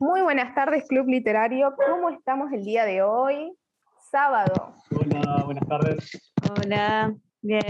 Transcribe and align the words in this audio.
Muy 0.00 0.22
buenas 0.22 0.54
tardes, 0.54 0.84
Club 0.88 1.06
Literario. 1.08 1.74
¿Cómo 1.76 2.10
estamos 2.10 2.52
el 2.52 2.64
día 2.64 2.84
de 2.84 3.02
hoy? 3.02 3.56
Sábado. 4.10 4.74
Hola, 4.90 5.42
buenas 5.44 5.66
tardes. 5.68 6.32
Hola, 6.50 7.14
bien. 7.42 7.62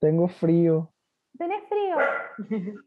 Tengo 0.00 0.28
frío. 0.28 0.92
¿Tenés 1.38 1.62
frío? 1.68 1.96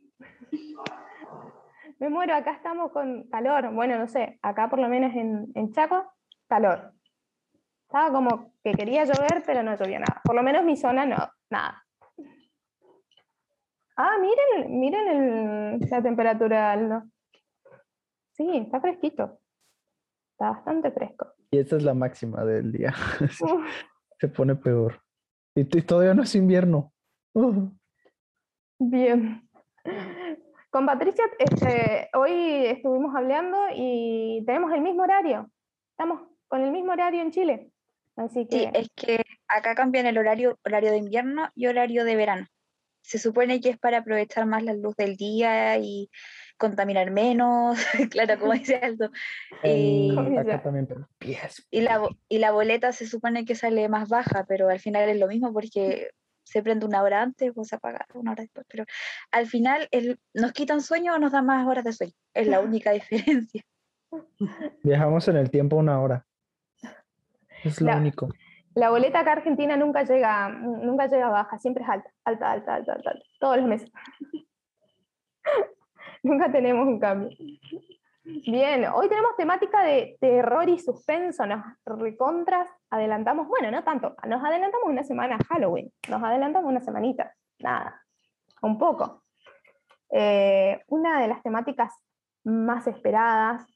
Me 2.00 2.10
muero, 2.10 2.36
acá 2.36 2.52
estamos 2.54 2.92
con 2.92 3.24
calor. 3.30 3.72
Bueno, 3.74 3.98
no 3.98 4.08
sé, 4.08 4.40
acá 4.42 4.70
por 4.70 4.80
lo 4.80 4.90
menos 4.90 5.14
en, 5.16 5.48
en 5.56 5.72
Chaco, 5.72 6.12
calor. 6.48 6.92
Estaba 7.88 8.12
como 8.12 8.54
que 8.64 8.72
quería 8.74 9.06
llover, 9.06 9.44
pero 9.46 9.62
no 9.64 9.76
llovía 9.78 10.00
nada. 10.00 10.20
Por 10.24 10.36
lo 10.36 10.44
menos 10.44 10.64
mi 10.66 10.76
zona 10.76 11.06
no, 11.06 11.16
nada. 11.50 11.86
Ah, 13.96 14.18
miren, 14.20 14.80
miren 14.80 15.08
el- 15.08 15.80
la 15.90 16.02
temperatura, 16.02 16.72
Aldo. 16.72 17.04
Sí, 18.34 18.50
está 18.58 18.82
fresquito. 18.82 19.40
Está 20.34 20.52
bastante 20.52 20.92
fresco. 20.92 21.28
Y 21.52 21.60
esta 21.60 21.78
es 21.78 21.84
la 21.84 21.94
máxima 21.94 22.44
del 22.44 22.72
día. 22.72 22.94
Se 24.20 24.28
pone 24.28 24.56
peor. 24.56 25.02
Y, 25.56 25.66
todavía 25.66 26.16
no 26.16 26.24
es 26.24 26.34
invierno. 26.34 26.92
Uh, 27.34 27.70
bien. 28.80 29.48
Con 30.72 30.88
Patricia, 30.88 31.26
este, 31.38 32.10
hoy 32.16 32.66
estuvimos 32.66 33.16
hablando 33.16 33.58
y 33.76 34.44
tenemos 34.48 34.74
el 34.74 34.82
mismo 34.82 35.04
horario. 35.04 35.52
Estamos 35.92 36.28
con 36.48 36.62
el 36.62 36.72
mismo 36.72 36.94
horario 36.94 37.22
en 37.22 37.30
Chile. 37.30 37.72
Así 38.16 38.48
que 38.48 38.60
Sí, 38.60 38.70
es 38.74 38.88
que 38.96 39.22
acá 39.48 39.76
cambian 39.76 40.08
el 40.08 40.18
horario, 40.18 40.58
horario 40.66 40.92
de 40.92 40.98
invierno 40.98 41.50
y 41.54 41.68
horario 41.68 42.06
de 42.06 42.16
verano. 42.16 42.48
Se 43.04 43.20
supone 43.20 43.60
que 43.62 43.70
es 43.70 43.78
para 43.78 44.00
aprovechar 44.00 44.46
más 44.48 44.64
la 44.64 44.74
luz 44.74 44.96
del 44.96 45.16
día 45.18 45.78
y 45.78 46.10
contaminar 46.58 47.12
menos, 47.12 47.78
claro, 48.12 48.40
como 48.40 48.54
dice 48.54 48.78
Aldo. 48.78 49.12
Y, 49.64 50.16
pero 50.16 51.08
pies. 51.20 51.68
y 51.70 51.82
la, 51.82 52.02
y 52.30 52.38
la 52.40 52.52
boleta 52.52 52.92
se 52.94 53.06
supone 53.06 53.44
que 53.46 53.56
sale 53.56 53.88
más 53.90 54.08
baja, 54.10 54.46
pero 54.48 54.70
al 54.70 54.80
final 54.80 55.10
es 55.10 55.20
lo 55.20 55.28
mismo 55.28 55.52
porque 55.54 56.12
se 56.46 56.64
prende 56.64 56.86
una 56.86 57.02
hora 57.04 57.22
antes 57.22 57.52
o 57.56 57.64
se 57.64 57.76
apaga 57.76 58.06
una 58.14 58.32
hora 58.32 58.44
después. 58.44 58.66
Pero 58.70 58.86
al 59.32 59.48
final 59.48 59.88
el- 59.92 60.20
nos 60.34 60.52
quitan 60.54 60.82
sueño 60.82 61.14
o 61.16 61.20
nos 61.20 61.32
dan 61.34 61.46
más 61.46 61.68
horas 61.68 61.84
de 61.84 61.94
sueño. 61.94 62.14
Es 62.34 62.48
la 62.48 62.62
única 62.62 62.92
diferencia. 62.94 63.64
Viajamos 64.84 65.28
en 65.28 65.38
el 65.38 65.50
tiempo 65.50 65.76
una 65.76 66.00
hora. 66.00 66.26
Es 67.64 67.82
lo 67.82 67.88
La- 67.88 67.98
único. 67.98 68.30
La 68.76 68.90
boleta 68.90 69.20
acá 69.20 69.34
argentina 69.34 69.78
nunca 69.78 70.04
llega, 70.04 70.50
nunca 70.50 71.08
llega 71.08 71.30
baja, 71.30 71.60
siempre 71.60 71.84
es 71.84 71.90
alta, 71.90 72.10
alta, 72.26 72.52
alta, 72.52 72.76
alta, 72.76 72.94
alta, 72.94 73.10
alta, 73.12 73.26
todos 73.40 73.58
los 73.58 73.68
meses. 73.68 73.92
nunca 76.24 76.52
tenemos 76.52 76.88
un 76.88 77.00
cambio. 77.00 77.30
Bien, 78.26 78.86
hoy 78.86 79.10
tenemos 79.10 79.36
temática 79.36 79.84
de 79.84 80.18
terror 80.22 80.70
y 80.70 80.80
suspenso, 80.80 81.46
nos 81.46 81.62
recontras 81.86 82.70
adelantamos, 82.90 83.50
bueno, 83.50 83.70
no 83.70 83.84
tanto, 83.84 84.16
nos 84.28 84.42
adelantamos 84.42 84.88
una 84.88 85.04
semana 85.04 85.38
Halloween, 85.50 85.92
nos 86.10 86.24
adelantamos 86.24 86.70
una 86.70 86.80
semanita, 86.80 87.36
nada, 87.60 88.02
un 88.62 88.78
poco. 88.78 89.24
Eh, 90.10 90.82
una 90.88 91.20
de 91.20 91.28
las 91.28 91.44
temáticas 91.44 91.94
más 92.46 92.88
esperadas, 92.88 93.68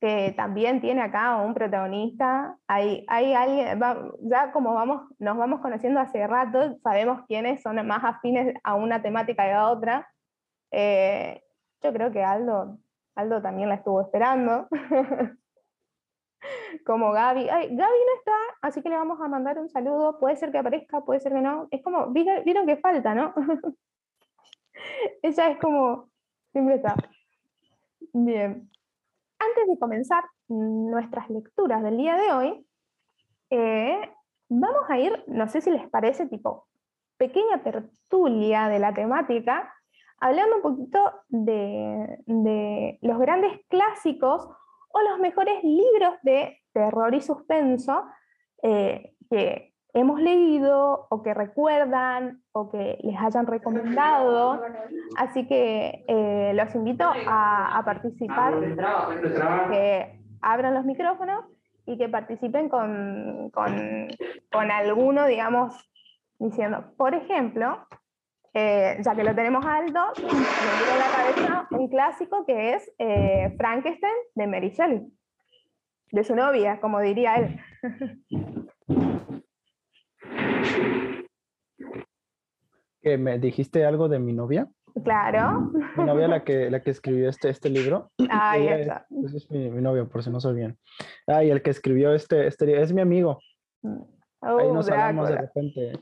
que 0.00 0.32
también 0.36 0.80
tiene 0.80 1.02
acá 1.02 1.36
un 1.36 1.52
protagonista, 1.52 2.56
hay, 2.66 3.04
hay 3.08 3.34
alguien, 3.34 3.78
ya 4.22 4.50
como 4.50 4.72
vamos, 4.72 5.02
nos 5.18 5.36
vamos 5.36 5.60
conociendo 5.60 6.00
hace 6.00 6.26
rato, 6.26 6.78
sabemos 6.82 7.22
quiénes 7.28 7.62
son 7.62 7.86
más 7.86 8.02
afines 8.02 8.54
a 8.64 8.74
una 8.74 9.02
temática 9.02 9.46
y 9.46 9.50
a 9.50 9.68
otra. 9.68 10.10
Eh, 10.70 11.42
yo 11.82 11.92
creo 11.92 12.10
que 12.12 12.24
Aldo, 12.24 12.78
Aldo 13.14 13.42
también 13.42 13.68
la 13.68 13.76
estuvo 13.76 14.00
esperando. 14.00 14.68
como 16.86 17.12
Gaby. 17.12 17.48
Ay, 17.48 17.68
Gaby 17.68 17.78
no 17.78 18.14
está, 18.18 18.32
así 18.62 18.82
que 18.82 18.88
le 18.88 18.96
vamos 18.96 19.20
a 19.20 19.28
mandar 19.28 19.58
un 19.58 19.68
saludo. 19.68 20.18
Puede 20.18 20.36
ser 20.36 20.50
que 20.50 20.58
aparezca, 20.58 21.02
puede 21.02 21.20
ser 21.20 21.32
que 21.32 21.40
no. 21.40 21.68
Es 21.70 21.82
como, 21.82 22.08
vieron 22.10 22.66
que 22.66 22.76
falta, 22.78 23.14
¿no? 23.14 23.34
Ella 25.22 25.50
es 25.50 25.58
como, 25.58 26.10
siempre 26.52 26.76
está. 26.76 26.94
Bien. 28.12 28.69
Antes 29.40 29.68
de 29.68 29.78
comenzar 29.78 30.22
nuestras 30.48 31.30
lecturas 31.30 31.82
del 31.82 31.96
día 31.96 32.14
de 32.16 32.32
hoy, 32.32 32.66
eh, 33.48 34.12
vamos 34.50 34.84
a 34.88 34.98
ir, 34.98 35.24
no 35.28 35.48
sé 35.48 35.62
si 35.62 35.70
les 35.70 35.88
parece, 35.88 36.26
tipo, 36.26 36.66
pequeña 37.16 37.62
tertulia 37.62 38.68
de 38.68 38.78
la 38.78 38.92
temática, 38.92 39.74
hablando 40.18 40.56
un 40.56 40.62
poquito 40.62 40.98
de, 41.28 42.98
los 43.00 43.18
grandes 43.18 43.60
clásicos 43.68 44.46
o 44.92 45.00
los 45.08 45.18
mejores 45.18 45.64
libros 45.64 46.14
de 46.22 46.58
terror 46.74 47.14
y 47.14 47.22
suspenso 47.22 48.04
eh, 48.62 49.14
que 49.30 49.69
hemos 49.94 50.20
leído 50.20 51.06
o 51.10 51.22
que 51.22 51.34
recuerdan 51.34 52.42
o 52.52 52.70
que 52.70 52.98
les 53.02 53.16
hayan 53.18 53.46
recomendado. 53.46 54.62
Así 55.16 55.46
que 55.46 56.04
eh, 56.08 56.52
los 56.54 56.74
invito 56.74 57.04
a, 57.04 57.78
a 57.78 57.84
participar, 57.84 58.54
que 59.70 60.20
abran 60.42 60.74
los 60.74 60.84
micrófonos 60.84 61.44
y 61.86 61.98
que 61.98 62.08
participen 62.08 62.68
con, 62.68 63.50
con, 63.50 64.08
con 64.50 64.70
alguno, 64.70 65.26
digamos, 65.26 65.74
diciendo, 66.38 66.92
por 66.96 67.14
ejemplo, 67.14 67.86
eh, 68.54 68.96
ya 69.00 69.14
que 69.14 69.24
lo 69.24 69.34
tenemos 69.34 69.64
alto, 69.64 70.00
me 70.16 70.28
viene 70.28 70.92
a 70.92 70.98
la 70.98 71.10
cabeza 71.16 71.68
un 71.70 71.88
clásico 71.88 72.44
que 72.44 72.74
es 72.74 72.90
eh, 72.98 73.54
Frankenstein 73.56 74.12
de 74.34 74.46
Mary 74.46 74.70
Shelley, 74.70 75.06
de 76.12 76.24
su 76.24 76.34
novia, 76.34 76.80
como 76.80 77.00
diría 77.00 77.36
él. 77.36 77.60
¿Que 83.02 83.16
¿Me 83.16 83.38
dijiste 83.38 83.84
algo 83.84 84.08
de 84.08 84.18
mi 84.18 84.32
novia? 84.32 84.68
Claro, 85.04 85.70
Mi 85.96 86.04
novia, 86.04 86.26
la 86.26 86.42
que, 86.42 86.68
la 86.68 86.82
que 86.82 86.90
escribió 86.90 87.28
este, 87.28 87.48
este 87.48 87.70
libro. 87.70 88.10
ahí 88.28 88.66
Ella 88.68 89.06
es- 89.24 89.34
es 89.34 89.50
mi, 89.50 89.70
mi 89.70 89.80
novio, 89.80 90.08
por 90.08 90.22
si 90.24 90.30
no 90.30 90.40
sabían. 90.40 90.76
Ah, 91.28 91.44
y 91.44 91.50
el 91.50 91.62
que 91.62 91.70
escribió 91.70 92.12
este, 92.12 92.46
este 92.48 92.66
libro 92.66 92.82
es 92.82 92.92
mi 92.92 93.00
amigo. 93.00 93.38
Ahí 93.84 94.66
Oh, 94.66 94.74
nos 94.74 94.88
hablamos 94.90 95.28
de 95.28 95.34
Drácula. 95.34 95.52
repente. 95.54 95.92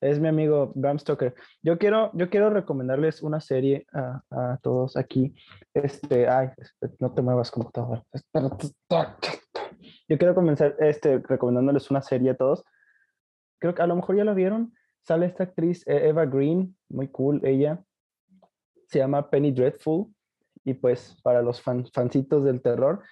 Es 0.00 0.20
mi 0.20 0.28
amigo 0.28 0.72
Bram 0.74 0.98
Stoker. 0.98 1.34
Yo 1.62 1.78
quiero, 1.78 2.10
yo 2.12 2.28
quiero 2.28 2.50
recomendarles 2.50 3.22
una 3.22 3.40
serie 3.40 3.86
a, 3.94 4.20
a 4.30 4.58
todos 4.62 4.96
aquí. 4.98 5.34
Este, 5.72 6.28
ay, 6.28 6.50
no 7.00 7.14
te 7.14 7.22
muevas 7.22 7.50
computadora. 7.50 8.02
Yo 10.08 10.18
quiero 10.18 10.34
comenzar 10.34 10.76
este, 10.80 11.18
recomendándoles 11.18 11.90
una 11.90 12.02
serie 12.02 12.32
a 12.32 12.36
todos. 12.36 12.62
Creo 13.58 13.74
que 13.74 13.80
a 13.82 13.86
lo 13.86 13.96
mejor 13.96 14.16
ya 14.16 14.24
la 14.24 14.34
vieron. 14.34 14.74
Sale 15.06 15.26
esta 15.26 15.44
actriz 15.44 15.86
eh, 15.86 16.08
Eva 16.08 16.24
Green, 16.26 16.76
muy 16.88 17.08
cool 17.08 17.40
ella. 17.44 17.82
Se 18.88 18.98
llama 18.98 19.30
Penny 19.30 19.52
Dreadful. 19.52 20.06
Y 20.64 20.74
pues 20.74 21.16
para 21.22 21.42
los 21.42 21.60
fan, 21.60 21.84
fancitos 21.92 22.42
del 22.42 22.62
terror, 22.62 23.02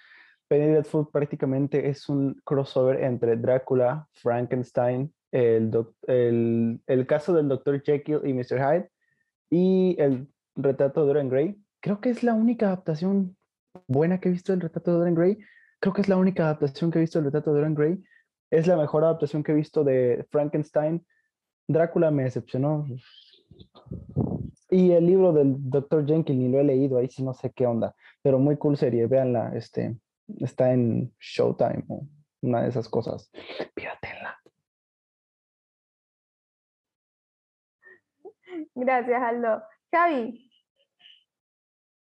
Penny 0.47 0.71
Dreadful 0.71 1.09
prácticamente 1.11 1.87
es 1.87 2.09
un 2.09 2.41
crossover 2.43 3.03
entre 3.03 3.37
Drácula, 3.37 4.07
Frankenstein, 4.13 5.13
el, 5.31 5.69
doc- 5.69 5.93
el, 6.07 6.81
el 6.87 7.05
caso 7.05 7.31
del 7.33 7.47
Dr. 7.47 7.83
Jekyll 7.83 8.21
y 8.23 8.33
Mr. 8.33 8.57
Hyde 8.59 8.89
y 9.51 9.95
el 9.99 10.27
retrato 10.55 11.01
de 11.01 11.07
Dorian 11.07 11.29
Gray. 11.29 11.55
Creo 11.79 12.01
que 12.01 12.09
es 12.09 12.23
la 12.23 12.33
única 12.33 12.67
adaptación 12.67 13.37
buena 13.87 14.19
que 14.19 14.29
he 14.29 14.31
visto 14.31 14.51
del 14.51 14.61
retrato 14.61 14.91
de 14.93 14.97
Dorian 14.97 15.15
Gray. 15.15 15.37
Creo 15.79 15.93
que 15.93 16.01
es 16.01 16.09
la 16.09 16.17
única 16.17 16.45
adaptación 16.45 16.89
que 16.89 16.97
he 16.97 17.01
visto 17.01 17.19
del 17.19 17.25
retrato 17.25 17.51
de 17.51 17.59
Dorian 17.59 17.75
Gray. 17.75 18.03
Es 18.49 18.65
la 18.65 18.77
mejor 18.77 19.03
adaptación 19.03 19.43
que 19.43 19.51
he 19.51 19.55
visto 19.55 19.83
de 19.83 20.25
Frankenstein. 20.31 21.05
Drácula 21.67 22.11
me 22.11 22.23
decepcionó. 22.23 22.85
Y 24.69 24.91
el 24.91 25.05
libro 25.05 25.33
del 25.33 25.55
Dr. 25.69 26.05
Jekyll 26.05 26.39
ni 26.39 26.49
lo 26.49 26.59
he 26.59 26.63
leído, 26.63 26.97
ahí 26.97 27.07
sí 27.07 27.23
no 27.23 27.33
sé 27.33 27.51
qué 27.51 27.65
onda. 27.65 27.95
Pero 28.21 28.39
muy 28.39 28.57
cool 28.57 28.77
serie, 28.77 29.05
véanla. 29.07 29.51
Este, 29.55 29.95
está 30.39 30.73
en 30.73 31.13
Showtime 31.19 31.83
o 31.87 32.07
una 32.41 32.63
de 32.63 32.69
esas 32.69 32.89
cosas. 32.89 33.31
Píratenla. 33.73 34.37
Gracias, 38.75 39.21
Aldo. 39.21 39.63
Javi. 39.91 40.49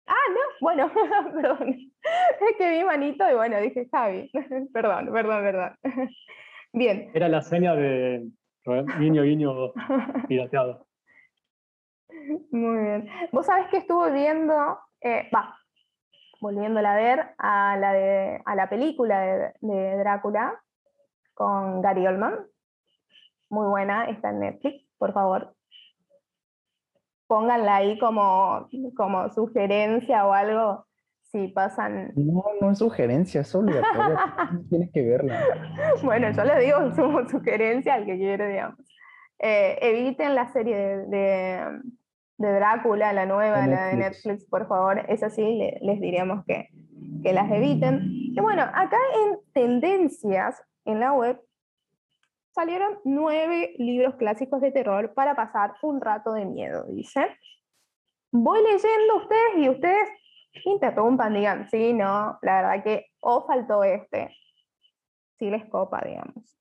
Ah, 0.07 0.13
no, 0.29 0.39
bueno, 0.61 0.91
perdón. 1.33 1.75
Es 2.01 2.57
que 2.57 2.69
vi 2.69 2.83
manito 2.83 3.29
y 3.29 3.35
bueno, 3.35 3.59
dije 3.61 3.87
Javi. 3.91 4.31
Perdón, 4.73 5.11
perdón, 5.11 5.43
perdón. 5.43 5.77
Bien. 6.73 7.11
Era 7.13 7.29
la 7.29 7.41
seña 7.41 7.75
de 7.75 8.27
guiño, 8.65 9.23
guiño 9.23 9.73
pirateado. 10.27 10.85
Muy 12.51 12.77
bien. 12.83 13.09
Vos 13.31 13.45
sabés 13.45 13.67
que 13.69 13.77
estuve 13.77 14.11
viendo, 14.11 14.79
eh, 15.01 15.29
va, 15.33 15.57
volviéndola 16.41 16.93
a 16.93 16.97
ver, 16.97 17.35
a 17.37 17.77
la, 17.77 17.93
de, 17.93 18.41
a 18.45 18.55
la 18.55 18.69
película 18.69 19.19
de, 19.19 19.53
de 19.61 19.97
Drácula 19.97 20.61
con 21.33 21.81
Gary 21.81 22.05
Oldman. 22.05 22.45
Muy 23.49 23.67
buena, 23.67 24.05
está 24.05 24.29
en 24.29 24.39
Netflix, 24.41 24.85
por 24.97 25.13
favor. 25.13 25.55
Pónganla 27.27 27.77
ahí 27.77 27.99
como, 27.99 28.67
como 28.95 29.29
sugerencia 29.29 30.25
o 30.25 30.33
algo 30.33 30.85
si 31.31 31.47
pasan... 31.49 32.11
No, 32.15 32.43
no 32.59 32.71
es 32.71 32.79
sugerencia, 32.79 33.41
es 33.41 33.53
obligatorio. 33.53 34.17
Tiene 34.69 34.89
que 34.91 35.01
verla. 35.03 35.43
Bueno, 36.03 36.31
yo 36.31 36.43
le 36.43 36.59
digo 36.59 36.77
como 36.95 37.27
sugerencia 37.29 37.93
al 37.95 38.05
que 38.05 38.17
quiere, 38.17 38.47
digamos. 38.49 38.79
Eh, 39.39 39.77
eviten 39.81 40.35
la 40.35 40.51
serie 40.51 40.75
de, 40.75 41.05
de, 41.07 41.79
de 42.37 42.51
Drácula, 42.53 43.13
la 43.13 43.25
nueva, 43.25 43.67
la 43.67 43.87
de 43.87 43.95
Netflix. 43.95 44.45
Por 44.45 44.67
favor. 44.67 45.05
Es 45.07 45.21
sí, 45.33 45.41
le- 45.55 45.77
les 45.81 46.01
diríamos 46.01 46.43
que, 46.45 46.69
que 47.23 47.31
las 47.33 47.49
eviten. 47.51 48.01
Y 48.03 48.39
bueno, 48.41 48.63
acá 48.63 48.97
en 49.23 49.37
tendencias 49.53 50.61
en 50.85 50.99
la 50.99 51.13
web 51.13 51.39
salieron 52.51 52.97
nueve 53.05 53.73
libros 53.77 54.15
clásicos 54.15 54.59
de 54.61 54.71
terror 54.71 55.13
para 55.13 55.35
pasar 55.35 55.73
un 55.83 56.01
rato 56.01 56.33
de 56.33 56.45
miedo, 56.45 56.85
dice. 56.89 57.27
Voy 58.31 58.59
leyendo 58.61 59.17
ustedes 59.17 59.57
y 59.57 59.69
ustedes 59.69 60.09
interrumpan, 60.65 61.33
digan, 61.33 61.69
sí, 61.69 61.93
no, 61.93 62.37
la 62.41 62.61
verdad 62.61 62.83
que 62.83 63.07
o 63.21 63.45
faltó 63.45 63.83
este. 63.83 64.35
Sí 65.37 65.49
les 65.49 65.65
copa, 65.69 66.01
digamos. 66.05 66.59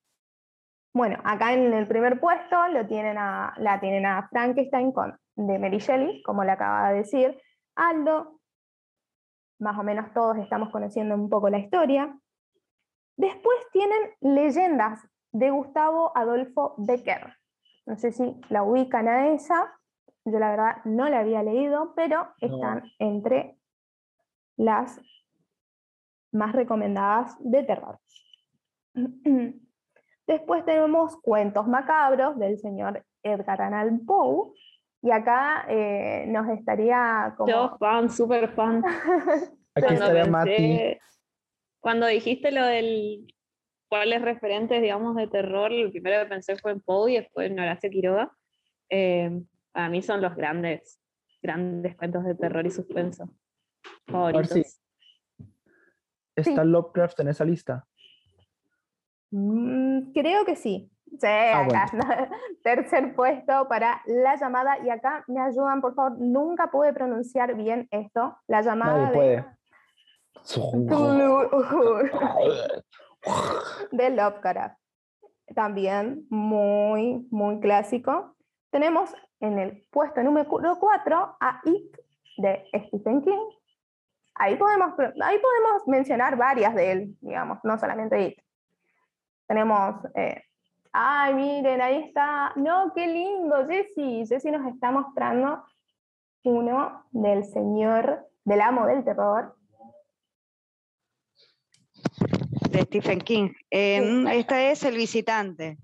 Bueno, 0.95 1.19
acá 1.25 1.53
en 1.53 1.73
el 1.73 1.87
primer 1.87 2.19
puesto 2.19 2.69
lo 2.69 2.87
tienen 2.87 3.19
a, 3.19 3.55
la 3.59 3.81
tienen 3.81 4.07
a 4.07 4.29
Frankenstein 4.29 4.93
con, 4.93 5.19
de 5.37 5.59
Mary 5.59 5.79
Shelley, 5.79 6.23
como 6.23 6.45
le 6.45 6.53
acaba 6.53 6.91
de 6.91 6.99
decir. 6.99 7.41
Aldo, 7.77 8.41
más 9.61 9.79
o 9.79 9.83
menos 9.83 10.13
todos 10.13 10.37
estamos 10.39 10.71
conociendo 10.71 11.15
un 11.15 11.29
poco 11.29 11.51
la 11.51 11.59
historia. 11.59 12.17
Después 13.17 13.59
tienen 13.73 13.99
leyendas 14.21 15.01
de 15.33 15.51
Gustavo 15.51 16.13
Adolfo 16.17 16.75
Becker. 16.79 17.35
No 17.87 17.97
sé 17.97 18.13
si 18.13 18.41
la 18.49 18.63
ubican 18.63 19.09
a 19.09 19.29
esa. 19.29 19.75
Yo 20.25 20.39
la 20.39 20.51
verdad 20.51 20.77
no 20.85 21.09
la 21.09 21.21
había 21.21 21.43
leído, 21.43 21.95
pero 21.95 22.29
están 22.41 22.85
entre 22.99 23.58
las 24.59 25.01
más 26.33 26.53
recomendadas 26.53 27.37
de 27.41 27.63
terror. 27.63 27.99
Después 30.27 30.65
tenemos 30.67 31.17
Cuentos 31.23 31.67
Macabros 31.67 32.39
del 32.39 32.59
señor 32.59 33.03
Edgar 33.23 33.63
Allan 33.63 34.05
Poe. 34.05 34.53
Y 35.01 35.13
acá 35.13 35.65
eh, 35.69 36.27
nos 36.27 36.49
estaría 36.49 37.33
como... 37.39 37.49
Yo 37.49 37.77
fan, 37.79 38.11
súper 38.11 38.51
fan. 38.51 38.83
Aquí 39.75 39.87
Cuando 39.87 40.05
estaría 40.05 40.25
pensé- 40.25 40.31
Mati. 40.31 40.99
Cuando 41.81 42.07
dijiste 42.09 42.51
lo 42.51 42.67
del 42.67 43.33
cuáles 43.89 44.21
referentes, 44.21 44.83
digamos, 44.83 45.15
de 45.15 45.29
terror, 45.29 45.71
lo 45.71 45.91
primero 45.91 46.21
que 46.23 46.29
pensé 46.29 46.57
fue 46.57 46.73
en 46.73 46.81
Poe 46.81 47.13
y 47.13 47.17
después 47.17 47.49
en 47.49 47.61
Horacio 47.61 47.89
Quiroga. 47.89 48.33
Eh, 48.91 49.41
para 49.71 49.89
mí 49.89 50.03
son 50.03 50.21
los 50.21 50.35
grandes, 50.35 51.01
grandes 51.41 51.97
cuentos 51.97 52.25
de 52.25 52.35
terror 52.35 52.67
y 52.67 52.71
suspenso 52.71 53.31
favoritos. 54.11 54.49
sí. 54.51 54.65
¿Está 56.37 56.65
Lovecraft 56.65 57.21
en 57.21 57.29
esa 57.29 57.45
lista? 57.45 57.87
Mm, 59.31 60.13
creo 60.13 60.45
que 60.45 60.57
sí. 60.57 60.91
Sí, 61.19 61.27
Ah, 61.27 61.63
acá. 61.65 61.91
Tercer 62.63 63.15
puesto 63.15 63.67
para 63.69 64.03
la 64.07 64.37
llamada. 64.37 64.79
Y 64.85 64.91
acá 64.91 65.25
me 65.27 65.41
ayudan, 65.41 65.81
por 65.81 65.95
favor. 65.95 66.19
Nunca 66.19 66.71
pude 66.71 66.93
pronunciar 66.93 67.55
bien 67.57 67.89
esto. 67.91 68.37
La 68.47 68.61
llamada 68.63 68.93
Nadie 68.93 69.07
de 69.07 69.13
puede. 69.15 69.47
de 73.93 74.11
Lovecraft. 74.11 74.79
También 75.55 76.27
muy, 76.29 77.27
muy 77.31 77.59
clásico. 77.61 78.35
Tenemos 78.71 79.15
en 79.41 79.59
el 79.59 79.87
puesto 79.91 80.23
número 80.23 80.47
4 80.49 81.37
a 81.41 81.61
It 81.65 81.97
de 82.37 82.65
Stephen 82.87 83.23
King. 83.23 83.49
Ahí 84.39 84.57
podemos, 84.57 84.93
ahí 84.99 85.39
podemos 85.39 85.87
mencionar 85.87 86.37
varias 86.37 86.75
de 86.75 86.93
él, 86.93 87.17
digamos, 87.21 87.59
no 87.65 87.79
solamente 87.79 88.21
It. 88.23 88.39
Tenemos, 89.47 89.97
eh, 90.15 90.43
ay, 90.93 91.35
miren, 91.35 91.81
ahí 91.81 92.05
está, 92.05 92.53
no, 92.57 92.93
qué 92.95 93.07
lindo, 93.07 93.67
Jessy. 93.67 94.25
Jessy 94.27 94.51
nos 94.51 94.67
está 94.73 94.91
mostrando 94.91 95.65
uno 96.45 97.05
del 97.11 97.45
señor, 97.45 98.27
del 98.45 98.61
amo 98.61 98.87
del 98.87 99.05
terror, 99.05 99.57
de 102.71 102.83
Stephen 102.83 103.21
King. 103.21 103.51
Eh, 103.71 104.25
Esta 104.33 104.63
es 104.71 104.83
El 104.85 104.97
Visitante. 104.97 105.79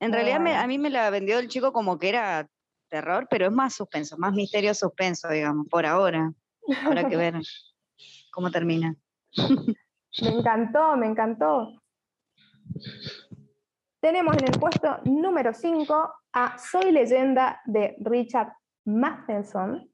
En 0.00 0.12
realidad 0.12 0.40
me- 0.40 0.56
a 0.56 0.66
mí 0.66 0.78
me 0.78 0.90
la 0.90 1.10
vendió 1.10 1.38
el 1.38 1.48
chico 1.48 1.72
como 1.72 1.98
que 1.98 2.10
era 2.10 2.46
terror, 2.88 3.26
pero 3.28 3.46
es 3.46 3.52
más 3.52 3.74
suspenso, 3.74 4.16
más 4.18 4.32
misterio 4.32 4.72
suspenso, 4.74 5.28
digamos, 5.28 5.66
por 5.68 5.84
ahora. 5.84 6.32
Habrá 6.84 7.08
que 7.08 7.16
ver 7.16 7.34
cómo 8.38 8.52
termina. 8.52 8.94
Me 10.22 10.28
encantó, 10.28 10.96
me 10.96 11.06
encantó. 11.06 11.82
Tenemos 14.00 14.36
en 14.36 14.44
el 14.44 14.58
puesto 14.58 14.98
número 15.04 15.52
5 15.52 16.12
a 16.32 16.56
Soy 16.56 16.92
leyenda 16.92 17.60
de 17.66 17.96
Richard 18.00 18.52
Matheson. 18.84 19.90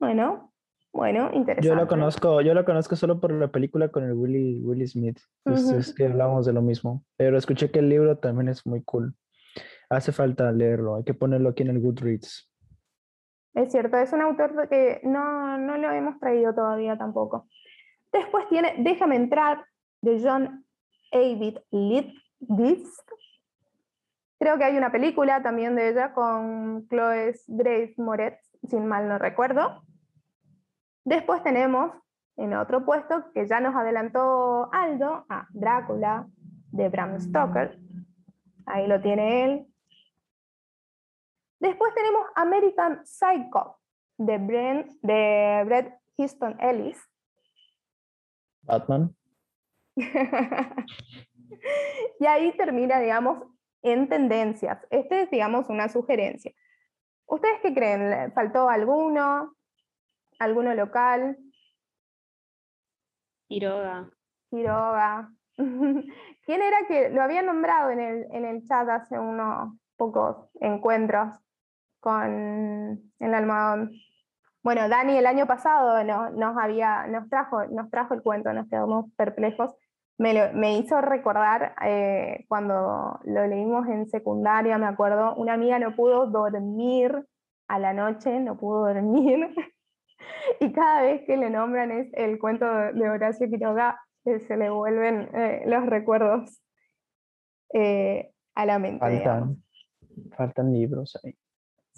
Bueno, 0.00 0.54
bueno, 0.92 1.30
interesante. 1.34 1.66
Yo 1.66 1.74
lo 1.74 1.86
conozco, 1.86 2.40
yo 2.40 2.54
lo 2.54 2.64
conozco 2.64 2.96
solo 2.96 3.20
por 3.20 3.32
la 3.32 3.48
película 3.48 3.88
con 3.88 4.04
el 4.04 4.14
Willy, 4.14 4.60
Willy 4.62 4.86
Smith. 4.86 5.18
Es, 5.44 5.64
Ujú. 5.64 5.76
es 5.76 5.94
que 5.94 6.06
hablamos 6.06 6.46
de 6.46 6.52
lo 6.52 6.62
mismo. 6.62 7.04
Pero 7.16 7.36
escuché 7.36 7.70
que 7.70 7.80
el 7.80 7.88
libro 7.88 8.16
también 8.18 8.48
es 8.48 8.64
muy 8.64 8.82
cool. 8.84 9.14
Hace 9.90 10.12
falta 10.12 10.50
leerlo, 10.52 10.96
hay 10.96 11.04
que 11.04 11.14
ponerlo 11.14 11.50
aquí 11.50 11.62
en 11.62 11.70
el 11.70 11.80
Goodreads. 11.80 12.48
Es 13.58 13.72
cierto, 13.72 13.96
es 13.96 14.12
un 14.12 14.22
autor 14.22 14.68
que 14.68 15.00
no, 15.02 15.58
no 15.58 15.76
lo 15.78 15.90
hemos 15.90 16.20
traído 16.20 16.54
todavía 16.54 16.96
tampoco. 16.96 17.48
Después 18.12 18.48
tiene 18.48 18.76
Déjame 18.78 19.16
entrar 19.16 19.64
de 20.00 20.20
John 20.22 20.64
David 21.10 21.58
Litvis. 21.72 23.02
Creo 24.38 24.58
que 24.58 24.64
hay 24.64 24.76
una 24.76 24.92
película 24.92 25.42
también 25.42 25.74
de 25.74 25.88
ella 25.88 26.12
con 26.12 26.86
Chloe 26.86 27.34
Grace 27.48 27.94
Moretz, 27.96 28.38
sin 28.62 28.86
mal 28.86 29.08
no 29.08 29.18
recuerdo. 29.18 29.82
Después 31.04 31.42
tenemos 31.42 31.90
en 32.36 32.54
otro 32.54 32.84
puesto 32.84 33.24
que 33.34 33.48
ya 33.48 33.58
nos 33.58 33.74
adelantó 33.74 34.72
Aldo, 34.72 35.26
a 35.28 35.48
Drácula 35.50 36.28
de 36.70 36.88
Bram 36.90 37.18
Stoker. 37.18 37.76
Ahí 38.66 38.86
lo 38.86 39.00
tiene 39.00 39.44
él. 39.44 39.66
Después 41.60 41.94
tenemos 41.94 42.26
American 42.36 43.04
Psycho 43.04 43.78
de, 44.16 44.38
Bren, 44.38 44.98
de 45.02 45.62
Bret 45.64 45.92
Easton 46.16 46.56
Ellis. 46.60 46.98
Batman. 48.62 49.14
y 49.96 50.06
ahí 52.26 52.56
termina, 52.56 53.00
digamos, 53.00 53.42
en 53.82 54.08
tendencias. 54.08 54.86
Este 54.90 55.22
es, 55.22 55.30
digamos, 55.30 55.68
una 55.68 55.88
sugerencia. 55.88 56.52
¿Ustedes 57.26 57.60
qué 57.62 57.74
creen? 57.74 58.10
¿Le 58.10 58.30
¿Faltó 58.30 58.68
alguno? 58.68 59.56
¿Alguno 60.38 60.74
local? 60.74 61.36
Quiroga. 63.48 64.10
Quiroga. 64.50 65.32
¿Quién 65.56 66.62
era 66.62 66.86
que 66.86 67.10
lo 67.10 67.22
había 67.22 67.42
nombrado 67.42 67.90
en 67.90 68.00
el, 68.00 68.26
en 68.30 68.44
el 68.44 68.64
chat 68.66 68.88
hace 68.88 69.18
unos 69.18 69.76
pocos 69.96 70.48
encuentros 70.60 71.36
con 72.08 73.12
el 73.18 73.34
almohadón? 73.34 73.90
Bueno, 74.62 74.88
Dani 74.88 75.16
el 75.18 75.26
año 75.26 75.46
pasado 75.46 76.02
no- 76.04 76.30
nos, 76.30 76.56
había, 76.56 77.06
nos, 77.06 77.28
trajo, 77.28 77.66
nos 77.66 77.90
trajo 77.90 78.14
el 78.14 78.22
cuento, 78.22 78.52
nos 78.52 78.68
quedamos 78.68 79.12
perplejos. 79.16 79.74
Me, 80.18 80.32
lo- 80.34 80.52
me 80.54 80.78
hizo 80.78 81.00
recordar 81.00 81.74
eh, 81.84 82.44
cuando 82.48 83.20
lo 83.24 83.46
leímos 83.46 83.86
en 83.88 84.08
secundaria, 84.08 84.78
me 84.78 84.86
acuerdo, 84.86 85.34
una 85.36 85.52
amiga 85.52 85.78
no 85.78 85.94
pudo 85.94 86.26
dormir 86.26 87.24
a 87.68 87.78
la 87.78 87.92
noche, 87.92 88.40
no 88.40 88.56
pudo 88.56 88.86
dormir. 88.86 89.54
y 90.60 90.72
cada 90.72 91.02
vez 91.02 91.24
que 91.26 91.36
le 91.36 91.50
nombran 91.50 91.90
es 91.90 92.08
el 92.14 92.38
cuento 92.38 92.66
de 92.66 93.08
Horacio 93.08 93.48
Quiroga, 93.48 94.00
eh, 94.24 94.40
se 94.48 94.56
le 94.56 94.70
vuelven 94.70 95.28
eh, 95.34 95.62
los 95.66 95.84
recuerdos 95.86 96.60
eh, 97.74 98.32
a 98.54 98.64
la 98.66 98.78
mente. 98.78 98.98
Faltan, 98.98 99.62
faltan 100.36 100.72
libros 100.72 101.18
ahí. 101.22 101.36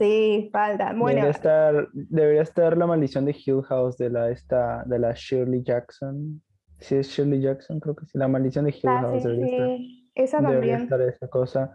Sí, 0.01 0.49
falta. 0.51 0.95
Bueno, 0.95 1.09
Debería 1.09 1.31
estar, 1.31 1.89
debería 1.93 2.41
estar 2.41 2.79
la 2.79 2.87
maldición 2.87 3.27
de 3.27 3.37
Hill 3.37 3.63
House 3.65 3.99
de 3.99 4.09
la 4.09 4.31
esta, 4.31 4.83
de 4.87 4.99
la 4.99 5.13
Shirley 5.13 5.63
Jackson. 5.63 6.43
Sí, 6.79 6.95
es 6.97 7.09
Shirley 7.09 7.43
Jackson, 7.43 7.79
creo 7.81 7.95
que 7.95 8.07
sí. 8.07 8.17
La 8.17 8.27
maldición 8.27 8.65
de 8.65 8.71
Hill 8.71 8.89
ah, 8.89 9.01
House 9.03 9.23
sí, 9.23 9.29
debería 9.29 9.57
estar. 9.57 9.79
esa 10.15 10.39
Debería 10.39 10.79
también. 10.79 10.81
estar 10.81 11.01
esa 11.03 11.29
cosa. 11.29 11.75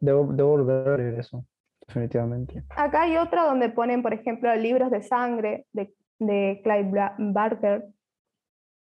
Debo, 0.00 0.32
debo 0.32 0.48
volver 0.52 0.88
a 0.88 0.96
leer 0.96 1.18
eso, 1.20 1.44
definitivamente. 1.86 2.64
Acá 2.70 3.02
hay 3.02 3.18
otro 3.18 3.44
donde 3.44 3.68
ponen, 3.68 4.02
por 4.02 4.14
ejemplo, 4.14 4.54
libros 4.56 4.90
de 4.90 5.02
sangre 5.02 5.66
de, 5.74 5.92
de 6.20 6.62
Clive 6.64 7.10
Barker. 7.18 7.84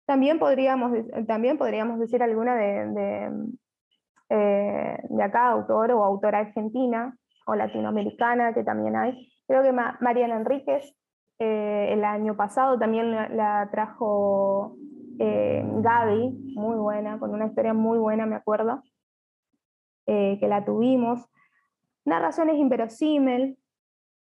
También 0.07 0.41
podríamos, 0.41 0.91
también 1.29 1.57
podríamos 1.57 2.01
decir 2.01 2.21
alguna 2.21 2.57
de, 2.57 2.87
de, 2.89 3.31
eh, 4.31 4.99
de 5.09 5.23
acá, 5.23 5.51
autor 5.51 5.93
o 5.93 6.03
autora 6.03 6.41
argentina 6.41 7.17
o 7.47 7.55
latinoamericana, 7.55 8.55
que 8.55 8.65
también 8.65 8.97
hay. 8.97 9.33
Creo 9.47 9.63
que 9.63 9.73
Ma- 9.73 9.99
Mariana 10.01 10.37
Enríquez 10.37 10.95
eh, 11.39 11.89
el 11.93 12.05
año 12.05 12.37
pasado 12.37 12.79
también 12.79 13.11
la, 13.11 13.29
la 13.29 13.69
trajo 13.71 14.77
eh, 15.19 15.65
Gaby, 15.65 16.55
muy 16.57 16.77
buena, 16.77 17.19
con 17.19 17.33
una 17.33 17.47
historia 17.47 17.75
muy 17.75 17.99
buena, 17.99 18.27
me 18.27 18.37
acuerdo, 18.37 18.83
eh, 20.07 20.39
que 20.41 20.49
la 20.49 20.65
tuvimos. 20.65 21.29
Narraciones 22.05 22.57
inverosímil, 22.57 23.59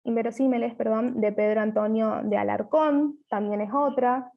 inverosímiles, 0.03 0.75
perdón, 0.75 1.19
de 1.21 1.31
Pedro 1.31 1.61
Antonio 1.61 2.21
de 2.23 2.37
Alarcón, 2.37 3.19
también 3.29 3.61
es 3.61 3.73
otra. 3.73 4.31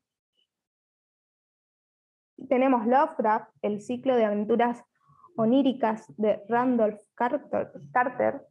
Tenemos 2.49 2.87
Lovecraft, 2.87 3.50
el 3.62 3.80
ciclo 3.80 4.16
de 4.16 4.25
aventuras 4.25 4.82
oníricas 5.40 6.04
de 6.16 6.42
Randolph 6.49 7.00
Carter. 7.14 7.73
Carter. 7.92 8.47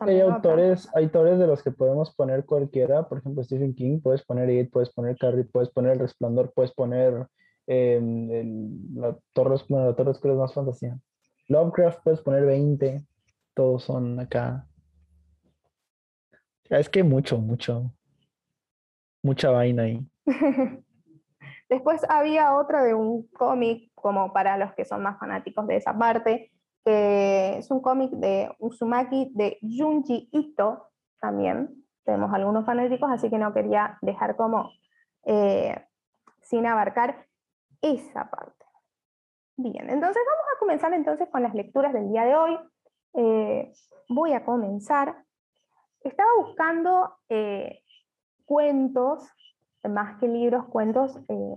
Hay 0.00 0.20
autores, 0.20 0.88
hay 0.94 1.04
autores 1.04 1.38
de 1.38 1.46
los 1.46 1.62
que 1.62 1.70
podemos 1.70 2.14
poner 2.14 2.44
cualquiera, 2.44 3.08
por 3.08 3.18
ejemplo 3.18 3.44
Stephen 3.44 3.74
King, 3.74 4.00
puedes 4.00 4.24
poner 4.24 4.50
It, 4.50 4.70
puedes 4.72 4.90
poner 4.90 5.16
Carrie, 5.16 5.44
puedes 5.44 5.70
poner 5.70 5.92
El 5.92 5.98
Resplandor, 6.00 6.52
puedes 6.52 6.72
poner 6.72 7.26
em, 7.66 8.30
el- 8.30 8.94
la 8.94 9.16
Torre 9.34 9.54
Oscura, 9.54 9.84
la 9.84 9.94
Torre 9.94 10.10
Oscura 10.12 10.32
es 10.34 10.38
más 10.40 10.54
fantasía. 10.54 10.98
Lovecraft 11.48 12.00
puedes 12.02 12.20
poner 12.22 12.44
20, 12.46 13.04
todos 13.54 13.84
son 13.84 14.18
acá. 14.18 14.66
Es 16.70 16.88
que 16.88 17.02
mucho, 17.02 17.38
mucho, 17.38 17.92
mucha 19.22 19.50
vaina 19.50 19.82
ahí. 19.84 20.06
Después 21.68 22.02
había 22.08 22.56
otra 22.56 22.82
de 22.82 22.94
un 22.94 23.28
cómic, 23.28 23.90
como 23.94 24.32
para 24.32 24.56
los 24.56 24.72
que 24.74 24.84
son 24.84 25.02
más 25.02 25.18
fanáticos 25.18 25.66
de 25.66 25.76
esa 25.76 25.96
parte, 25.96 26.52
que 26.84 27.58
es 27.58 27.70
un 27.70 27.82
cómic 27.82 28.10
de 28.12 28.50
Uzumaki 28.58 29.32
de 29.34 29.58
Junji 29.60 30.28
Ito 30.32 30.88
también. 31.20 31.84
Tenemos 32.04 32.32
algunos 32.32 32.64
fanáticos, 32.64 33.10
así 33.10 33.28
que 33.28 33.38
no 33.38 33.52
quería 33.52 33.98
dejar 34.00 34.36
como 34.36 34.70
eh, 35.24 35.84
sin 36.40 36.66
abarcar 36.66 37.26
esa 37.82 38.30
parte. 38.30 38.64
Bien, 39.56 39.90
entonces 39.90 40.22
vamos 40.24 40.44
a 40.54 40.58
comenzar 40.58 40.92
entonces 40.94 41.28
con 41.30 41.42
las 41.42 41.52
lecturas 41.52 41.92
del 41.92 42.08
día 42.10 42.24
de 42.24 42.36
hoy. 42.36 42.58
Eh, 43.14 43.72
voy 44.08 44.32
a 44.32 44.44
comenzar. 44.44 45.24
Estaba 46.00 46.30
buscando 46.38 47.16
eh, 47.28 47.82
cuentos, 48.44 49.28
más 49.88 50.18
que 50.18 50.28
libros, 50.28 50.66
cuentos, 50.66 51.18
eh, 51.28 51.56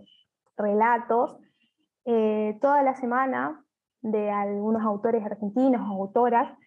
relatos, 0.58 1.38
eh, 2.06 2.58
toda 2.62 2.84
la 2.84 2.96
semana 2.96 3.64
de 4.02 4.32
algunos 4.32 4.84
autores 4.84 5.24
argentinos 5.26 5.82
o 5.82 5.94
autoras, 6.04 6.58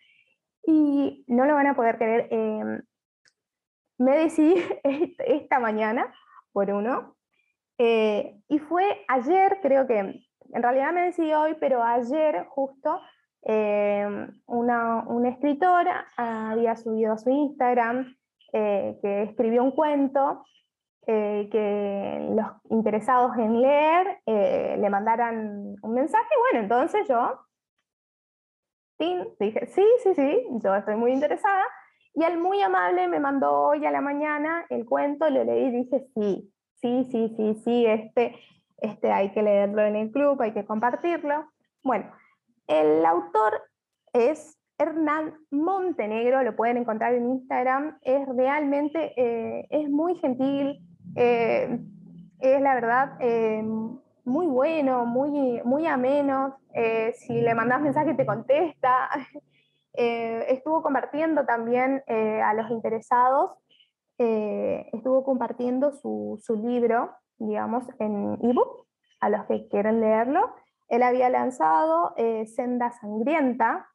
y 0.67 1.25
no 1.29 1.45
lo 1.45 1.55
van 1.55 1.67
a 1.67 1.75
poder 1.77 1.99
creer. 1.99 2.29
eh, 2.31 2.81
me 3.99 4.17
decidí 4.17 4.55
est- 4.85 5.21
esta 5.27 5.59
mañana 5.59 6.13
por 6.53 6.71
uno, 6.71 7.17
eh, 7.79 8.41
y 8.49 8.59
fue 8.61 9.05
ayer, 9.09 9.59
creo 9.63 9.87
que, 9.87 9.99
en 9.99 10.63
realidad 10.63 10.93
me 10.93 11.03
decidí 11.07 11.33
hoy, 11.33 11.57
pero 11.59 11.83
ayer 11.83 12.47
justo 12.49 13.01
eh, 13.47 14.07
una, 14.47 15.03
una 15.09 15.29
escritora 15.31 16.07
había 16.17 16.77
subido 16.77 17.13
a 17.15 17.19
su 17.19 17.31
Instagram 17.31 18.15
eh, 18.53 18.99
que 19.03 19.23
escribió 19.25 19.65
un 19.65 19.73
cuento 19.73 20.45
eh, 21.07 21.49
que 21.51 22.29
los 22.35 22.47
interesados 22.71 23.37
en 23.37 23.61
leer 23.61 24.21
eh, 24.27 24.77
le 24.79 24.91
mandaran 24.91 25.77
un 25.83 25.95
mensaje. 25.95 26.29
Bueno, 26.51 26.65
entonces 26.65 27.07
yo 27.09 27.41
tin, 28.99 29.27
dije, 29.41 29.67
sí, 29.67 29.85
sí, 30.03 30.15
sí, 30.15 30.47
yo 30.63 30.75
estoy 30.75 30.97
muy 30.97 31.13
interesada. 31.13 31.65
Y 32.15 32.23
él 32.23 32.39
muy 32.39 32.61
amable 32.63 33.09
me 33.09 33.19
mandó 33.19 33.53
hoy 33.53 33.85
a 33.85 33.91
la 33.91 34.01
mañana 34.01 34.65
el 34.69 34.87
cuento, 34.87 35.29
lo 35.31 35.43
leí 35.43 35.67
y 35.67 35.71
dije, 35.71 36.07
sí, 36.15 36.53
sí, 36.77 37.05
sí, 37.11 37.35
sí, 37.37 37.55
sí, 37.65 37.87
este, 37.87 38.37
este 38.79 39.11
hay 39.11 39.33
que 39.33 39.43
leerlo 39.43 39.83
en 39.83 39.97
el 39.97 40.13
club, 40.13 40.41
hay 40.41 40.53
que 40.53 40.65
compartirlo. 40.65 41.51
Bueno, 41.83 42.13
el 42.69 43.05
autor 43.05 43.63
es 44.13 44.59
Hernán 44.79 45.35
Montenegro, 45.51 46.43
lo 46.43 46.57
pueden 46.57 46.77
encontrar 46.77 47.15
en 47.15 47.31
Instagram, 47.31 47.99
es 48.03 48.27
realmente, 48.29 49.13
eh, 49.17 49.67
es 49.71 49.89
muy 49.89 50.17
gentil, 50.17 50.81
eh, 51.17 51.79
es 52.41 52.61
la 52.61 52.75
verdad 52.75 53.17
eh, 53.21 53.63
muy 54.25 54.47
bueno, 54.47 55.07
muy, 55.07 55.61
muy 55.65 55.87
ameno, 55.87 56.59
eh, 56.73 57.15
si 57.17 57.41
le 57.41 57.55
mandas 57.55 57.81
mensaje 57.81 58.15
te 58.15 58.27
contesta, 58.27 59.09
estuvo 59.93 60.83
compartiendo 60.83 61.45
también 61.45 62.03
a 62.09 62.53
los 62.55 62.69
interesados, 62.71 63.53
estuvo 64.19 65.23
compartiendo 65.23 65.93
su, 65.93 66.41
su 66.43 66.57
libro, 66.57 67.13
digamos, 67.39 67.85
en 68.01 68.37
ebook, 68.43 68.87
a 69.21 69.29
los 69.29 69.45
que 69.45 69.69
quieren 69.69 70.01
leerlo. 70.01 70.53
Él 70.89 71.05
había 71.05 71.31
lanzado 71.31 72.13
Senda 72.47 72.91
Sangrienta, 72.91 73.87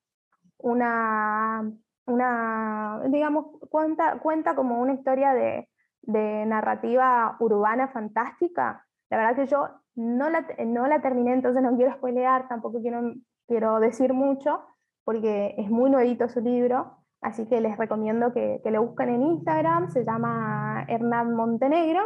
una, 0.58 1.70
una 2.06 3.02
digamos, 3.08 3.48
cuenta, 3.70 4.20
cuenta 4.20 4.56
como 4.56 4.80
una 4.80 4.94
historia 4.94 5.34
de, 5.34 5.69
de 6.02 6.46
narrativa 6.46 7.36
urbana 7.40 7.88
fantástica. 7.90 8.86
La 9.10 9.18
verdad 9.18 9.36
que 9.36 9.48
yo 9.48 9.68
no 9.96 10.30
la, 10.30 10.46
no 10.66 10.88
la 10.88 11.02
terminé, 11.02 11.34
entonces 11.34 11.62
no 11.62 11.76
quiero 11.76 11.94
spoilear, 11.94 12.48
tampoco 12.48 12.82
quiero, 12.82 13.14
quiero 13.48 13.80
decir 13.80 14.14
mucho, 14.14 14.66
porque 15.04 15.56
es 15.58 15.70
muy 15.70 15.90
nuevito 15.90 16.30
su 16.30 16.42
libro, 16.42 16.98
así 17.22 17.48
que 17.48 17.62
les 17.62 17.78
recomiendo 17.78 18.34
que, 18.34 18.62
que 18.64 18.72
lo 18.72 18.84
busquen 18.84 19.10
en 19.10 19.24
Instagram, 19.24 19.90
se 19.90 20.06
llama 20.06 20.86
Hernán 20.88 21.36
Montenegro, 21.36 22.02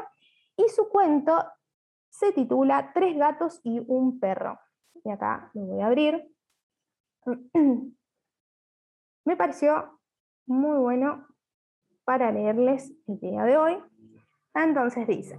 y 0.56 0.70
su 0.70 0.90
cuento 0.90 1.44
se 2.10 2.32
titula 2.32 2.92
Tres 2.94 3.18
gatos 3.18 3.60
y 3.64 3.84
un 3.88 4.20
perro. 4.20 4.60
Y 5.04 5.10
acá 5.10 5.50
lo 5.54 5.66
voy 5.66 5.82
a 5.82 5.88
abrir. 5.88 6.32
Me 9.26 9.36
pareció 9.36 10.00
muy 10.46 10.78
bueno 10.78 11.28
para 12.06 12.32
leerles 12.32 12.94
el 13.08 13.20
día 13.20 13.44
de 13.44 13.58
hoy. 13.58 13.78
Entonces 14.54 15.08
dice, 15.08 15.38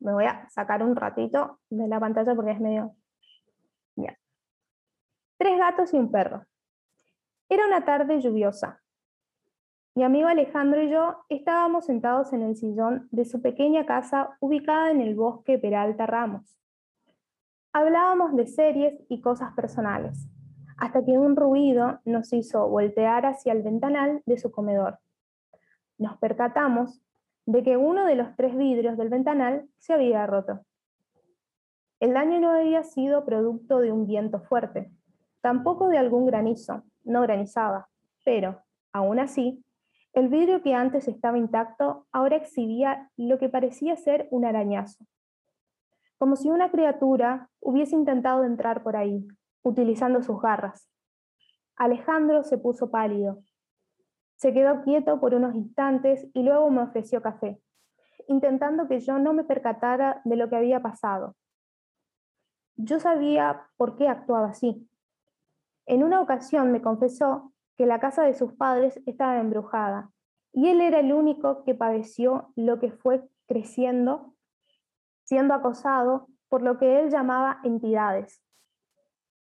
me 0.00 0.12
voy 0.12 0.24
a 0.24 0.48
sacar 0.50 0.82
un 0.82 0.94
ratito 0.94 1.60
de 1.70 1.88
la 1.88 2.00
pantalla 2.00 2.34
porque 2.34 2.52
es 2.52 2.60
medio... 2.60 2.94
Tres 5.38 5.58
gatos 5.58 5.92
y 5.92 5.98
un 5.98 6.10
perro. 6.10 6.46
Era 7.50 7.66
una 7.66 7.84
tarde 7.84 8.20
lluviosa. 8.20 8.80
Mi 9.94 10.02
amigo 10.02 10.28
Alejandro 10.28 10.82
y 10.82 10.90
yo 10.90 11.24
estábamos 11.28 11.84
sentados 11.84 12.32
en 12.32 12.42
el 12.42 12.56
sillón 12.56 13.08
de 13.10 13.26
su 13.26 13.42
pequeña 13.42 13.84
casa 13.84 14.36
ubicada 14.40 14.90
en 14.90 15.02
el 15.02 15.14
bosque 15.14 15.58
Peralta 15.58 16.06
Ramos. 16.06 16.58
Hablábamos 17.74 18.34
de 18.34 18.46
series 18.46 18.98
y 19.10 19.20
cosas 19.20 19.52
personales, 19.54 20.26
hasta 20.78 21.04
que 21.04 21.18
un 21.18 21.36
ruido 21.36 22.00
nos 22.06 22.32
hizo 22.32 22.66
voltear 22.68 23.26
hacia 23.26 23.52
el 23.52 23.62
ventanal 23.62 24.22
de 24.24 24.38
su 24.38 24.50
comedor. 24.50 24.98
Nos 25.98 26.16
percatamos 26.18 27.00
de 27.46 27.62
que 27.62 27.76
uno 27.76 28.04
de 28.04 28.16
los 28.16 28.34
tres 28.36 28.56
vidrios 28.56 28.96
del 28.96 29.08
ventanal 29.08 29.68
se 29.78 29.94
había 29.94 30.26
roto. 30.26 30.60
El 32.00 32.12
daño 32.12 32.40
no 32.40 32.50
había 32.50 32.82
sido 32.82 33.24
producto 33.24 33.78
de 33.78 33.92
un 33.92 34.06
viento 34.06 34.40
fuerte, 34.40 34.90
tampoco 35.40 35.88
de 35.88 35.98
algún 35.98 36.26
granizo, 36.26 36.82
no 37.04 37.22
granizaba, 37.22 37.88
pero, 38.24 38.60
aún 38.92 39.18
así, 39.18 39.64
el 40.12 40.28
vidrio 40.28 40.62
que 40.62 40.74
antes 40.74 41.08
estaba 41.08 41.38
intacto 41.38 42.06
ahora 42.10 42.36
exhibía 42.36 43.10
lo 43.16 43.38
que 43.38 43.48
parecía 43.48 43.96
ser 43.96 44.28
un 44.30 44.44
arañazo, 44.44 45.04
como 46.18 46.36
si 46.36 46.50
una 46.50 46.70
criatura 46.70 47.48
hubiese 47.60 47.94
intentado 47.94 48.44
entrar 48.44 48.82
por 48.82 48.96
ahí, 48.96 49.26
utilizando 49.62 50.22
sus 50.22 50.40
garras. 50.40 50.88
Alejandro 51.76 52.42
se 52.42 52.56
puso 52.56 52.90
pálido. 52.90 53.42
Se 54.36 54.52
quedó 54.52 54.82
quieto 54.82 55.20
por 55.20 55.34
unos 55.34 55.54
instantes 55.54 56.26
y 56.34 56.42
luego 56.42 56.70
me 56.70 56.82
ofreció 56.82 57.22
café, 57.22 57.60
intentando 58.28 58.86
que 58.88 59.00
yo 59.00 59.18
no 59.18 59.32
me 59.32 59.44
percatara 59.44 60.20
de 60.24 60.36
lo 60.36 60.48
que 60.48 60.56
había 60.56 60.80
pasado. 60.80 61.34
Yo 62.76 63.00
sabía 63.00 63.66
por 63.76 63.96
qué 63.96 64.08
actuaba 64.08 64.48
así. 64.48 64.88
En 65.86 66.04
una 66.04 66.20
ocasión 66.20 66.72
me 66.72 66.82
confesó 66.82 67.52
que 67.76 67.86
la 67.86 68.00
casa 68.00 68.24
de 68.24 68.34
sus 68.34 68.52
padres 68.52 69.00
estaba 69.06 69.38
embrujada 69.38 70.10
y 70.52 70.68
él 70.68 70.80
era 70.80 71.00
el 71.00 71.12
único 71.12 71.64
que 71.64 71.74
padeció 71.74 72.52
lo 72.56 72.78
que 72.78 72.90
fue 72.90 73.22
creciendo, 73.46 74.34
siendo 75.24 75.54
acosado 75.54 76.28
por 76.48 76.62
lo 76.62 76.78
que 76.78 77.00
él 77.00 77.10
llamaba 77.10 77.60
entidades. 77.64 78.42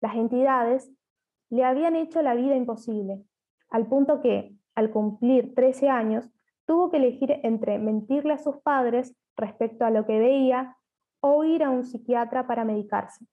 Las 0.01 0.15
entidades 0.15 0.91
le 1.49 1.65
habían 1.65 1.95
hecho 1.95 2.21
la 2.21 2.35
vida 2.35 2.55
imposible, 2.55 3.23
al 3.69 3.87
punto 3.87 4.21
que, 4.21 4.58
al 4.79 4.91
cumplir 4.91 5.53
13 5.53 5.89
años, 5.89 6.29
tuvo 6.65 6.89
que 6.89 6.97
elegir 6.97 7.39
entre 7.43 7.77
mentirle 7.79 8.33
a 8.33 8.37
sus 8.37 8.57
padres 8.57 9.15
respecto 9.35 9.85
a 9.85 9.89
lo 9.89 10.05
que 10.05 10.19
veía 10.19 10.77
o 11.21 11.43
ir 11.43 11.63
a 11.63 11.69
un 11.69 11.83
psiquiatra 11.83 12.47
para 12.47 12.63
medicarse. 12.63 13.25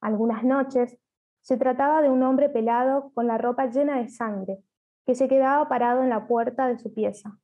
Algunas 0.00 0.42
noches 0.42 0.98
se 1.42 1.56
trataba 1.56 2.00
de 2.00 2.10
un 2.10 2.22
hombre 2.22 2.48
pelado 2.48 3.12
con 3.14 3.26
la 3.26 3.38
ropa 3.38 3.66
llena 3.66 3.98
de 3.98 4.08
sangre, 4.08 4.58
que 5.06 5.14
se 5.14 5.28
quedaba 5.28 5.68
parado 5.68 6.02
en 6.02 6.08
la 6.08 6.26
puerta 6.26 6.66
de 6.66 6.78
su 6.78 6.92
pieza, 6.92 7.38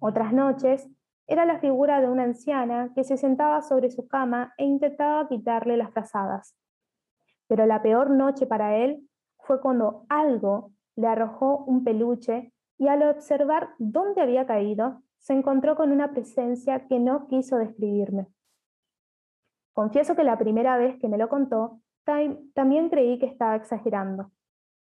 Otras 0.00 0.32
noches 0.32 0.88
era 1.26 1.46
la 1.46 1.58
figura 1.58 2.00
de 2.00 2.08
una 2.08 2.24
anciana 2.24 2.90
que 2.94 3.04
se 3.04 3.16
sentaba 3.16 3.62
sobre 3.62 3.90
su 3.90 4.06
cama 4.06 4.52
e 4.58 4.64
intentaba 4.64 5.28
quitarle 5.28 5.78
las 5.78 5.90
frazadas. 5.92 6.54
Pero 7.48 7.64
la 7.64 7.80
peor 7.80 8.10
noche 8.10 8.46
para 8.46 8.76
él 8.76 9.08
fue 9.38 9.60
cuando 9.60 10.04
algo 10.10 10.73
le 10.96 11.06
arrojó 11.06 11.64
un 11.64 11.84
peluche 11.84 12.52
y 12.78 12.88
al 12.88 13.02
observar 13.02 13.70
dónde 13.78 14.20
había 14.20 14.46
caído, 14.46 15.02
se 15.18 15.32
encontró 15.32 15.76
con 15.76 15.90
una 15.90 16.10
presencia 16.10 16.86
que 16.86 16.98
no 16.98 17.26
quiso 17.28 17.56
describirme. 17.56 18.26
Confieso 19.72 20.14
que 20.14 20.24
la 20.24 20.38
primera 20.38 20.76
vez 20.76 20.98
que 21.00 21.08
me 21.08 21.18
lo 21.18 21.28
contó, 21.28 21.80
también 22.04 22.90
creí 22.90 23.18
que 23.18 23.26
estaba 23.26 23.56
exagerando, 23.56 24.30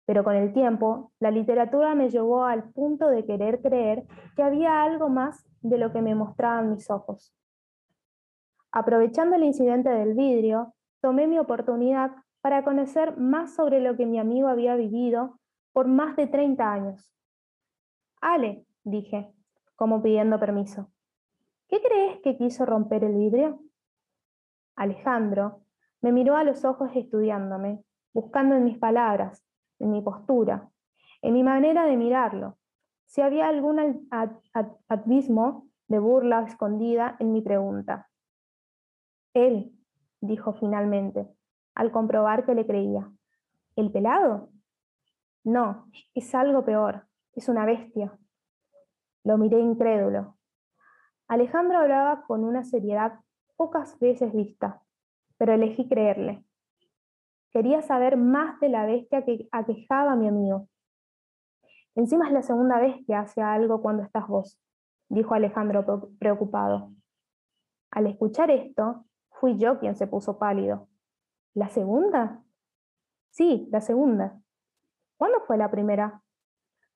pero 0.05 0.23
con 0.23 0.37
el 0.37 0.53
tiempo, 0.53 1.13
la 1.19 1.31
literatura 1.31 1.95
me 1.95 2.11
llevó 2.11 2.45
al 2.45 2.71
punto 2.71 3.09
de 3.09 3.25
querer 3.25 3.61
creer 3.63 4.05
que 4.37 4.43
había 4.43 4.83
algo 4.83 5.09
más 5.09 5.45
de 5.63 5.79
lo 5.79 5.93
que 5.93 6.03
me 6.03 6.15
mostraban 6.15 6.71
mis 6.71 6.91
ojos. 6.91 7.35
Aprovechando 8.71 9.37
el 9.37 9.45
incidente 9.45 9.89
del 9.89 10.15
vidrio, 10.15 10.75
tomé 11.01 11.27
mi 11.27 11.39
oportunidad 11.39 12.13
para 12.41 12.63
conocer 12.63 13.17
más 13.17 13.55
sobre 13.55 13.81
lo 13.81 13.97
que 13.97 14.07
mi 14.07 14.19
amigo 14.19 14.49
había 14.49 14.77
vivido 14.77 15.41
por 15.77 15.89
más 15.89 16.17
de 16.17 16.27
30 16.27 16.73
años. 16.73 17.13
Ale, 18.23 18.65
dije, 18.83 19.31
como 19.75 20.03
pidiendo 20.03 20.41
permiso, 20.41 20.91
¿qué 21.69 21.83
crees 21.83 22.19
que 22.21 22.39
quiso 22.39 22.65
romper 22.65 23.05
el 23.05 23.15
vidrio? 23.15 23.61
Alejandro 24.75 25.67
me 26.01 26.13
miró 26.13 26.35
a 26.35 26.45
los 26.45 26.65
ojos 26.65 26.89
estudiándome, 26.95 27.85
buscando 28.15 28.55
en 28.55 28.65
mis 28.65 28.79
palabras, 28.79 29.45
en 29.79 29.91
mi 29.91 30.01
postura, 30.01 30.71
en 31.21 31.35
mi 31.35 31.43
manera 31.43 31.85
de 31.85 31.99
mirarlo, 31.99 32.57
si 33.05 33.21
había 33.21 33.47
algún 33.47 34.09
abismo 34.89 35.69
de 35.89 35.99
burla 35.99 36.45
escondida 36.45 37.17
en 37.19 37.33
mi 37.33 37.43
pregunta. 37.43 38.09
Él, 39.35 39.75
dijo 40.23 40.55
finalmente, 40.55 41.29
al 41.75 41.93
comprobar 41.93 42.47
que 42.47 42.55
le 42.55 42.67
creía. 42.67 43.13
¿El 43.77 43.93
pelado? 43.93 44.56
No, 45.47 45.87
es 46.13 46.35
algo 46.35 46.65
peor, 46.65 47.07
es 47.33 47.49
una 47.49 47.65
bestia. 47.65 48.19
Lo 49.23 49.39
miré 49.39 49.61
incrédulo. 49.61 50.37
Alejandro 51.29 51.79
hablaba 51.79 52.25
con 52.27 52.43
una 52.43 52.65
seriedad 52.65 53.21
pocas 53.55 53.97
veces 54.01 54.33
vista, 54.33 54.83
pero 55.39 55.53
elegí 55.53 55.89
creerle. 55.89 56.45
Quería 57.53 57.81
saber 57.83 58.17
más 58.17 58.59
de 58.59 58.71
la 58.71 58.87
bestia 58.87 59.25
que 59.25 59.49
aquejaba 59.53 60.13
a 60.13 60.17
mi 60.17 60.27
amigo. 60.27 60.69
Encima 61.95 62.27
es 62.27 62.33
la 62.33 62.43
segunda 62.43 62.81
vez 62.81 62.97
que 63.07 63.15
hace 63.15 63.41
algo 63.41 63.83
cuando 63.83 64.03
estás 64.03 64.27
vos, 64.27 64.61
dijo 65.09 65.33
Alejandro 65.33 66.11
preocupado. 66.19 66.91
Al 67.93 68.09
escuchar 68.09 68.51
esto, 68.51 69.05
fui 69.31 69.57
yo 69.59 69.79
quien 69.79 69.95
se 69.95 70.09
puso 70.09 70.41
pálido. 70.41 70.89
¿La 71.55 71.69
segunda? 71.69 72.43
Sí, 73.31 73.69
la 73.71 73.81
segunda. 73.81 74.41
¿Cuándo 75.17 75.41
fue 75.47 75.57
la 75.57 75.71
primera? 75.71 76.23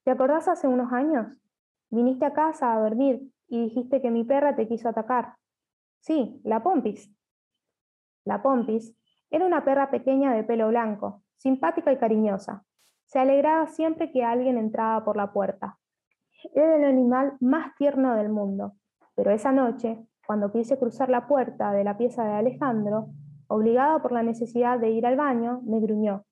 ¿Te 0.05 0.11
acordás 0.11 0.49
hace 0.49 0.69
unos 0.69 0.93
años? 0.93 1.27
Viniste 1.89 2.25
a 2.25 2.33
casa 2.33 2.75
a 2.75 2.81
dormir 2.81 3.23
y 3.49 3.63
dijiste 3.65 4.03
que 4.03 4.11
mi 4.11 4.25
perra 4.25 4.55
te 4.55 4.69
quiso 4.69 4.89
atacar. 4.89 5.37
Sí, 6.01 6.41
la 6.45 6.63
Pompis. 6.63 7.11
La 8.25 8.43
Pompis 8.43 8.95
era 9.31 9.47
una 9.47 9.65
perra 9.65 9.91
pequeña 9.91 10.35
de 10.35 10.45
pelo 10.45 10.69
blanco, 10.69 11.23
simpática 11.37 11.93
y 11.93 11.99
cariñosa. 11.99 12.65
Se 13.07 13.19
alegraba 13.19 13.67
siempre 13.67 14.13
que 14.13 14.23
alguien 14.23 14.59
entraba 14.59 15.05
por 15.05 15.17
la 15.17 15.33
puerta. 15.33 15.79
Era 16.55 16.77
el 16.77 16.85
animal 16.85 17.37
más 17.41 17.75
tierno 17.77 18.15
del 18.15 18.29
mundo, 18.29 18.75
pero 19.15 19.31
esa 19.31 19.53
noche, 19.53 19.99
cuando 20.27 20.53
quise 20.53 20.79
cruzar 20.79 21.09
la 21.09 21.27
puerta 21.27 21.73
de 21.73 21.85
la 21.85 21.97
pieza 21.97 22.25
de 22.25 22.33
Alejandro, 22.33 23.09
obligado 23.49 24.01
por 24.01 24.13
la 24.13 24.23
necesidad 24.23 24.79
de 24.79 24.91
ir 24.91 25.07
al 25.07 25.17
baño, 25.17 25.61
me 25.65 25.81
gruñó. 25.81 26.25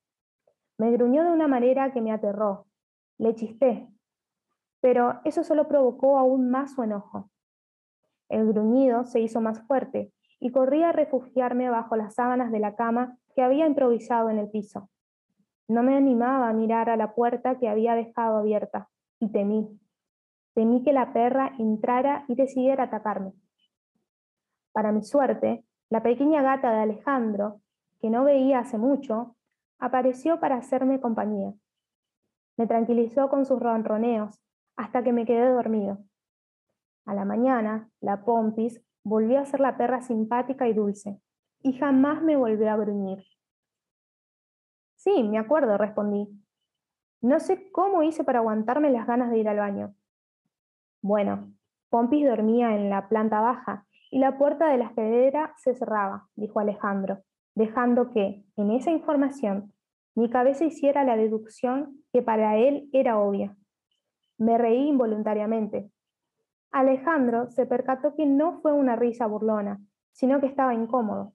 Me 0.79 0.93
gruñó 0.93 1.25
de 1.25 1.33
una 1.33 1.49
manera 1.49 1.93
que 1.93 2.01
me 2.01 2.13
aterró. 2.13 2.67
Le 3.19 3.35
chisté, 3.35 3.89
pero 4.81 5.21
eso 5.25 5.43
solo 5.43 5.67
provocó 5.67 6.19
aún 6.19 6.51
más 6.51 6.73
su 6.73 6.83
enojo. 6.83 7.31
El 8.29 8.47
gruñido 8.47 9.05
se 9.05 9.21
hizo 9.21 9.41
más 9.41 9.61
fuerte 9.67 10.13
y 10.39 10.53
corrí 10.53 10.85
a 10.85 10.93
refugiarme 10.93 11.69
bajo 11.69 11.97
las 11.97 12.15
sábanas 12.15 12.53
de 12.53 12.61
la 12.61 12.77
cama 12.77 13.19
que 13.35 13.43
había 13.43 13.67
improvisado 13.67 14.31
en 14.31 14.39
el 14.39 14.51
piso. 14.51 14.89
No 15.67 15.83
me 15.83 15.97
animaba 15.97 16.49
a 16.49 16.53
mirar 16.53 16.91
a 16.91 16.97
la 16.97 17.15
puerta 17.15 17.59
que 17.59 17.69
había 17.69 17.95
dejado 17.95 18.39
abierta 18.39 18.89
y 19.19 19.33
temí. 19.33 19.81
Temí 20.55 20.83
que 20.85 20.93
la 20.93 21.13
perra 21.13 21.55
entrara 21.59 22.25
y 22.29 22.37
decidiera 22.37 22.85
atacarme. 22.85 23.33
Para 24.73 24.93
mi 24.93 25.03
suerte, 25.03 25.65
la 25.91 26.03
pequeña 26.03 26.43
gata 26.43 26.71
de 26.71 26.81
Alejandro, 26.81 27.61
que 28.01 28.11
no 28.11 28.25
veía 28.25 28.61
hace 28.61 28.79
mucho, 28.79 29.37
apareció 29.79 30.41
para 30.41 30.57
hacerme 30.57 31.01
compañía. 31.01 31.53
Me 32.57 32.67
tranquilizó 32.67 33.29
con 33.29 33.47
sus 33.47 33.61
ronroneos 33.61 34.41
hasta 34.77 35.03
que 35.03 35.13
me 35.13 35.25
quedé 35.25 35.49
dormido. 35.49 35.99
A 37.07 37.15
la 37.15 37.25
mañana, 37.25 37.91
la 38.01 38.25
Pompis 38.25 38.83
volvió 39.03 39.39
a 39.39 39.45
ser 39.45 39.61
la 39.61 39.77
perra 39.77 40.03
simpática 40.03 40.69
y 40.69 40.75
dulce, 40.75 41.21
y 41.63 41.73
jamás 41.73 42.23
me 42.23 42.37
volvió 42.37 42.71
a 42.71 42.77
gruñir. 42.77 43.25
Sí, 44.97 45.23
me 45.23 45.39
acuerdo, 45.39 45.79
respondí. 45.79 46.29
No 47.21 47.41
sé 47.41 47.71
cómo 47.73 48.03
hice 48.03 48.25
para 48.25 48.41
aguantarme 48.41 48.91
las 48.91 49.07
ganas 49.07 49.31
de 49.31 49.39
ir 49.39 49.49
al 49.49 49.59
baño. 49.59 49.95
Bueno, 51.01 51.53
Pompis 51.89 52.27
dormía 52.27 52.77
en 52.77 52.91
la 52.91 53.09
planta 53.09 53.41
baja 53.41 53.87
y 54.11 54.19
la 54.19 54.37
puerta 54.37 54.69
de 54.69 54.79
la 54.79 54.87
escalera 54.87 55.55
se 55.57 55.75
cerraba, 55.75 56.29
dijo 56.35 56.61
Alejandro, 56.61 57.23
dejando 57.59 58.13
que, 58.13 58.45
en 58.57 58.71
esa 58.71 58.93
información, 58.93 59.75
mi 60.15 60.31
cabeza 60.31 60.65
hiciera 60.65 61.03
la 61.03 61.17
deducción 61.17 62.05
que 62.13 62.23
para 62.23 62.57
él 62.57 62.89
era 62.93 63.19
obvia. 63.19 63.57
Me 64.39 64.57
reí 64.59 64.87
involuntariamente. 64.87 65.91
Alejandro 66.71 67.51
se 67.51 67.67
percató 67.67 68.15
que 68.15 68.27
no 68.27 68.61
fue 68.61 68.73
una 68.73 68.95
risa 68.95 69.27
burlona, 69.27 69.81
sino 70.13 70.41
que 70.41 70.47
estaba 70.47 70.73
incómodo. 70.73 71.35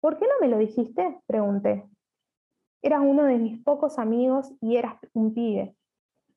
¿Por 0.00 0.20
qué 0.20 0.26
no 0.26 0.34
me 0.40 0.48
lo 0.48 0.58
dijiste? 0.58 1.20
pregunté. 1.26 1.84
Eras 2.80 3.00
uno 3.02 3.24
de 3.24 3.38
mis 3.38 3.60
pocos 3.64 3.98
amigos 3.98 4.54
y 4.60 4.76
eras 4.76 4.94
un 5.14 5.34
pibe. 5.34 5.74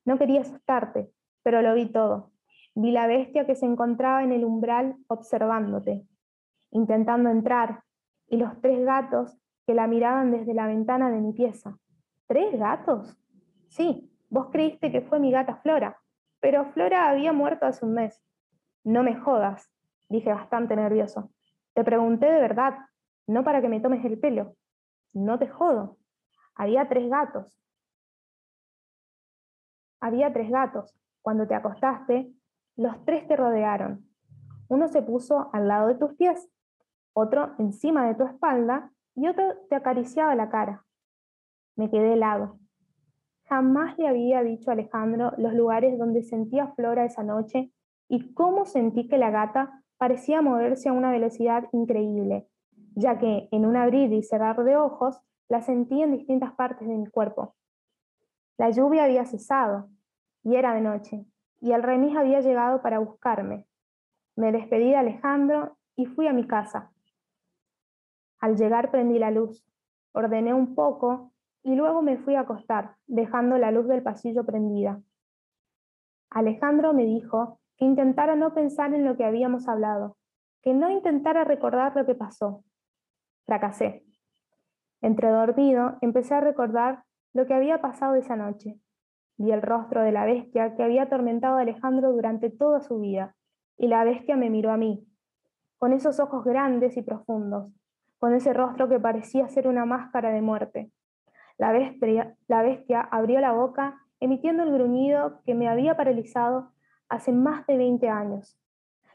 No 0.06 0.18
quería 0.18 0.42
asustarte, 0.42 1.12
pero 1.44 1.62
lo 1.62 1.76
vi 1.76 1.86
todo. 1.86 2.32
Vi 2.74 2.92
la 2.92 3.06
bestia 3.06 3.46
que 3.46 3.56
se 3.56 3.68
encontraba 3.68 4.24
en 4.24 4.32
el 4.32 4.44
umbral 4.44 4.96
observándote, 5.08 6.08
intentando 6.72 7.30
entrar, 7.30 7.84
y 8.34 8.38
los 8.38 8.60
tres 8.62 8.84
gatos 8.84 9.38
que 9.68 9.76
la 9.76 9.86
miraban 9.86 10.32
desde 10.32 10.56
la 10.56 10.66
ventana 10.66 11.12
de 11.12 11.22
mi 11.22 11.34
pieza. 11.34 11.78
¿Tres 12.28 12.58
gatos? 12.58 13.16
Sí, 13.68 14.10
Vos 14.34 14.48
creíste 14.52 14.92
que 14.92 15.02
fue 15.02 15.20
mi 15.20 15.32
gata 15.32 15.58
Flora, 15.58 16.02
pero 16.40 16.66
Flora 16.72 17.08
había 17.08 17.34
muerto 17.34 17.68
hace 17.68 17.86
un 17.86 17.94
mes. 17.94 18.20
No 18.84 19.04
me 19.04 19.16
jodas, 19.16 19.72
dije 20.10 20.34
bastante 20.34 20.76
nervioso. 20.76 21.30
Te 21.76 21.84
pregunté 21.84 22.26
de 22.26 22.42
verdad, 22.42 22.80
no 23.28 23.44
para 23.44 23.62
que 23.62 23.70
me 23.70 23.80
tomes 23.80 24.04
el 24.06 24.18
pelo. 24.18 24.56
No 25.14 25.38
te 25.38 25.48
jodo. 25.48 26.00
Había 26.56 26.90
tres 26.90 27.12
gatos. 27.12 27.62
Había 30.02 30.34
tres 30.34 30.50
gatos. 30.50 30.98
Cuando 31.22 31.46
te 31.46 31.54
acostaste, 31.54 32.34
los 32.76 33.06
tres 33.06 33.28
te 33.28 33.36
rodearon. 33.36 34.10
Uno 34.68 34.88
se 34.88 35.04
puso 35.04 35.52
al 35.54 35.68
lado 35.68 35.90
de 35.90 35.96
tus 35.96 36.16
pies, 36.16 36.50
otro 37.14 37.54
encima 37.60 38.08
de 38.08 38.16
tu 38.16 38.24
espalda 38.26 38.92
y 39.16 39.28
otro 39.28 39.46
te 39.70 39.76
acariciaba 39.76 40.36
la 40.36 40.50
cara. 40.50 40.86
Me 41.76 41.90
quedé 41.90 42.14
helado. 42.14 42.60
Jamás 43.46 43.98
le 43.98 44.08
había 44.08 44.42
dicho 44.42 44.70
a 44.70 44.74
Alejandro 44.74 45.34
los 45.38 45.54
lugares 45.54 45.98
donde 45.98 46.24
sentía 46.24 46.74
Flora 46.76 47.06
esa 47.06 47.24
noche 47.24 47.72
y 48.08 48.34
cómo 48.34 48.66
sentí 48.66 49.08
que 49.08 49.18
la 49.18 49.32
gata 49.32 49.84
parecía 49.98 50.42
moverse 50.42 50.90
a 50.90 50.94
una 50.94 51.12
velocidad 51.12 51.66
increíble, 51.72 52.48
ya 52.96 53.18
que 53.18 53.48
en 53.52 53.66
un 53.66 53.76
abrir 53.76 54.12
y 54.14 54.24
cerrar 54.24 54.64
de 54.64 54.76
ojos 54.76 55.22
la 55.50 55.62
sentí 55.62 56.02
en 56.02 56.12
distintas 56.18 56.54
partes 56.54 56.88
de 56.88 56.96
mi 56.96 57.08
cuerpo. 57.08 57.56
La 58.58 58.70
lluvia 58.70 59.06
había 59.06 59.26
cesado 59.26 59.90
y 60.44 60.56
era 60.56 60.74
de 60.74 60.82
noche, 60.82 61.26
y 61.60 61.72
el 61.72 61.84
remis 61.84 62.16
había 62.16 62.42
llegado 62.42 62.82
para 62.82 63.00
buscarme. 63.00 63.66
Me 64.36 64.52
despedí 64.52 64.90
de 64.90 64.98
Alejandro 64.98 65.78
y 65.96 66.06
fui 66.06 66.28
a 66.28 66.34
mi 66.34 66.48
casa. 66.48 66.93
Al 68.44 68.58
llegar 68.58 68.92
prendí 68.92 69.20
la 69.20 69.32
luz, 69.32 69.66
ordené 70.12 70.54
un 70.54 70.76
poco 70.76 71.32
y 71.64 71.76
luego 71.76 72.02
me 72.02 72.18
fui 72.18 72.36
a 72.36 72.42
acostar, 72.42 72.98
dejando 73.08 73.58
la 73.58 73.72
luz 73.72 73.88
del 73.88 74.04
pasillo 74.04 74.46
prendida. 74.46 75.02
Alejandro 76.30 76.94
me 76.94 77.06
dijo 77.06 77.62
que 77.78 77.86
intentara 77.86 78.36
no 78.36 78.54
pensar 78.54 78.94
en 78.94 79.06
lo 79.06 79.16
que 79.16 79.24
habíamos 79.24 79.70
hablado, 79.70 80.18
que 80.62 80.74
no 80.74 80.90
intentara 80.90 81.46
recordar 81.46 81.96
lo 81.96 82.06
que 82.06 82.16
pasó. 82.16 82.66
Fracasé. 83.46 84.04
Entre 85.00 85.30
dormido, 85.30 85.96
empecé 86.02 86.34
a 86.34 86.42
recordar 86.42 87.06
lo 87.32 87.48
que 87.48 87.54
había 87.54 87.80
pasado 87.80 88.16
esa 88.16 88.36
noche. 88.36 88.78
Vi 89.38 89.54
el 89.54 89.62
rostro 89.62 90.02
de 90.02 90.12
la 90.12 90.26
bestia 90.26 90.76
que 90.76 90.84
había 90.84 91.04
atormentado 91.04 91.60
a 91.60 91.62
Alejandro 91.62 92.12
durante 92.12 92.50
toda 92.50 92.82
su 92.82 93.00
vida, 93.00 93.38
y 93.78 93.88
la 93.88 94.04
bestia 94.04 94.36
me 94.36 94.50
miró 94.50 94.72
a 94.72 94.78
mí, 94.78 95.08
con 95.78 95.94
esos 95.94 96.20
ojos 96.20 96.44
grandes 96.44 96.98
y 96.98 97.04
profundos, 97.04 97.72
con 98.24 98.34
ese 98.34 98.54
rostro 98.54 98.88
que 98.88 99.02
parecía 99.02 99.50
ser 99.50 99.68
una 99.68 99.84
máscara 99.84 100.30
de 100.30 100.42
muerte. 100.42 100.90
La 101.58 101.74
bestia, 101.74 103.02
abrió 103.12 103.42
la 103.42 103.52
boca, 103.52 104.00
emitiendo 104.22 104.64
el 104.64 104.72
gruñido 104.72 105.42
que 105.46 105.54
me 105.54 105.68
había 105.68 105.98
paralizado 105.98 106.72
hace 107.10 107.34
más 107.34 107.68
de 107.68 107.76
20 107.76 108.08
años. 108.08 108.58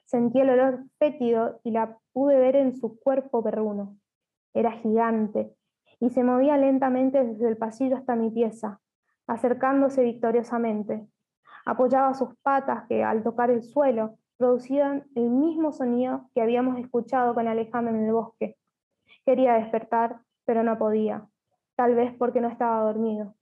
Sentí 0.04 0.40
el 0.40 0.50
olor 0.50 0.84
fétido 0.98 1.58
y 1.64 1.70
la 1.70 1.96
pude 2.12 2.38
ver 2.38 2.54
en 2.56 2.76
su 2.76 3.00
cuerpo 3.00 3.42
perruno. 3.42 3.96
Era 4.52 4.72
gigante 4.72 5.54
y 6.00 6.10
se 6.10 6.22
movía 6.22 6.58
lentamente 6.58 7.24
desde 7.24 7.48
el 7.48 7.56
pasillo 7.56 7.96
hasta 7.96 8.14
mi 8.14 8.28
pieza, 8.30 8.78
acercándose 9.26 10.04
victoriosamente. 10.04 11.08
Apoyaba 11.64 12.12
sus 12.12 12.36
patas 12.42 12.86
que, 12.90 13.02
al 13.02 13.22
tocar 13.22 13.50
el 13.50 13.62
suelo, 13.62 14.18
producían 14.36 15.06
el 15.14 15.30
mismo 15.30 15.72
sonido 15.72 16.28
que 16.34 16.42
habíamos 16.42 16.78
escuchado 16.78 17.32
con 17.32 17.48
Alejandro 17.48 17.94
en 17.94 18.04
el 18.04 18.12
bosque. 18.12 18.58
Quería 19.28 19.56
despertar, 19.56 20.22
pero 20.46 20.62
no 20.62 20.78
podía, 20.78 21.28
tal 21.76 21.94
vez 21.94 22.14
porque 22.14 22.40
no 22.40 22.48
estaba 22.48 22.80
dormido. 22.80 23.34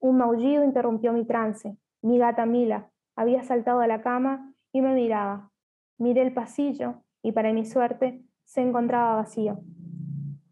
Un 0.00 0.16
maullido 0.16 0.64
interrumpió 0.64 1.12
mi 1.12 1.26
trance. 1.26 1.76
Mi 2.00 2.16
gata 2.16 2.46
Mila 2.46 2.88
había 3.14 3.42
saltado 3.42 3.80
a 3.80 3.86
la 3.86 4.00
cama 4.00 4.54
y 4.72 4.80
me 4.80 4.94
miraba. 4.94 5.50
Miré 5.98 6.22
el 6.22 6.32
pasillo 6.32 7.02
y 7.20 7.32
para 7.32 7.52
mi 7.52 7.66
suerte 7.66 8.24
se 8.44 8.62
encontraba 8.62 9.16
vacío. 9.16 9.58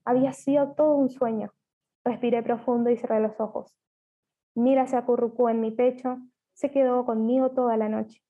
Había 0.05 0.35
sido 0.35 0.75
todo 0.75 0.97
un 0.97 1.09
sueño. 1.09 1.55
Respiré 2.05 2.43
profundo 2.43 2.91
y 2.91 2.99
cerré 2.99 3.21
los 3.21 3.41
ojos. 3.41 3.75
Mira 4.55 4.87
se 4.87 4.99
acurrucó 4.99 5.49
en 5.49 5.63
mi 5.63 5.71
pecho, 5.71 6.19
se 6.53 6.71
quedó 6.71 7.07
conmigo 7.07 7.53
toda 7.53 7.79
la 7.79 7.89
noche. 7.89 8.21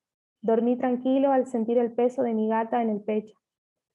Dormí 0.41 0.77
tranquilo 0.77 1.33
al 1.33 1.47
sentir 1.47 1.77
el 1.77 1.91
peso 1.91 2.23
de 2.23 2.33
mi 2.33 2.47
gata 2.47 2.81
en 2.81 2.91
el 2.91 3.01
pecho, 3.01 3.37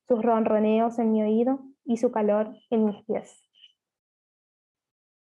sus 0.06 0.20
ronroneos 0.22 0.98
en 0.98 1.12
mi 1.12 1.22
oído 1.22 1.71
y 1.84 1.96
su 1.96 2.10
calor 2.10 2.54
en 2.70 2.84
mis 2.86 3.04
pies. 3.04 3.42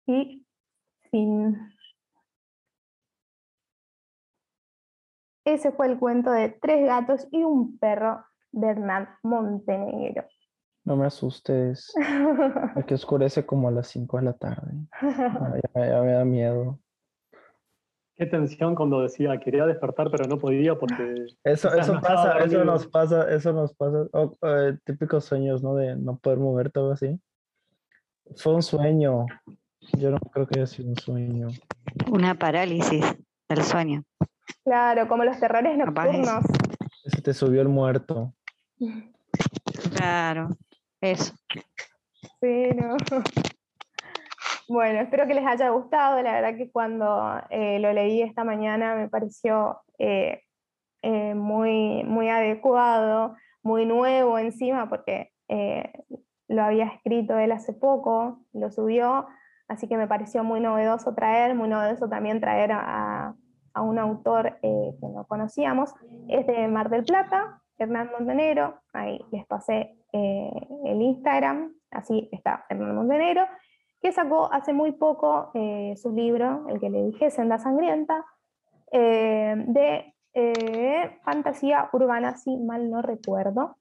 Y 0.08 0.46
fin. 1.12 1.58
Ese 5.46 5.72
fue 5.72 5.88
el 5.88 5.98
cuento 5.98 6.32
de 6.32 6.50
tres 6.50 6.86
gatos 6.86 7.28
y 7.32 7.44
un 7.44 7.78
perro 7.78 8.26
de 8.52 8.68
Hernán 8.68 9.10
Montenegro. 9.24 10.26
No 10.84 10.96
me 10.96 11.06
asustes, 11.06 11.94
que 12.88 12.94
oscurece 12.94 13.46
como 13.46 13.68
a 13.68 13.72
las 13.72 13.88
5 13.88 14.18
de 14.18 14.24
la 14.24 14.34
tarde. 14.34 14.72
ya 15.02 16.02
me 16.02 16.12
da 16.12 16.26
miedo. 16.26 16.80
Qué 18.18 18.26
tensión 18.26 18.74
cuando 18.74 19.02
decía 19.02 19.40
quería 19.40 19.66
despertar 19.68 20.10
pero 20.10 20.28
no 20.28 20.40
podía 20.40 20.74
porque... 20.76 21.28
Eso, 21.44 21.72
eso 21.74 22.00
pasa, 22.02 22.40
eso 22.40 22.66
nos 22.66 22.88
pasa, 22.88 23.30
eso 23.30 23.54
nos 23.54 23.76
pasa. 23.76 24.08
Eh, 24.42 24.78
típicos 24.84 25.26
sueños, 25.26 25.62
¿no? 25.62 25.76
De 25.76 25.96
no 25.96 26.18
poder 26.18 26.40
mover 26.40 26.72
todo 26.72 26.94
así. 26.94 27.20
Fue 28.36 28.56
un 28.56 28.64
sueño. 28.64 29.26
Yo 30.00 30.10
no 30.10 30.18
creo 30.18 30.48
que 30.48 30.60
haya 30.60 30.68
sido 30.68 30.90
un 30.90 30.98
sueño. 30.98 31.48
Una 32.12 32.34
parálisis 32.34 33.06
del 33.48 33.64
sueño. 33.64 34.04
Claro, 34.64 35.08
como 35.08 35.24
los 35.24 35.40
terrores 35.40 35.78
nocturnos. 35.78 36.44
Se 37.06 37.22
te 37.22 37.34
subió 37.34 37.62
el 37.62 37.70
muerto. 37.70 38.34
Claro, 39.96 40.50
eso. 41.02 41.34
Sí, 42.40 42.70
no. 42.76 42.98
Bueno, 44.70 45.00
espero 45.00 45.28
que 45.28 45.34
les 45.34 45.46
haya 45.46 45.70
gustado. 45.70 46.22
La 46.22 46.34
verdad 46.34 46.58
que 46.58 46.70
cuando 46.70 47.42
eh, 47.50 47.80
lo 47.80 47.94
leí 47.94 48.22
esta 48.22 48.44
mañana 48.44 48.96
me 48.96 49.08
pareció 49.08 49.80
eh, 49.98 50.42
eh, 51.02 51.34
muy, 51.36 52.04
muy 52.04 52.28
adecuado, 52.28 53.36
muy 53.64 53.86
nuevo 53.86 54.38
encima, 54.38 54.90
porque 54.90 55.32
lo 56.50 56.64
había 56.64 56.88
escrito 56.88 57.38
él 57.38 57.54
hace 57.54 57.72
poco, 57.72 58.42
lo 58.52 58.70
subió, 58.70 59.28
así 59.70 59.88
que 59.88 59.96
me 59.96 60.08
pareció 60.08 60.44
muy 60.44 60.60
novedoso 60.60 61.16
traer, 61.16 61.56
muy 61.56 61.70
novedoso 61.70 62.10
también 62.10 62.42
traer 62.42 62.74
a, 62.74 63.34
a 63.74 63.82
un 63.82 63.98
autor 63.98 64.60
que 64.62 64.94
no 65.02 65.26
conocíamos. 65.28 65.94
Es 66.28 66.46
de 66.48 66.68
Mar 66.68 66.90
del 66.90 67.06
Plata, 67.06 67.62
Hernán 67.78 68.12
Montenegro, 68.12 68.82
ahí 68.92 69.24
les 69.32 69.46
pasé 69.46 69.96
el 70.12 71.02
Instagram, 71.02 71.74
así 71.92 72.28
está 72.34 72.66
Hernán 72.70 72.96
Montenegro 72.96 73.46
que 74.08 74.14
sacó 74.14 74.50
hace 74.54 74.72
muy 74.72 74.94
poco 74.94 75.52
eh, 75.54 75.94
su 75.98 76.14
libro, 76.14 76.66
el 76.70 76.80
que 76.80 76.90
le 76.90 77.04
dije, 77.08 77.30
Senda 77.30 77.60
Sangrienta, 77.60 78.24
eh, 78.94 79.54
de 79.68 80.16
eh, 80.34 81.20
fantasía 81.26 81.90
urbana, 81.92 82.38
si 82.38 82.56
mal 82.56 82.90
no 82.90 83.02
recuerdo. 83.02 83.76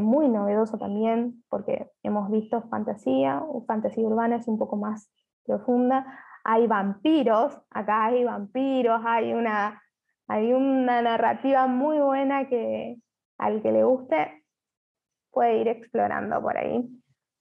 muy 0.00 0.28
novedoso 0.28 0.78
también, 0.78 1.44
porque 1.50 1.90
hemos 2.02 2.30
visto 2.30 2.62
fantasía, 2.70 3.42
fantasía 3.66 4.06
urbana 4.06 4.36
es 4.36 4.48
un 4.48 4.58
poco 4.58 4.76
más 4.76 5.10
profunda. 5.44 6.06
Hay 6.42 6.66
vampiros, 6.66 7.60
acá 7.68 8.06
hay 8.06 8.24
vampiros, 8.24 9.02
hay 9.04 9.34
una, 9.34 9.82
hay 10.26 10.54
una 10.54 11.02
narrativa 11.02 11.66
muy 11.66 11.98
buena 11.98 12.48
que 12.48 12.96
al 13.38 13.60
que 13.60 13.72
le 13.72 13.84
guste 13.84 14.42
puede 15.30 15.58
ir 15.58 15.68
explorando 15.68 16.40
por 16.40 16.56
ahí. 16.56 16.88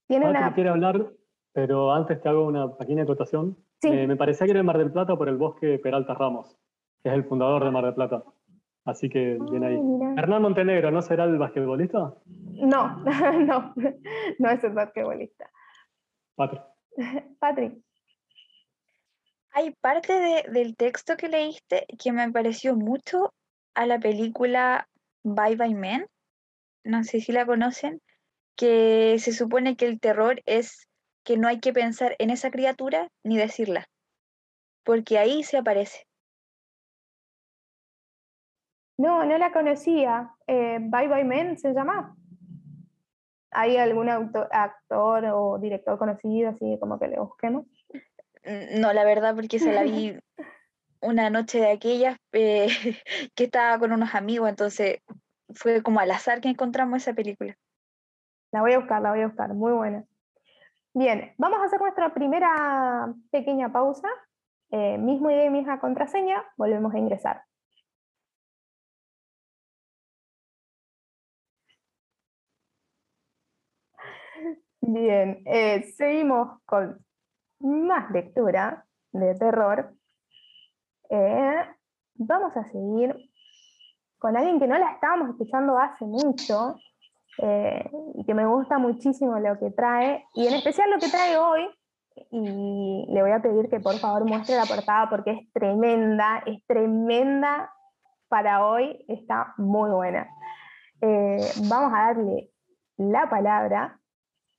Tiene 0.08 0.30
una... 0.30 0.54
quiere 0.54 0.70
hablar 0.70 1.14
pero 1.54 1.94
antes 1.94 2.20
te 2.22 2.28
hago 2.28 2.46
una 2.46 2.76
pequeña 2.76 3.04
acotación. 3.04 3.56
me 3.84 4.16
parecía 4.16 4.46
que 4.46 4.52
era 4.52 4.60
de 4.60 4.64
Mar 4.64 4.78
del 4.78 4.92
Plata 4.92 5.16
por 5.16 5.30
el 5.30 5.38
bosque 5.38 5.80
Peralta 5.80 6.16
Ramos, 6.16 6.58
que 7.02 7.10
es 7.10 7.16
el 7.16 7.24
fundador 7.24 7.64
de 7.64 7.72
Mar 7.72 7.86
del 7.86 7.94
Plata. 7.94 8.24
Así 8.86 9.08
que 9.08 9.38
bien 9.50 9.64
ahí. 9.64 9.80
Hernán 10.18 10.42
Montenegro, 10.42 10.92
¿no 10.92 11.02
será 11.02 11.24
el 11.24 11.38
basquetbolista? 11.38 12.16
No, 12.26 12.98
no, 13.46 13.74
no 14.40 14.50
es 14.50 14.64
el 14.64 14.74
basquetbolista. 14.74 15.50
Patrick. 16.36 16.64
Patrick. 17.40 17.78
Hay 19.52 19.72
parte 19.80 20.44
del 20.50 20.76
texto 20.76 21.16
que 21.16 21.30
leíste 21.30 21.86
que 22.04 22.12
me 22.12 22.32
pareció 22.32 22.76
mucho 22.76 23.34
a 23.76 23.86
la 23.86 24.00
película 24.00 24.90
Bye 25.24 25.56
Bye 25.56 25.76
Men. 25.76 26.08
No 26.84 27.04
sé 27.04 27.22
si 27.22 27.32
la 27.32 27.46
conocen, 27.46 28.02
que 28.58 29.18
se 29.20 29.32
supone 29.32 29.76
que 29.76 29.86
el 29.86 30.00
terror 30.00 30.42
es 30.46 30.90
que 31.24 31.38
no 31.38 31.48
hay 31.48 31.60
que 31.60 31.74
pensar 31.74 32.16
en 32.20 32.30
esa 32.30 32.52
criatura 32.52 33.08
ni 33.24 33.38
decirla, 33.38 33.86
porque 34.84 35.18
ahí 35.18 35.44
se 35.44 35.58
aparece. 35.58 36.06
No, 38.98 39.26
no 39.26 39.38
la 39.38 39.52
conocía. 39.52 40.36
Eh, 40.48 40.78
Bye 40.80 41.08
Bye 41.08 41.24
Men 41.24 41.58
se 41.58 41.74
llama. 41.74 42.16
¿Hay 43.52 43.78
algún 43.78 44.10
actor 44.10 45.26
o 45.26 45.60
director 45.60 45.98
conocido 45.98 46.50
así 46.50 46.78
como 46.80 47.00
que 47.00 47.08
le 47.08 47.20
busquemos? 47.20 47.66
No, 48.44 48.94
la 48.94 49.04
verdad, 49.04 49.36
porque 49.36 49.60
se 49.60 49.72
la 49.72 49.84
vi 49.84 50.18
una 51.02 51.30
noche 51.30 51.60
de 51.60 51.72
aquellas 51.72 52.18
eh, 52.32 52.68
que 53.36 53.46
estaba 53.46 53.78
con 53.80 53.92
unos 53.92 54.16
amigos, 54.16 54.50
entonces 54.50 55.00
fue 55.54 55.84
como 55.84 56.00
al 56.00 56.12
azar 56.12 56.42
que 56.42 56.50
encontramos 56.50 57.02
esa 57.02 57.14
película. 57.14 57.56
La 58.52 58.62
voy 58.62 58.74
a 58.74 58.80
buscar, 58.80 59.02
la 59.02 59.12
voy 59.12 59.22
a 59.22 59.28
buscar, 59.28 59.54
muy 59.54 59.72
buena. 59.72 60.06
Bien, 60.96 61.34
vamos 61.38 61.60
a 61.60 61.66
hacer 61.66 61.82
nuestra 61.82 62.14
primera 62.14 63.14
pequeña 63.32 63.72
pausa. 63.72 64.08
Eh, 64.70 64.98
mismo 64.98 65.30
ID, 65.32 65.50
misma 65.50 65.80
contraseña, 65.80 66.44
volvemos 66.56 66.94
a 66.94 67.00
ingresar. 67.00 67.44
Bien, 74.82 75.42
eh, 75.46 75.84
seguimos 75.98 76.62
con 76.66 77.04
más 77.60 78.12
lectura 78.12 78.86
de 79.12 79.34
terror. 79.36 79.96
Eh, 81.10 81.66
vamos 82.16 82.56
a 82.56 82.66
seguir 82.66 83.16
con 84.20 84.38
alguien 84.38 84.60
que 84.60 84.68
no 84.68 84.78
la 84.78 84.92
estábamos 84.92 85.30
escuchando 85.32 85.78
hace 85.80 86.06
mucho, 86.06 86.76
eh, 87.40 87.90
y 88.16 88.26
que 88.26 88.34
me 88.34 88.46
gusta 88.46 88.78
muchísimo 88.78 89.40
lo 89.40 89.58
que 89.60 89.72
trae, 89.72 90.26
y 90.34 90.48
en 90.48 90.54
especial 90.54 90.90
lo 90.92 91.00
que 91.00 91.10
trae 91.10 91.38
hoy, 91.38 91.68
y 92.32 93.06
le 93.10 93.22
voy 93.22 93.32
a 93.32 93.42
pedir 93.42 93.70
que 93.70 93.80
por 93.80 93.96
favor 93.96 94.26
muestre 94.26 94.56
la 94.56 94.66
portada 94.66 95.10
porque 95.10 95.32
es 95.32 95.54
tremenda, 95.54 96.44
es 96.46 96.64
tremenda 96.68 97.72
para 98.28 98.66
hoy, 98.66 99.04
está 99.08 99.54
muy 99.58 99.90
buena. 99.92 100.28
Eh, 101.02 101.52
vamos 101.70 101.92
a 101.94 102.14
darle 102.14 102.50
la 102.98 103.30
palabra 103.30 104.00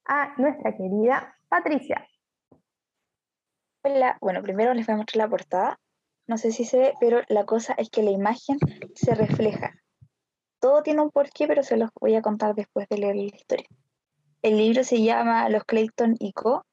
a 0.06 0.34
nuestra 0.36 0.76
querida 0.76 1.34
Patricia. 1.48 2.06
Hola, 3.82 4.16
bueno, 4.20 4.42
primero 4.42 4.74
les 4.74 4.86
voy 4.86 4.94
a 4.94 4.96
mostrar 4.98 5.24
la 5.24 5.30
portada. 5.30 5.78
No 6.26 6.38
sé 6.38 6.52
si 6.52 6.64
se 6.64 6.78
ve, 6.78 6.94
pero 7.00 7.20
la 7.28 7.44
cosa 7.44 7.74
es 7.74 7.90
que 7.90 8.02
la 8.02 8.10
imagen 8.10 8.58
se 8.94 9.14
refleja 9.14 9.74
todo 10.64 10.82
tiene 10.82 11.02
un 11.02 11.10
porqué, 11.10 11.46
pero 11.46 11.62
se 11.62 11.76
los 11.76 11.90
voy 12.00 12.14
a 12.14 12.22
contar 12.22 12.54
después 12.54 12.88
de 12.88 12.96
leer 12.96 13.16
la 13.16 13.24
historia. 13.24 13.68
El 14.40 14.56
libro 14.56 14.82
se 14.82 15.02
llama 15.02 15.46
Los 15.50 15.64
Clayton 15.64 16.16
y 16.18 16.32
Co. 16.32 16.64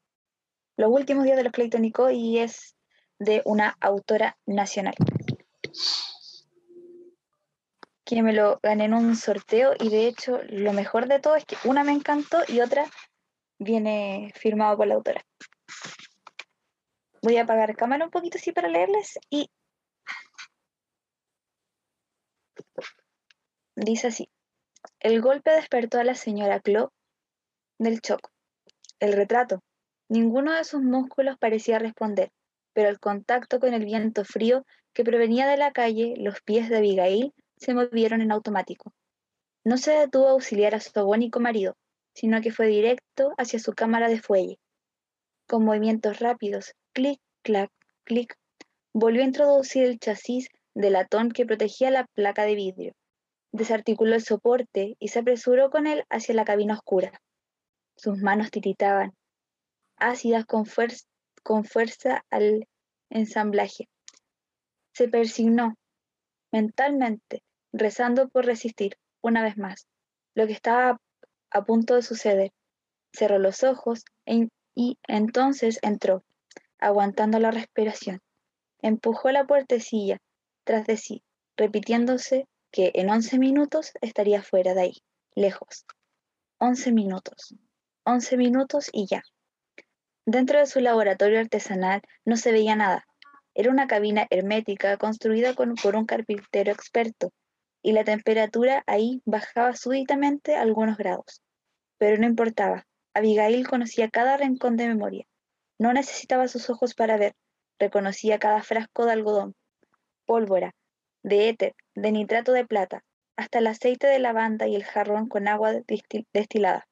Los 0.77 0.89
últimos 0.89 1.25
días 1.25 1.35
de 1.35 1.43
los 1.43 1.51
Clayton 1.51 1.83
y 1.83 1.91
Co. 1.91 2.09
y 2.09 2.39
es 2.39 2.77
de 3.19 3.41
una 3.43 3.75
autora 3.81 4.37
nacional. 4.45 4.93
Que 8.05 8.23
me 8.23 8.31
lo 8.31 8.61
gané 8.63 8.85
en 8.85 8.93
un 8.93 9.17
sorteo 9.17 9.73
y 9.77 9.89
de 9.89 10.07
hecho 10.07 10.39
lo 10.47 10.71
mejor 10.71 11.09
de 11.09 11.19
todo 11.19 11.35
es 11.35 11.43
que 11.43 11.57
una 11.65 11.83
me 11.83 11.91
encantó 11.91 12.43
y 12.47 12.61
otra 12.61 12.89
viene 13.59 14.31
firmado 14.37 14.77
por 14.77 14.87
la 14.87 14.95
autora. 14.95 15.25
Voy 17.21 17.35
a 17.35 17.43
apagar 17.43 17.75
cámara 17.75 18.05
un 18.05 18.11
poquito 18.11 18.37
así 18.37 18.53
para 18.53 18.69
leerles 18.69 19.19
y 19.29 19.51
dice 23.75 24.07
así. 24.07 24.29
El 24.99 25.21
golpe 25.21 25.51
despertó 25.51 25.99
a 25.99 26.03
la 26.03 26.15
señora 26.15 26.59
Clo 26.59 26.91
del 27.79 27.99
shock. 27.99 28.29
El 28.99 29.13
retrato. 29.13 29.63
Ninguno 30.09 30.53
de 30.53 30.63
sus 30.63 30.81
músculos 30.81 31.37
parecía 31.39 31.79
responder, 31.79 32.31
pero 32.73 32.89
al 32.89 32.99
contacto 32.99 33.59
con 33.59 33.73
el 33.73 33.85
viento 33.85 34.25
frío 34.25 34.65
que 34.93 35.03
provenía 35.03 35.47
de 35.47 35.57
la 35.57 35.71
calle, 35.71 36.13
los 36.17 36.41
pies 36.41 36.69
de 36.69 36.77
Abigail 36.77 37.33
se 37.57 37.73
movieron 37.73 38.21
en 38.21 38.31
automático. 38.31 38.93
No 39.63 39.77
se 39.77 39.91
detuvo 39.91 40.27
a 40.27 40.31
auxiliar 40.31 40.75
a 40.75 40.79
su 40.79 40.91
agónico 40.99 41.39
marido, 41.39 41.75
sino 42.13 42.41
que 42.41 42.51
fue 42.51 42.67
directo 42.67 43.31
hacia 43.37 43.59
su 43.59 43.73
cámara 43.73 44.09
de 44.09 44.19
fuelle. 44.19 44.59
Con 45.47 45.63
movimientos 45.63 46.19
rápidos, 46.19 46.73
clic, 46.93 47.19
clac, 47.43 47.71
clic, 48.03 48.35
volvió 48.93 49.21
a 49.21 49.25
introducir 49.25 49.83
el 49.83 49.99
chasis 49.99 50.49
de 50.73 50.89
latón 50.89 51.29
que 51.31 51.45
protegía 51.45 51.91
la 51.91 52.05
placa 52.13 52.43
de 52.43 52.55
vidrio. 52.55 52.93
Desarticuló 53.51 54.15
el 54.15 54.23
soporte 54.23 54.95
y 54.99 55.09
se 55.09 55.19
apresuró 55.19 55.69
con 55.69 55.87
él 55.87 56.05
hacia 56.09 56.35
la 56.35 56.45
cabina 56.45 56.75
oscura. 56.75 57.21
Sus 57.95 58.17
manos 58.19 58.49
tiritaban, 58.51 59.13
ácidas 59.97 60.45
con, 60.45 60.65
con 61.43 61.65
fuerza 61.65 62.25
al 62.29 62.67
ensamblaje. 63.09 63.89
Se 64.93 65.07
persignó 65.07 65.75
mentalmente, 66.51 67.43
rezando 67.71 68.29
por 68.29 68.45
resistir 68.45 68.97
una 69.21 69.43
vez 69.43 69.57
más 69.57 69.87
lo 70.33 70.47
que 70.47 70.53
estaba 70.53 70.99
a 71.49 71.63
punto 71.63 71.95
de 71.95 72.01
suceder. 72.01 72.51
Cerró 73.13 73.39
los 73.39 73.63
ojos 73.63 74.05
y 74.73 74.97
entonces 75.07 75.79
entró, 75.81 76.23
aguantando 76.79 77.39
la 77.39 77.51
respiración. 77.51 78.21
Empujó 78.81 79.31
la 79.31 79.45
puertecilla 79.45 80.17
tras 80.63 80.87
de 80.87 80.97
sí, 80.97 81.23
repitiéndose 81.57 82.47
que 82.71 82.91
en 82.95 83.09
once 83.09 83.37
minutos 83.37 83.91
estaría 84.01 84.41
fuera 84.41 84.73
de 84.73 84.81
ahí, 84.81 85.03
lejos. 85.35 85.85
Once 86.57 86.91
minutos. 86.91 87.55
11 88.03 88.35
minutos 88.35 88.89
y 88.91 89.05
ya. 89.05 89.23
Dentro 90.25 90.57
de 90.57 90.65
su 90.65 90.79
laboratorio 90.79 91.39
artesanal 91.39 92.01
no 92.25 92.35
se 92.35 92.51
veía 92.51 92.75
nada. 92.75 93.05
Era 93.53 93.69
una 93.69 93.85
cabina 93.85 94.25
hermética 94.31 94.97
construida 94.97 95.53
por 95.53 95.95
un 95.95 96.05
carpintero 96.05 96.71
experto, 96.71 97.31
y 97.83 97.91
la 97.91 98.03
temperatura 98.03 98.83
ahí 98.87 99.21
bajaba 99.25 99.75
súbitamente 99.75 100.55
algunos 100.55 100.97
grados. 100.97 101.41
Pero 101.97 102.17
no 102.17 102.25
importaba. 102.25 102.87
Abigail 103.13 103.67
conocía 103.67 104.09
cada 104.09 104.37
rincón 104.37 104.77
de 104.77 104.87
memoria. 104.87 105.25
No 105.77 105.93
necesitaba 105.93 106.47
sus 106.47 106.69
ojos 106.69 106.95
para 106.95 107.17
ver. 107.17 107.35
Reconocía 107.77 108.39
cada 108.39 108.63
frasco 108.63 109.05
de 109.05 109.11
algodón, 109.11 109.55
pólvora, 110.25 110.73
de 111.23 111.49
éter, 111.49 111.75
de 111.95 112.11
nitrato 112.11 112.51
de 112.51 112.65
plata, 112.65 113.03
hasta 113.35 113.59
el 113.59 113.67
aceite 113.67 114.07
de 114.07 114.19
lavanda 114.19 114.67
y 114.67 114.75
el 114.75 114.83
jarrón 114.83 115.27
con 115.27 115.47
agua 115.47 115.73
destilada. 116.33 116.87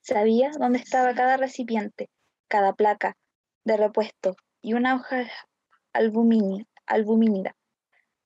Sabía 0.00 0.50
dónde 0.58 0.78
estaba 0.78 1.14
cada 1.14 1.36
recipiente, 1.36 2.08
cada 2.48 2.72
placa 2.72 3.16
de 3.64 3.76
repuesto 3.76 4.36
y 4.62 4.72
una 4.72 4.96
hoja 4.96 5.26
albumínida. 5.92 7.54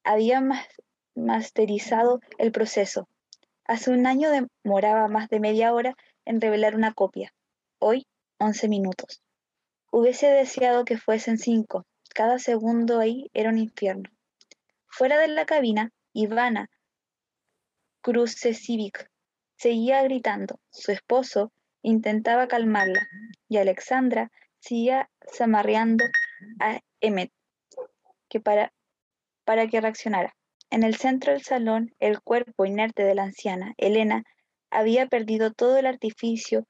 Había 0.05 0.43
masterizado 1.15 2.21
el 2.39 2.53
proceso. 2.53 3.09
Hace 3.67 3.91
un 3.91 4.07
año 4.07 4.31
demoraba 4.31 5.09
más 5.09 5.29
de 5.29 5.41
media 5.41 5.73
hora 5.73 5.95
en 6.25 6.41
revelar 6.41 6.75
una 6.75 6.93
copia. 6.93 7.33
Hoy, 7.79 8.07
11 8.39 8.69
minutos. 8.69 9.23
Hubiese 9.91 10.27
deseado 10.27 10.85
que 10.85 10.99
fuesen 10.99 11.39
cinco. 11.39 11.87
Cada 12.15 12.39
segundo 12.39 12.99
ahí 12.99 13.31
era 13.33 13.51
un 13.51 13.59
infierno. 13.59 14.11
Fuera 14.97 15.19
de 15.19 15.27
la 15.27 15.45
cabina, 15.45 15.91
Ivana 16.13 16.71
Civic 18.05 19.11
seguía 19.57 20.01
gritando. 20.05 20.61
Su 20.71 20.93
esposo 20.93 21.53
intentaba 21.83 22.47
calmarla 22.47 23.09
y 23.49 23.57
Alexandra 23.57 24.31
seguía 24.61 25.11
zamarreando 25.37 26.05
a 26.61 26.79
Emmet 27.01 27.33
que 28.29 28.39
para, 28.39 28.73
para 29.45 29.67
que 29.67 29.81
reaccionara. 29.81 30.37
En 30.71 30.85
el 30.85 30.95
centro 30.95 31.33
del 31.33 31.43
salón, 31.43 31.93
el 31.99 32.21
cuerpo 32.21 32.65
inerte 32.65 33.03
de 33.03 33.17
la 33.17 33.25
anciana, 33.25 33.75
Elena, 33.79 34.23
había 34.71 35.09
perdido 35.09 35.53
todo 35.53 35.77
el 35.77 35.87
artificio 35.87 36.69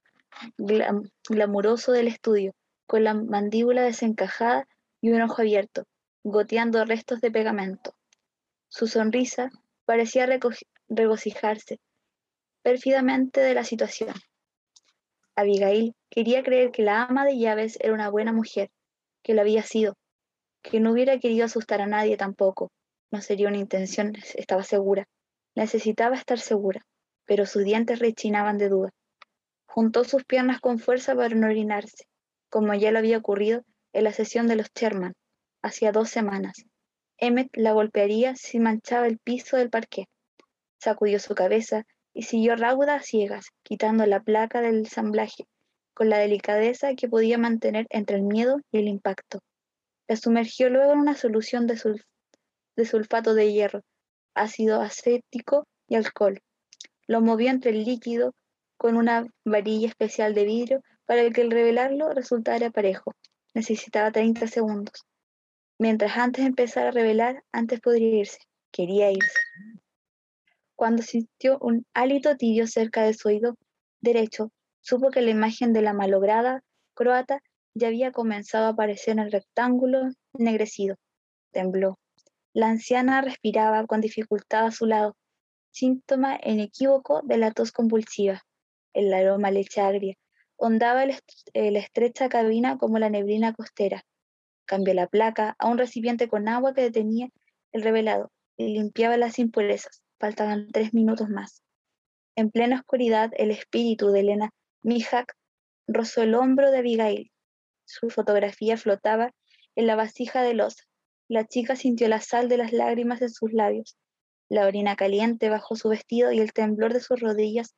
glamuroso 1.28 1.92
del 1.92 2.08
estudio, 2.08 2.54
con 2.86 3.04
la 3.04 3.12
mandíbula 3.12 3.82
desencajada 3.82 4.66
y 5.02 5.10
un 5.10 5.20
ojo 5.20 5.42
abierto, 5.42 5.84
goteando 6.22 6.82
restos 6.86 7.20
de 7.20 7.30
pegamento. 7.30 7.94
Su 8.76 8.88
sonrisa 8.88 9.52
parecía 9.84 10.26
regocijarse 10.88 11.78
pérfidamente 12.64 13.40
de 13.40 13.54
la 13.54 13.62
situación. 13.62 14.14
Abigail 15.36 15.94
quería 16.10 16.42
creer 16.42 16.72
que 16.72 16.82
la 16.82 17.04
ama 17.04 17.24
de 17.24 17.38
llaves 17.38 17.78
era 17.80 17.94
una 17.94 18.10
buena 18.10 18.32
mujer, 18.32 18.70
que 19.22 19.32
lo 19.32 19.42
había 19.42 19.62
sido, 19.62 19.94
que 20.60 20.80
no 20.80 20.90
hubiera 20.90 21.20
querido 21.20 21.44
asustar 21.44 21.82
a 21.82 21.86
nadie 21.86 22.16
tampoco. 22.16 22.72
No 23.12 23.20
sería 23.20 23.46
una 23.46 23.58
intención, 23.58 24.12
estaba 24.34 24.64
segura. 24.64 25.06
Necesitaba 25.54 26.16
estar 26.16 26.40
segura, 26.40 26.84
pero 27.26 27.46
sus 27.46 27.62
dientes 27.62 28.00
rechinaban 28.00 28.58
de 28.58 28.70
duda. 28.70 28.90
Juntó 29.66 30.02
sus 30.02 30.24
piernas 30.24 30.60
con 30.60 30.80
fuerza 30.80 31.14
para 31.14 31.36
no 31.36 31.46
orinarse, 31.46 32.08
como 32.50 32.74
ya 32.74 32.90
le 32.90 32.98
había 32.98 33.18
ocurrido 33.18 33.62
en 33.92 34.02
la 34.02 34.12
sesión 34.12 34.48
de 34.48 34.56
los 34.56 34.66
Sherman, 34.74 35.14
hacía 35.62 35.92
dos 35.92 36.10
semanas. 36.10 36.66
Emmet 37.26 37.48
la 37.54 37.72
golpearía 37.72 38.36
si 38.36 38.58
manchaba 38.58 39.06
el 39.06 39.18
piso 39.18 39.56
del 39.56 39.70
parque. 39.70 40.08
Sacudió 40.78 41.18
su 41.18 41.34
cabeza 41.34 41.84
y 42.12 42.22
siguió 42.22 42.54
rauda 42.54 42.96
a 42.96 43.02
ciegas, 43.02 43.46
quitando 43.62 44.04
la 44.04 44.20
placa 44.20 44.60
del 44.60 44.78
ensamblaje, 44.78 45.46
con 45.94 46.10
la 46.10 46.18
delicadeza 46.18 46.94
que 46.94 47.08
podía 47.08 47.38
mantener 47.38 47.86
entre 47.88 48.16
el 48.16 48.22
miedo 48.22 48.58
y 48.70 48.78
el 48.78 48.88
impacto. 48.88 49.40
La 50.06 50.16
sumergió 50.16 50.68
luego 50.68 50.92
en 50.92 50.98
una 50.98 51.16
solución 51.16 51.66
de, 51.66 51.80
de 52.76 52.84
sulfato 52.84 53.34
de 53.34 53.52
hierro, 53.52 53.80
ácido 54.34 54.82
acético 54.82 55.66
y 55.88 55.94
alcohol. 55.94 56.40
Lo 57.06 57.22
movió 57.22 57.48
entre 57.48 57.70
el 57.70 57.84
líquido 57.84 58.34
con 58.76 58.96
una 58.96 59.26
varilla 59.44 59.88
especial 59.88 60.34
de 60.34 60.44
vidrio 60.44 60.82
para 61.06 61.28
que 61.30 61.40
el 61.40 61.50
revelarlo 61.50 62.12
resultara 62.12 62.70
parejo. 62.70 63.14
Necesitaba 63.54 64.12
30 64.12 64.46
segundos. 64.46 65.06
Mientras 65.78 66.16
antes 66.16 66.44
de 66.44 66.48
empezar 66.48 66.86
a 66.86 66.90
revelar, 66.90 67.42
antes 67.52 67.80
podría 67.80 68.20
irse. 68.20 68.38
Quería 68.72 69.10
irse 69.10 69.38
cuando 70.74 71.02
sintió 71.02 71.58
un 71.60 71.86
hálito 71.94 72.36
tibio 72.36 72.66
cerca 72.66 73.02
de 73.04 73.14
su 73.14 73.28
oído 73.28 73.56
derecho, 74.00 74.50
supo 74.80 75.10
que 75.10 75.22
la 75.22 75.30
imagen 75.30 75.72
de 75.72 75.82
la 75.82 75.92
malograda 75.92 76.62
croata 76.94 77.40
ya 77.74 77.88
había 77.88 78.12
comenzado 78.12 78.66
a 78.66 78.70
aparecer 78.70 79.12
en 79.12 79.20
el 79.20 79.32
rectángulo 79.32 80.10
ennegrecido. 80.38 80.96
Tembló. 81.52 81.98
La 82.52 82.68
anciana 82.68 83.20
respiraba 83.20 83.86
con 83.86 84.00
dificultad 84.00 84.66
a 84.66 84.70
su 84.70 84.86
lado, 84.86 85.16
síntoma 85.70 86.38
inequívoco 86.44 87.22
de 87.24 87.38
la 87.38 87.50
tos 87.50 87.72
convulsiva. 87.72 88.42
El 88.92 89.12
aroma 89.12 89.50
leche 89.50 89.80
agria 89.80 90.14
ondaba 90.56 91.04
la 91.04 91.18
estrecha 91.54 92.28
cabina 92.28 92.78
como 92.78 92.98
la 92.98 93.10
neblina 93.10 93.54
costera. 93.54 94.04
Cambió 94.66 94.94
la 94.94 95.06
placa 95.06 95.56
a 95.58 95.68
un 95.68 95.78
recipiente 95.78 96.28
con 96.28 96.48
agua 96.48 96.74
que 96.74 96.82
detenía 96.82 97.28
el 97.72 97.82
revelado 97.82 98.32
y 98.56 98.68
limpiaba 98.68 99.16
las 99.16 99.38
impurezas. 99.38 100.02
Faltaban 100.18 100.68
tres 100.72 100.94
minutos 100.94 101.28
más. 101.28 101.62
En 102.36 102.50
plena 102.50 102.76
oscuridad, 102.76 103.30
el 103.36 103.50
espíritu 103.50 104.10
de 104.10 104.20
Elena 104.20 104.50
Mijak 104.82 105.36
rozó 105.86 106.22
el 106.22 106.34
hombro 106.34 106.70
de 106.70 106.78
Abigail. 106.78 107.30
Su 107.84 108.10
fotografía 108.10 108.76
flotaba 108.76 109.32
en 109.76 109.86
la 109.86 109.96
vasija 109.96 110.42
de 110.42 110.54
losa. 110.54 110.84
La 111.28 111.46
chica 111.46 111.76
sintió 111.76 112.08
la 112.08 112.20
sal 112.20 112.48
de 112.48 112.58
las 112.58 112.72
lágrimas 112.72 113.22
en 113.22 113.30
sus 113.30 113.52
labios, 113.52 113.96
la 114.48 114.66
orina 114.66 114.96
caliente 114.96 115.48
bajo 115.48 115.74
su 115.76 115.88
vestido 115.88 116.32
y 116.32 116.40
el 116.40 116.52
temblor 116.52 116.92
de 116.92 117.00
sus 117.00 117.20
rodillas 117.20 117.74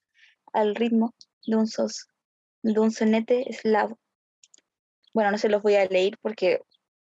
al 0.52 0.74
ritmo 0.74 1.14
de 1.46 1.56
un, 1.56 1.66
de 2.62 2.80
un 2.80 2.90
sonete 2.90 3.48
eslavo. 3.48 3.98
Bueno, 5.14 5.30
no 5.30 5.38
se 5.38 5.48
los 5.48 5.62
voy 5.62 5.76
a 5.76 5.86
leer 5.86 6.18
porque 6.20 6.60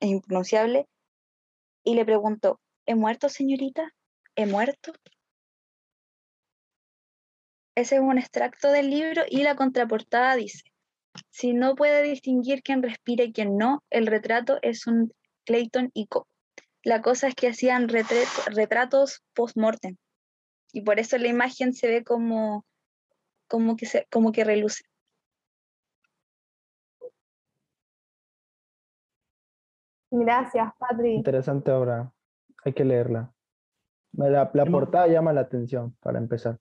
es 0.00 0.08
impronunciable. 0.08 0.86
Y 1.84 1.94
le 1.94 2.04
preguntó, 2.04 2.60
¿he 2.86 2.94
muerto, 2.94 3.28
señorita? 3.28 3.92
¿He 4.34 4.46
muerto? 4.46 4.92
Ese 7.74 7.96
es 7.96 8.00
un 8.00 8.18
extracto 8.18 8.70
del 8.70 8.90
libro 8.90 9.22
y 9.28 9.42
la 9.42 9.54
contraportada 9.54 10.34
dice, 10.36 10.62
Si 11.30 11.52
no 11.52 11.74
puede 11.74 12.02
distinguir 12.02 12.62
quién 12.62 12.82
respira 12.82 13.24
y 13.24 13.32
quién 13.32 13.56
no, 13.56 13.84
el 13.90 14.06
retrato 14.06 14.58
es 14.62 14.86
un 14.86 15.12
Clayton 15.44 15.90
y 15.94 16.06
Co. 16.06 16.26
La 16.82 17.02
cosa 17.02 17.28
es 17.28 17.34
que 17.34 17.48
hacían 17.48 17.88
retratos 17.88 19.22
post-mortem 19.34 19.96
y 20.76 20.82
por 20.82 21.00
eso 21.00 21.16
la 21.16 21.28
imagen 21.28 21.72
se 21.72 21.88
ve 21.88 22.04
como, 22.04 22.66
como, 23.48 23.76
que, 23.76 23.86
se, 23.86 24.06
como 24.10 24.30
que 24.30 24.44
reluce. 24.44 24.84
Gracias, 30.10 30.72
Patri. 30.78 31.14
Interesante 31.14 31.70
obra. 31.72 32.10
Hay 32.64 32.72
que 32.72 32.84
leerla. 32.84 33.32
La, 34.12 34.50
la 34.52 34.66
portada 34.66 35.06
llama 35.08 35.32
la 35.32 35.42
atención, 35.42 35.94
para 36.00 36.18
empezar. 36.18 36.58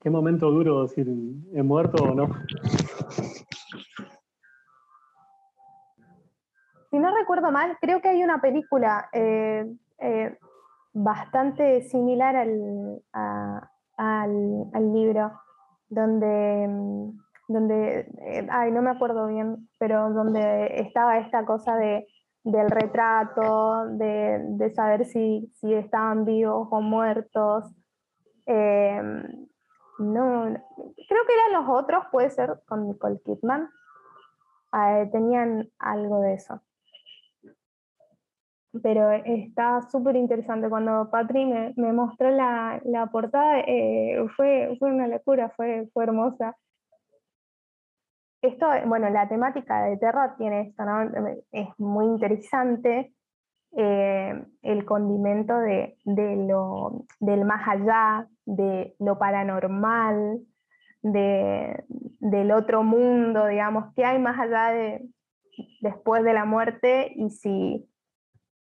Qué 0.00 0.10
momento 0.10 0.50
duro 0.50 0.82
decir, 0.82 1.06
¿he 1.54 1.62
muerto 1.62 2.02
o 2.02 2.14
no? 2.14 2.28
Si 6.90 6.98
no 6.98 7.14
recuerdo 7.16 7.50
mal, 7.50 7.78
creo 7.80 8.02
que 8.02 8.08
hay 8.08 8.22
una 8.22 8.40
película 8.40 9.08
eh, 9.12 9.64
eh, 9.98 10.36
bastante 10.92 11.82
similar 11.82 12.36
al, 12.36 13.00
al, 13.96 14.92
libro, 14.92 15.32
donde, 15.88 16.68
donde 17.48 18.00
eh, 18.00 18.46
ay, 18.50 18.72
no 18.72 18.82
me 18.82 18.90
acuerdo 18.90 19.28
bien, 19.28 19.70
pero 19.78 20.10
donde 20.10 20.80
estaba 20.80 21.18
esta 21.18 21.46
cosa 21.46 21.76
de 21.76 22.06
del 22.44 22.70
retrato, 22.70 23.86
de, 23.88 24.72
saber 24.74 25.04
si, 25.04 25.50
estaban 25.62 26.24
vivos 26.24 26.68
o 26.70 26.80
muertos. 26.80 27.72
Em, 28.46 29.46
no, 29.98 30.44
creo 30.44 31.26
que 31.26 31.34
eran 31.34 31.66
los 31.66 31.68
otros, 31.68 32.04
puede 32.10 32.30
ser 32.30 32.60
con 32.66 32.88
Nicole 32.88 33.20
Kidman. 33.24 33.68
Ah, 34.72 35.04
tenían 35.12 35.68
algo 35.78 36.20
de 36.20 36.34
eso. 36.34 36.60
Pero 38.82 39.12
está 39.12 39.82
súper 39.82 40.16
interesante. 40.16 40.70
Cuando 40.70 41.10
Patri 41.10 41.44
me, 41.44 41.92
mostró 41.92 42.30
la, 42.30 43.08
portada, 43.12 43.60
eh, 43.60 44.16
fue, 44.34 44.74
fue 44.78 44.90
una 44.90 45.06
locura, 45.08 45.50
fue, 45.50 45.88
fue 45.92 46.04
hermosa 46.04 46.56
esto, 48.42 48.66
bueno, 48.86 49.08
la 49.10 49.28
temática 49.28 49.84
de 49.84 49.96
terror 49.96 50.34
tiene 50.36 50.62
esto, 50.62 50.84
¿no? 50.84 51.10
Es 51.52 51.68
muy 51.78 52.06
interesante. 52.06 53.12
Eh, 53.74 54.44
el 54.62 54.84
condimento 54.84 55.56
de, 55.58 55.96
del 56.04 57.44
más 57.44 57.66
allá, 57.66 58.28
de 58.44 58.94
lo 58.98 59.18
paranormal, 59.18 60.40
de, 61.02 61.84
del 62.20 62.52
otro 62.52 62.82
mundo, 62.82 63.46
digamos, 63.46 63.94
qué 63.94 64.04
hay 64.04 64.18
más 64.18 64.38
allá 64.38 64.72
de 64.72 65.08
después 65.80 66.22
de 66.24 66.32
la 66.32 66.44
muerte 66.44 67.12
y 67.14 67.30
si, 67.30 67.88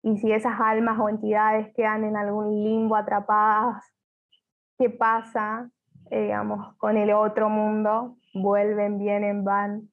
y 0.02 0.18
si 0.18 0.32
esas 0.32 0.60
almas 0.60 0.98
o 0.98 1.08
entidades 1.08 1.72
quedan 1.74 2.04
en 2.04 2.16
algún 2.16 2.64
limbo 2.64 2.96
atrapadas, 2.96 3.84
qué 4.78 4.90
pasa, 4.90 5.70
eh, 6.10 6.22
digamos, 6.22 6.76
con 6.76 6.96
el 6.96 7.12
otro 7.12 7.48
mundo, 7.48 8.16
vuelven, 8.42 8.98
vienen, 8.98 9.44
van. 9.44 9.90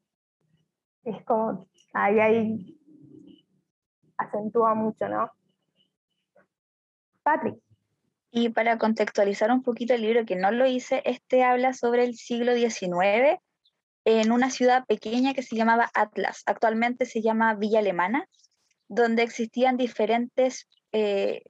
Es 1.04 1.24
como, 1.26 1.68
ahí, 1.94 2.20
ahí 2.20 2.80
acentúa 4.18 4.74
mucho, 4.74 5.08
¿no? 5.08 5.32
Patrick. 7.24 7.56
Y 8.32 8.50
para 8.50 8.78
contextualizar 8.78 9.52
un 9.52 9.62
poquito 9.62 9.94
el 9.94 10.02
libro, 10.02 10.26
que 10.26 10.36
no 10.36 10.52
lo 10.52 10.66
hice, 10.66 11.02
este 11.06 11.44
habla 11.44 11.74
sobre 11.74 12.04
el 12.04 12.16
siglo 12.16 12.56
XIX 12.56 13.40
en 14.06 14.32
una 14.32 14.50
ciudad 14.50 14.86
pequeña 14.86 15.34
que 15.34 15.44
se 15.44 15.56
llamaba 15.56 15.92
Atlas. 15.94 16.42
Actualmente 16.46 17.06
se 17.06 17.22
llama 17.22 17.54
Villa 17.54 17.80
Alemana, 17.80 18.28
donde 18.88 19.24
existían 19.24 19.78
diferentes 19.78 20.68
eh, 20.92 21.44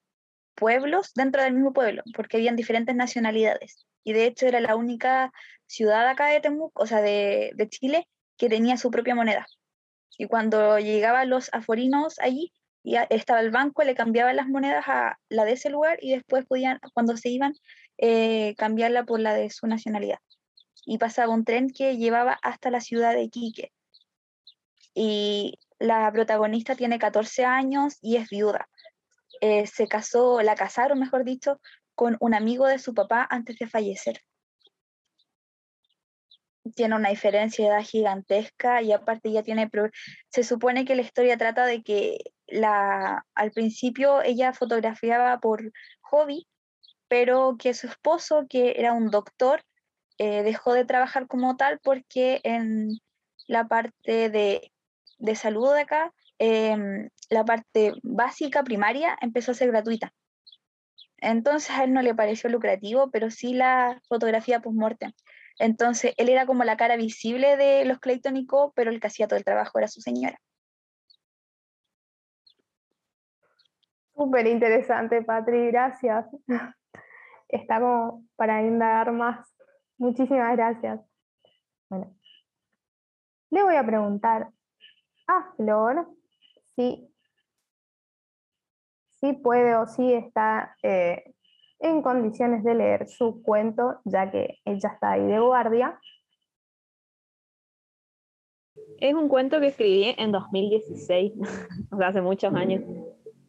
pueblos 0.55 1.13
dentro 1.15 1.41
del 1.41 1.53
mismo 1.53 1.73
pueblo, 1.73 2.03
porque 2.15 2.37
habían 2.37 2.55
diferentes 2.55 2.95
nacionalidades. 2.95 3.87
Y 4.03 4.13
de 4.13 4.25
hecho 4.25 4.47
era 4.47 4.59
la 4.59 4.75
única 4.75 5.31
ciudad 5.65 6.07
acá 6.07 6.27
de 6.27 6.39
Temuco, 6.39 6.83
o 6.83 6.85
sea, 6.85 7.01
de, 7.01 7.53
Chile, 7.69 8.07
que 8.37 8.49
tenía 8.49 8.77
su 8.77 8.91
propia 8.91 9.15
moneda. 9.15 9.47
Y 10.17 10.27
cuando 10.27 10.79
llegaban 10.79 11.29
los 11.29 11.49
aforinos 11.53 12.19
allí, 12.19 12.53
ya 12.83 13.03
estaba 13.03 13.39
el 13.39 13.51
banco, 13.51 13.83
le 13.83 13.95
cambiaban 13.95 14.35
las 14.35 14.47
monedas 14.47 14.85
a 14.87 15.17
la 15.29 15.45
de 15.45 15.53
ese 15.53 15.69
lugar 15.69 15.97
y 16.01 16.11
después 16.11 16.45
podían, 16.45 16.79
cuando 16.93 17.15
se 17.17 17.29
iban, 17.29 17.53
eh, 17.97 18.55
cambiarla 18.57 19.05
por 19.05 19.19
la 19.19 19.33
de 19.33 19.49
su 19.49 19.67
nacionalidad. 19.67 20.19
Y 20.85 20.97
pasaba 20.97 21.33
un 21.33 21.45
tren 21.45 21.69
que 21.69 21.97
llevaba 21.97 22.37
hasta 22.41 22.69
la 22.69 22.81
ciudad 22.81 23.13
de 23.13 23.29
Quique. 23.29 23.71
Y 24.93 25.59
la 25.79 26.11
protagonista 26.11 26.75
tiene 26.75 26.99
14 26.99 27.45
años 27.45 27.97
y 28.01 28.17
es 28.17 28.29
viuda. 28.29 28.67
Eh, 29.41 29.65
se 29.67 29.87
casó, 29.87 30.41
la 30.41 30.55
casaron, 30.55 30.99
mejor 30.99 31.23
dicho, 31.23 31.59
con 31.95 32.17
un 32.19 32.33
amigo 32.33 32.67
de 32.67 32.79
su 32.79 32.93
papá 32.93 33.27
antes 33.29 33.57
de 33.59 33.67
fallecer. 33.67 34.21
Tiene 36.75 36.95
una 36.95 37.09
diferencia 37.09 37.65
de 37.65 37.71
edad 37.71 37.83
gigantesca 37.83 38.81
y 38.81 38.91
aparte 38.91 39.31
ya 39.31 39.43
tiene... 39.43 39.69
Se 40.29 40.43
supone 40.43 40.85
que 40.85 40.95
la 40.95 41.01
historia 41.01 41.37
trata 41.37 41.65
de 41.65 41.83
que 41.83 42.17
la, 42.47 43.25
al 43.35 43.51
principio 43.51 44.21
ella 44.21 44.53
fotografiaba 44.53 45.39
por 45.39 45.71
hobby, 46.01 46.47
pero 47.07 47.57
que 47.59 47.73
su 47.73 47.87
esposo, 47.87 48.45
que 48.49 48.75
era 48.77 48.93
un 48.93 49.09
doctor, 49.09 49.61
eh, 50.17 50.43
dejó 50.43 50.73
de 50.73 50.85
trabajar 50.85 51.27
como 51.27 51.57
tal 51.57 51.79
porque 51.83 52.39
en 52.43 52.99
la 53.47 53.67
parte 53.67 54.29
de, 54.29 54.71
de 55.17 55.35
salud 55.35 55.73
de 55.73 55.81
acá, 55.81 56.13
em, 56.39 57.09
la 57.29 57.45
parte 57.45 57.93
básica, 58.03 58.63
primaria, 58.63 59.17
empezó 59.21 59.51
a 59.51 59.55
ser 59.55 59.69
gratuita. 59.69 60.13
Entonces 61.23 61.71
a 61.71 61.85
él 61.85 61.93
no 61.93 62.01
le 62.01 62.13
pareció 62.13 62.49
lucrativo, 62.49 63.09
pero 63.09 63.31
sí 63.31 63.53
la 63.53 64.01
fotografía 64.09 64.59
post-mortem. 64.59 65.13
Entonces 65.57 66.13
él 66.17 66.27
era 66.27 66.45
como 66.45 66.65
la 66.65 66.75
cara 66.75 66.97
visible 66.97 67.55
de 67.55 67.85
los 67.85 67.99
Clayton 67.99 68.35
y 68.35 68.45
Co., 68.45 68.73
pero 68.75 68.91
el 68.91 68.99
que 68.99 69.07
hacía 69.07 69.27
todo 69.27 69.37
el 69.37 69.45
trabajo 69.45 69.79
era 69.79 69.87
su 69.87 70.01
señora. 70.01 70.37
Súper 74.13 74.47
interesante, 74.47 75.21
Patri, 75.21 75.67
gracias. 75.67 76.25
Está 77.47 77.79
como 77.79 78.25
para 78.35 78.61
indagar 78.61 79.13
más. 79.13 79.55
Muchísimas 79.97 80.57
gracias. 80.57 80.99
Bueno, 81.89 82.13
le 83.49 83.63
voy 83.63 83.75
a 83.75 83.85
preguntar 83.85 84.49
a 85.27 85.53
Flor 85.55 86.09
si 86.75 87.12
si 89.23 89.31
puede 89.31 89.77
o 89.77 89.87
si 89.87 90.11
está 90.11 90.75
eh, 90.83 91.33
en 91.79 92.01
condiciones 92.01 92.61
de 92.65 92.75
leer 92.75 93.07
su 93.07 93.41
cuento, 93.41 94.01
ya 94.03 94.29
que 94.29 94.59
ella 94.65 94.89
está 94.93 95.11
ahí 95.11 95.25
de 95.25 95.39
guardia. 95.39 95.97
Es 98.97 99.13
un 99.13 99.29
cuento 99.29 99.61
que 99.61 99.67
escribí 99.67 100.13
en 100.17 100.33
2016, 100.33 101.31
o 101.91 101.97
sea, 101.97 102.07
hace 102.09 102.21
muchos 102.21 102.53
años. 102.53 102.83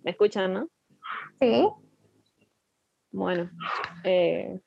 ¿Me 0.04 0.12
escuchan, 0.12 0.54
no? 0.54 0.68
Sí. 1.40 1.68
Bueno, 3.10 3.50
eh, 4.04 4.60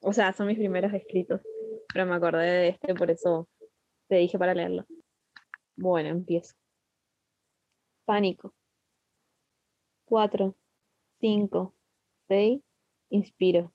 o 0.00 0.12
sea, 0.12 0.32
son 0.32 0.48
mis 0.48 0.58
primeros 0.58 0.92
escritos, 0.92 1.40
pero 1.92 2.04
me 2.04 2.16
acordé 2.16 2.50
de 2.50 2.68
este, 2.70 2.96
por 2.96 3.12
eso 3.12 3.48
te 4.08 4.16
dije 4.16 4.40
para 4.40 4.54
leerlo. 4.54 4.86
Bueno, 5.76 6.08
empiezo. 6.08 6.56
Pánico. 8.04 8.52
4, 10.12 10.54
5, 11.22 11.74
6, 12.28 12.60
inspiro. 13.08 13.72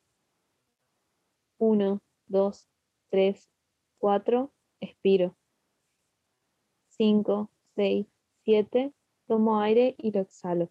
1, 1.57 1.99
2, 2.27 2.69
3, 3.09 3.49
4, 3.97 4.53
expiro. 4.79 5.35
5, 6.89 7.49
6, 7.75 8.05
7, 8.43 8.93
tomo 9.25 9.59
aire 9.61 9.95
y 9.97 10.11
lo 10.11 10.19
exhalo. 10.19 10.69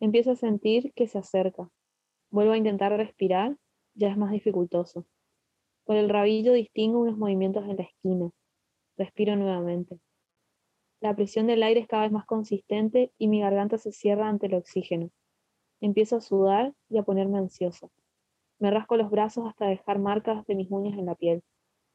Empiezo 0.00 0.32
a 0.32 0.36
sentir 0.36 0.92
que 0.92 1.08
se 1.08 1.16
acerca. 1.16 1.70
Vuelvo 2.28 2.52
a 2.52 2.58
intentar 2.58 2.92
respirar, 2.92 3.56
ya 3.94 4.08
es 4.10 4.18
más 4.18 4.32
dificultoso. 4.32 5.06
Por 5.84 5.96
el 5.96 6.10
rabillo 6.10 6.52
distingo 6.52 7.00
unos 7.00 7.16
movimientos 7.16 7.64
en 7.64 7.76
la 7.78 7.84
esquina. 7.84 8.30
Respiro 8.98 9.34
nuevamente. 9.34 9.98
La 11.00 11.14
presión 11.14 11.46
del 11.46 11.62
aire 11.62 11.80
es 11.80 11.86
cada 11.86 12.02
vez 12.02 12.12
más 12.12 12.26
consistente 12.26 13.12
y 13.18 13.28
mi 13.28 13.40
garganta 13.40 13.78
se 13.78 13.92
cierra 13.92 14.28
ante 14.28 14.46
el 14.46 14.54
oxígeno. 14.54 15.10
Empiezo 15.80 16.16
a 16.16 16.20
sudar 16.20 16.74
y 16.88 16.98
a 16.98 17.04
ponerme 17.04 17.38
ansioso. 17.38 17.92
Me 18.58 18.72
rasco 18.72 18.96
los 18.96 19.08
brazos 19.08 19.46
hasta 19.46 19.66
dejar 19.66 20.00
marcas 20.00 20.44
de 20.46 20.56
mis 20.56 20.68
uñas 20.70 20.98
en 20.98 21.06
la 21.06 21.14
piel. 21.14 21.44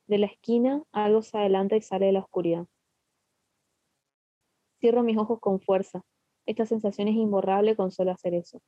De 0.08 0.18
la 0.18 0.28
esquina 0.28 0.84
algo 0.94 1.22
se 1.22 1.38
adelanta 1.38 1.76
y 1.76 1.82
sale 1.82 2.06
de 2.06 2.14
la 2.14 2.20
oscuridad. 2.20 2.66
Cierro 4.80 5.04
mis 5.04 5.18
ojos 5.18 5.40
con 5.42 5.60
fuerza. 5.60 6.06
Esta 6.46 6.66
sensación 6.66 7.10
es 7.10 7.16
imborrable 7.16 7.76
con 7.76 7.92
solo 7.92 8.12
hacer 8.12 8.34
eso. 8.34 8.62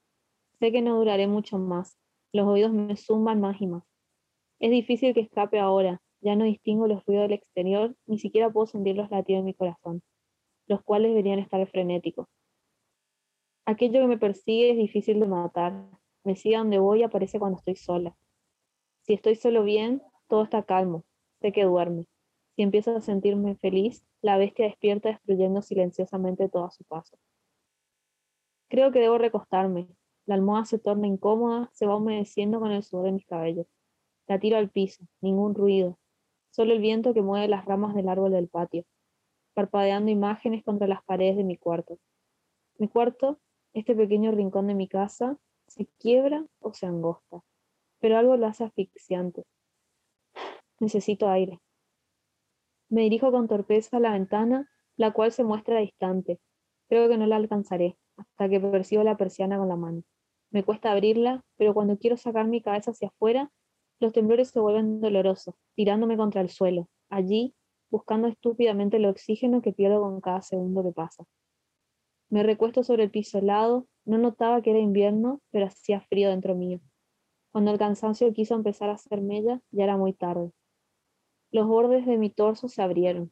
Sé 0.59 0.73
que 0.73 0.81
no 0.81 0.97
duraré 0.97 1.27
mucho 1.27 1.57
más. 1.57 1.97
Los 2.33 2.45
oídos 2.47 2.73
me 2.73 2.97
zumban 2.97 3.39
más 3.39 3.61
y 3.61 3.67
más. 3.67 3.83
Es 4.59 4.71
difícil 4.71 5.13
que 5.13 5.21
escape 5.21 5.59
ahora, 5.59 6.01
Ya 6.19 6.35
no 6.35 6.43
distingo 6.43 6.87
los 6.87 7.05
ruidos 7.05 7.23
del 7.23 7.33
exterior, 7.33 7.95
ni 8.05 8.17
siquiera 8.17 8.49
puedo 8.49 8.65
sentir 8.65 8.95
los 8.95 9.11
latidos 9.11 9.43
de 9.43 9.45
mi 9.45 9.53
corazón, 9.53 10.01
los 10.67 10.81
cuales 10.83 11.11
deberían 11.11 11.39
estar 11.39 11.65
frenéticos. 11.67 12.27
Aquello 13.65 14.01
que 14.01 14.07
me 14.07 14.17
persigue 14.17 14.71
es 14.71 14.77
difícil 14.77 15.19
de 15.19 15.27
matar. 15.27 15.89
Me 16.23 16.35
sigue 16.35 16.57
donde 16.57 16.79
voy 16.79 16.99
y 16.99 17.03
aparece 17.03 17.39
cuando 17.39 17.57
estoy 17.57 17.75
sola. 17.75 18.15
Si 19.01 19.13
estoy 19.13 19.35
solo 19.35 19.63
bien, 19.63 20.01
todo 20.27 20.43
está 20.43 20.63
calmo, 20.63 21.03
sé 21.41 21.51
que 21.51 21.63
duerme. 21.63 22.07
Si 22.55 22.61
empiezo 22.61 22.95
a 22.95 23.01
sentirme 23.01 23.55
feliz, 23.55 24.05
la 24.21 24.37
bestia 24.37 24.65
despierta 24.65 25.09
destruyendo 25.09 25.61
silenciosamente 25.61 26.49
todo 26.49 26.71
su 26.71 26.83
paso. 26.85 27.17
Creo 28.69 28.91
que 28.91 28.99
debo 28.99 29.17
recostarme. 29.17 29.87
La 30.25 30.35
almohada 30.35 30.65
se 30.65 30.79
torna 30.79 31.05
incómoda, 31.05 31.69
se 31.73 31.85
va 31.85 31.97
humedeciendo 31.97 32.59
con 32.59 32.71
el 32.71 32.81
sudor 32.81 33.05
de 33.05 33.11
mis 33.11 33.25
cabellos. 33.25 33.67
La 34.27 34.39
tiro 34.39 34.57
al 34.57 34.69
piso, 34.69 35.03
ningún 35.21 35.53
ruido, 35.53 35.99
solo 36.49 36.73
el 36.73 36.79
viento 36.79 37.13
que 37.13 37.21
mueve 37.21 37.47
las 37.47 37.65
ramas 37.65 37.93
del 37.93 38.09
árbol 38.09 38.31
del 38.31 38.47
patio, 38.47 38.85
parpadeando 39.55 40.11
imágenes 40.11 40.63
contra 40.63 40.85
las 40.85 41.03
paredes 41.03 41.37
de 41.37 41.43
mi 41.43 41.57
cuarto. 41.57 41.97
Mi 42.77 42.87
cuarto, 42.87 43.39
este 43.73 43.95
pequeño 43.95 44.31
rincón 44.31 44.67
de 44.67 44.75
mi 44.75 44.87
casa, 44.87 45.37
se 45.67 45.87
quiebra 45.97 46.45
o 46.59 46.73
se 46.73 46.85
angosta, 46.85 47.41
pero 47.99 48.17
algo 48.17 48.37
lo 48.37 48.45
hace 48.45 48.65
asfixiante. 48.65 49.43
Necesito 50.79 51.27
aire. 51.29 51.59
Me 52.89 53.01
dirijo 53.01 53.31
con 53.31 53.47
torpeza 53.47 53.97
a 53.97 53.99
la 53.99 54.11
ventana, 54.11 54.69
la 54.97 55.11
cual 55.11 55.31
se 55.31 55.43
muestra 55.43 55.79
distante. 55.79 56.39
Creo 56.87 57.09
que 57.09 57.17
no 57.17 57.25
la 57.25 57.37
alcanzaré, 57.37 57.97
hasta 58.17 58.49
que 58.49 58.59
percibo 58.59 59.03
la 59.03 59.17
persiana 59.17 59.57
con 59.57 59.69
la 59.69 59.75
mano. 59.75 60.03
Me 60.51 60.63
cuesta 60.63 60.91
abrirla, 60.91 61.43
pero 61.57 61.73
cuando 61.73 61.97
quiero 61.97 62.17
sacar 62.17 62.47
mi 62.47 62.61
cabeza 62.61 62.91
hacia 62.91 63.07
afuera, 63.07 63.51
los 63.99 64.13
temblores 64.13 64.49
se 64.49 64.59
vuelven 64.59 65.01
dolorosos, 65.01 65.55
tirándome 65.73 66.17
contra 66.17 66.41
el 66.41 66.49
suelo, 66.49 66.89
allí, 67.09 67.55
buscando 67.95 68.27
estúpidamente 68.27 68.97
el 68.97 69.05
oxígeno 69.05 69.61
que 69.61 69.71
pierdo 69.71 70.01
con 70.01 70.19
cada 70.19 70.41
segundo 70.41 70.83
que 70.83 70.91
pasa. 70.91 71.23
Me 72.29 72.43
recuesto 72.43 72.83
sobre 72.83 73.05
el 73.05 73.09
piso 73.09 73.37
helado, 73.37 73.87
no 74.03 74.17
notaba 74.17 74.61
que 74.61 74.71
era 74.71 74.79
invierno, 74.79 75.39
pero 75.49 75.67
hacía 75.67 76.01
frío 76.01 76.29
dentro 76.29 76.55
mío. 76.55 76.81
Cuando 77.53 77.71
el 77.71 77.77
cansancio 77.77 78.33
quiso 78.33 78.53
empezar 78.53 78.89
a 78.89 78.95
hacer 78.95 79.21
mella, 79.21 79.61
ya 79.71 79.85
era 79.85 79.95
muy 79.95 80.11
tarde. 80.11 80.51
Los 81.51 81.67
bordes 81.67 82.05
de 82.05 82.17
mi 82.17 82.29
torso 82.29 82.67
se 82.67 82.81
abrieron. 82.81 83.31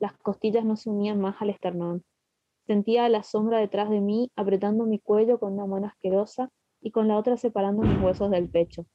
Las 0.00 0.18
costillas 0.18 0.64
no 0.64 0.74
se 0.74 0.90
unían 0.90 1.20
más 1.20 1.40
al 1.40 1.50
esternón. 1.50 2.02
Sentía 2.66 3.08
la 3.08 3.22
sombra 3.22 3.58
detrás 3.58 3.90
de 3.90 4.00
mí 4.00 4.32
apretando 4.34 4.86
mi 4.86 4.98
cuello 4.98 5.38
con 5.38 5.52
una 5.52 5.66
mano 5.66 5.86
asquerosa 5.86 6.50
y 6.80 6.90
con 6.90 7.06
la 7.06 7.16
otra 7.16 7.36
separando 7.36 7.82
mis 7.82 8.02
huesos 8.02 8.28
del 8.32 8.50
pecho. 8.50 8.86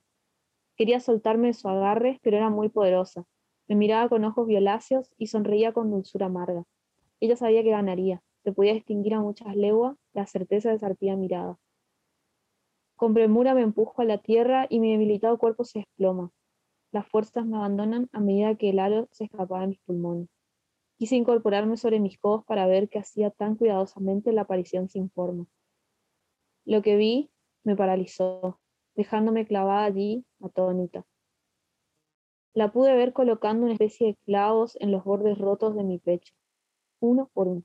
Quería 0.75 0.99
soltarme 0.99 1.47
de 1.47 1.53
su 1.53 1.69
agarre, 1.69 2.19
pero 2.21 2.35
era 2.35 2.49
muy 2.49 2.67
poderosa. 2.67 3.25
Me 3.67 3.75
miraba 3.75 4.09
con 4.09 4.23
ojos 4.23 4.45
violáceos 4.45 5.13
y 5.17 5.27
sonreía 5.27 5.73
con 5.73 5.89
dulzura 5.89 6.27
amarga. 6.27 6.65
Ella 7.19 7.35
sabía 7.35 7.63
que 7.63 7.71
ganaría. 7.71 8.21
Se 8.43 8.51
podía 8.51 8.73
distinguir 8.73 9.15
a 9.15 9.21
muchas 9.21 9.55
leguas 9.55 9.97
la 10.13 10.27
certeza 10.27 10.69
de 10.69 10.75
esa 10.75 10.85
arpía 10.85 11.15
mirada. 11.15 11.57
Con 12.95 13.13
premura 13.13 13.55
me 13.55 13.61
empujo 13.61 14.01
a 14.01 14.05
la 14.05 14.19
tierra 14.19 14.67
y 14.69 14.79
mi 14.79 14.91
debilitado 14.91 15.37
cuerpo 15.37 15.63
se 15.63 15.79
desploma. 15.79 16.31
Las 16.91 17.07
fuerzas 17.07 17.45
me 17.45 17.57
abandonan 17.57 18.07
a 18.13 18.19
medida 18.19 18.55
que 18.55 18.69
el 18.69 18.79
halo 18.79 19.07
se 19.11 19.25
escapaba 19.25 19.61
de 19.61 19.67
mis 19.67 19.79
pulmones. 19.79 20.29
Quise 20.97 21.15
incorporarme 21.15 21.75
sobre 21.75 21.99
mis 21.99 22.17
codos 22.17 22.45
para 22.45 22.67
ver 22.67 22.87
qué 22.87 22.99
hacía 22.99 23.31
tan 23.31 23.55
cuidadosamente 23.55 24.31
la 24.31 24.43
aparición 24.43 24.87
sin 24.87 25.09
forma. 25.09 25.45
Lo 26.63 26.81
que 26.81 26.95
vi 26.95 27.31
me 27.63 27.75
paralizó, 27.75 28.61
dejándome 28.95 29.45
clavada 29.45 29.83
allí, 29.83 30.23
atónita. 30.39 31.05
La 32.55 32.71
pude 32.71 32.95
ver 32.95 33.11
colocando 33.11 33.63
una 33.63 33.73
especie 33.73 34.07
de 34.07 34.15
clavos 34.25 34.77
en 34.79 34.89
los 34.89 35.03
bordes 35.03 35.37
rotos 35.37 35.75
de 35.75 35.83
mi 35.83 35.99
pecho, 35.99 36.33
uno 37.01 37.29
por 37.33 37.49
uno. 37.49 37.63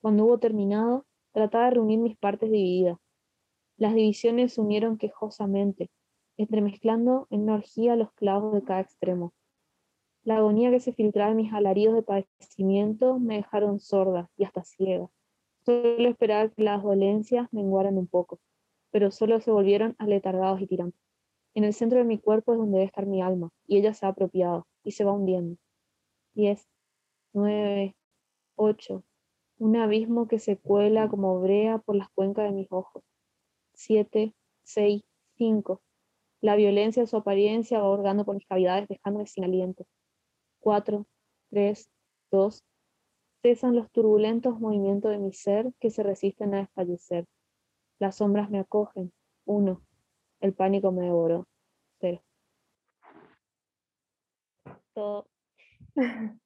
Cuando 0.00 0.24
hubo 0.24 0.38
terminado, 0.38 1.06
trataba 1.32 1.64
de 1.64 1.72
reunir 1.72 1.98
mis 1.98 2.16
partes 2.16 2.48
divididas. 2.48 2.98
Las 3.76 3.94
divisiones 3.94 4.54
se 4.54 4.60
unieron 4.60 4.96
quejosamente, 4.96 5.90
entremezclando 6.36 7.26
en 7.30 7.40
una 7.40 7.54
orgía 7.54 7.96
los 7.96 8.12
clavos 8.12 8.54
de 8.54 8.62
cada 8.62 8.82
extremo. 8.82 9.34
La 10.22 10.36
agonía 10.36 10.70
que 10.70 10.78
se 10.78 10.92
filtraba 10.92 11.32
en 11.32 11.38
mis 11.38 11.52
alaridos 11.52 11.96
de 11.96 12.04
padecimiento 12.04 13.18
me 13.18 13.38
dejaron 13.38 13.80
sorda 13.80 14.30
y 14.36 14.44
hasta 14.44 14.62
ciega. 14.62 15.08
Solo 15.64 16.08
esperaba 16.08 16.48
que 16.48 16.62
las 16.62 16.84
dolencias 16.84 17.48
menguaran 17.52 17.98
un 17.98 18.06
poco, 18.06 18.38
pero 18.92 19.10
solo 19.10 19.40
se 19.40 19.50
volvieron 19.50 19.96
aletargados 19.98 20.60
y 20.60 20.68
tirantes. 20.68 21.11
En 21.54 21.64
el 21.64 21.74
centro 21.74 21.98
de 21.98 22.04
mi 22.04 22.18
cuerpo 22.18 22.52
es 22.52 22.58
donde 22.58 22.78
debe 22.78 22.86
estar 22.86 23.06
mi 23.06 23.22
alma, 23.22 23.50
y 23.66 23.78
ella 23.78 23.94
se 23.94 24.06
ha 24.06 24.10
apropiado 24.10 24.66
y 24.84 24.92
se 24.92 25.04
va 25.04 25.12
hundiendo. 25.12 25.58
Diez, 26.34 26.66
nueve, 27.32 27.94
ocho, 28.56 29.04
un 29.58 29.76
abismo 29.76 30.28
que 30.28 30.38
se 30.38 30.56
cuela 30.58 31.08
como 31.08 31.40
brea 31.40 31.78
por 31.78 31.96
las 31.96 32.08
cuencas 32.10 32.46
de 32.46 32.52
mis 32.52 32.72
ojos. 32.72 33.02
Siete, 33.74 34.34
seis, 34.62 35.02
cinco, 35.36 35.82
la 36.42 36.56
violencia 36.56 37.02
de 37.02 37.06
su 37.06 37.16
apariencia 37.16 37.80
va 37.80 37.92
hurgando 37.92 38.24
por 38.24 38.34
mis 38.34 38.46
cavidades, 38.46 38.88
dejándome 38.88 39.26
sin 39.26 39.44
aliento. 39.44 39.86
Cuatro, 40.58 41.06
tres, 41.50 41.88
dos. 42.32 42.64
Cesan 43.42 43.76
los 43.76 43.90
turbulentos 43.92 44.58
movimientos 44.58 45.12
de 45.12 45.18
mi 45.18 45.32
ser 45.32 45.72
que 45.78 45.90
se 45.90 46.02
resisten 46.02 46.54
a 46.54 46.58
desfallecer. 46.58 47.26
Las 48.00 48.16
sombras 48.16 48.50
me 48.50 48.58
acogen. 48.58 49.12
Uno. 49.44 49.82
El 50.42 50.54
pánico 50.54 50.90
me 50.90 51.02
devoró. 51.02 51.46
Cero. 52.00 52.20
Todo. 54.92 55.26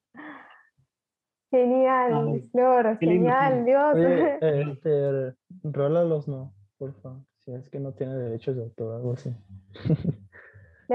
Genial, 1.51 2.43
Flor, 2.51 2.99
genial, 2.99 3.65
Dios. 3.65 3.95
Oye, 3.95 4.39
este, 4.73 5.35
rólalos 5.63 6.29
no, 6.29 6.53
por 6.77 6.93
favor. 7.01 7.23
Si 7.39 7.53
es 7.53 7.71
que 7.71 7.79
no 7.79 7.93
tiene 7.93 8.15
derechos 8.17 8.57
de 8.57 8.65
autor, 8.65 8.97
algo 8.97 9.13
así. 9.13 9.35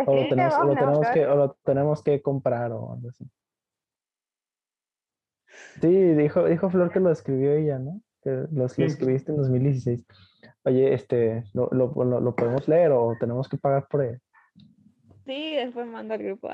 o 0.06 0.16
lo 0.16 0.28
tenemos, 0.30 0.66
lo 0.66 0.76
tenemos 0.76 1.10
que, 1.10 1.26
o 1.26 1.36
lo 1.36 1.54
tenemos 1.64 2.04
que 2.04 2.22
comprar 2.22 2.72
o 2.74 2.94
algo 2.94 3.10
así. 3.10 3.26
Sí, 5.80 5.88
dijo, 5.88 6.46
dijo 6.46 6.70
Flor 6.70 6.92
que 6.92 7.00
lo 7.00 7.12
escribió 7.12 7.54
ella, 7.54 7.80
¿no? 7.80 8.02
Que 8.22 8.46
lo, 8.52 8.66
escribiste 8.66 9.32
en 9.32 9.38
2016. 9.38 10.06
Oye, 10.64 10.94
este, 10.94 11.44
¿lo, 11.54 11.70
lo, 11.72 12.20
lo, 12.20 12.36
podemos 12.36 12.68
leer 12.68 12.92
o 12.92 13.16
tenemos 13.20 13.50
que 13.50 13.58
pagar 13.58 13.88
por 13.88 14.04
él? 14.04 14.20
Sí, 15.26 15.56
después 15.56 15.88
mando 15.88 16.14
al 16.14 16.24
grupo. 16.24 16.50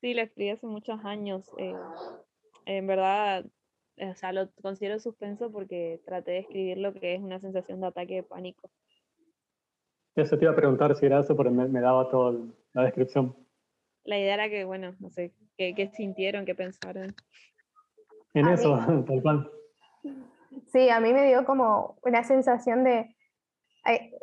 Sí, 0.00 0.14
lo 0.14 0.22
escribí 0.22 0.50
hace 0.50 0.66
muchos 0.66 1.04
años. 1.04 1.50
Eh, 1.58 1.74
en 2.66 2.86
verdad, 2.86 3.44
o 3.96 4.14
sea, 4.14 4.32
lo 4.32 4.48
considero 4.62 5.00
suspenso 5.00 5.50
porque 5.50 6.00
traté 6.04 6.32
de 6.32 6.38
escribir 6.38 6.78
lo 6.78 6.92
que 6.92 7.16
es 7.16 7.20
una 7.20 7.40
sensación 7.40 7.80
de 7.80 7.88
ataque 7.88 8.14
de 8.14 8.22
pánico. 8.22 8.70
Eso 10.14 10.38
te 10.38 10.44
iba 10.44 10.52
a 10.52 10.56
preguntar 10.56 10.94
si 10.96 11.06
era 11.06 11.20
eso, 11.20 11.36
pero 11.36 11.50
me, 11.50 11.80
daba 11.80 12.08
toda 12.10 12.38
la 12.74 12.82
descripción. 12.82 13.36
La 14.04 14.18
idea 14.18 14.34
era 14.34 14.48
que, 14.48 14.64
bueno, 14.64 14.94
no 14.98 15.10
sé, 15.10 15.32
qué, 15.56 15.90
sintieron, 15.94 16.44
qué 16.44 16.54
pensaron. 16.54 17.14
En 18.34 18.48
eso, 18.48 18.76
tal 19.06 19.22
cual. 19.22 19.50
Sí, 20.72 20.90
a 20.90 21.00
mí 21.00 21.12
me 21.12 21.26
dio 21.26 21.44
como 21.44 21.98
una 22.02 22.24
sensación 22.24 22.84
de... 22.84 23.14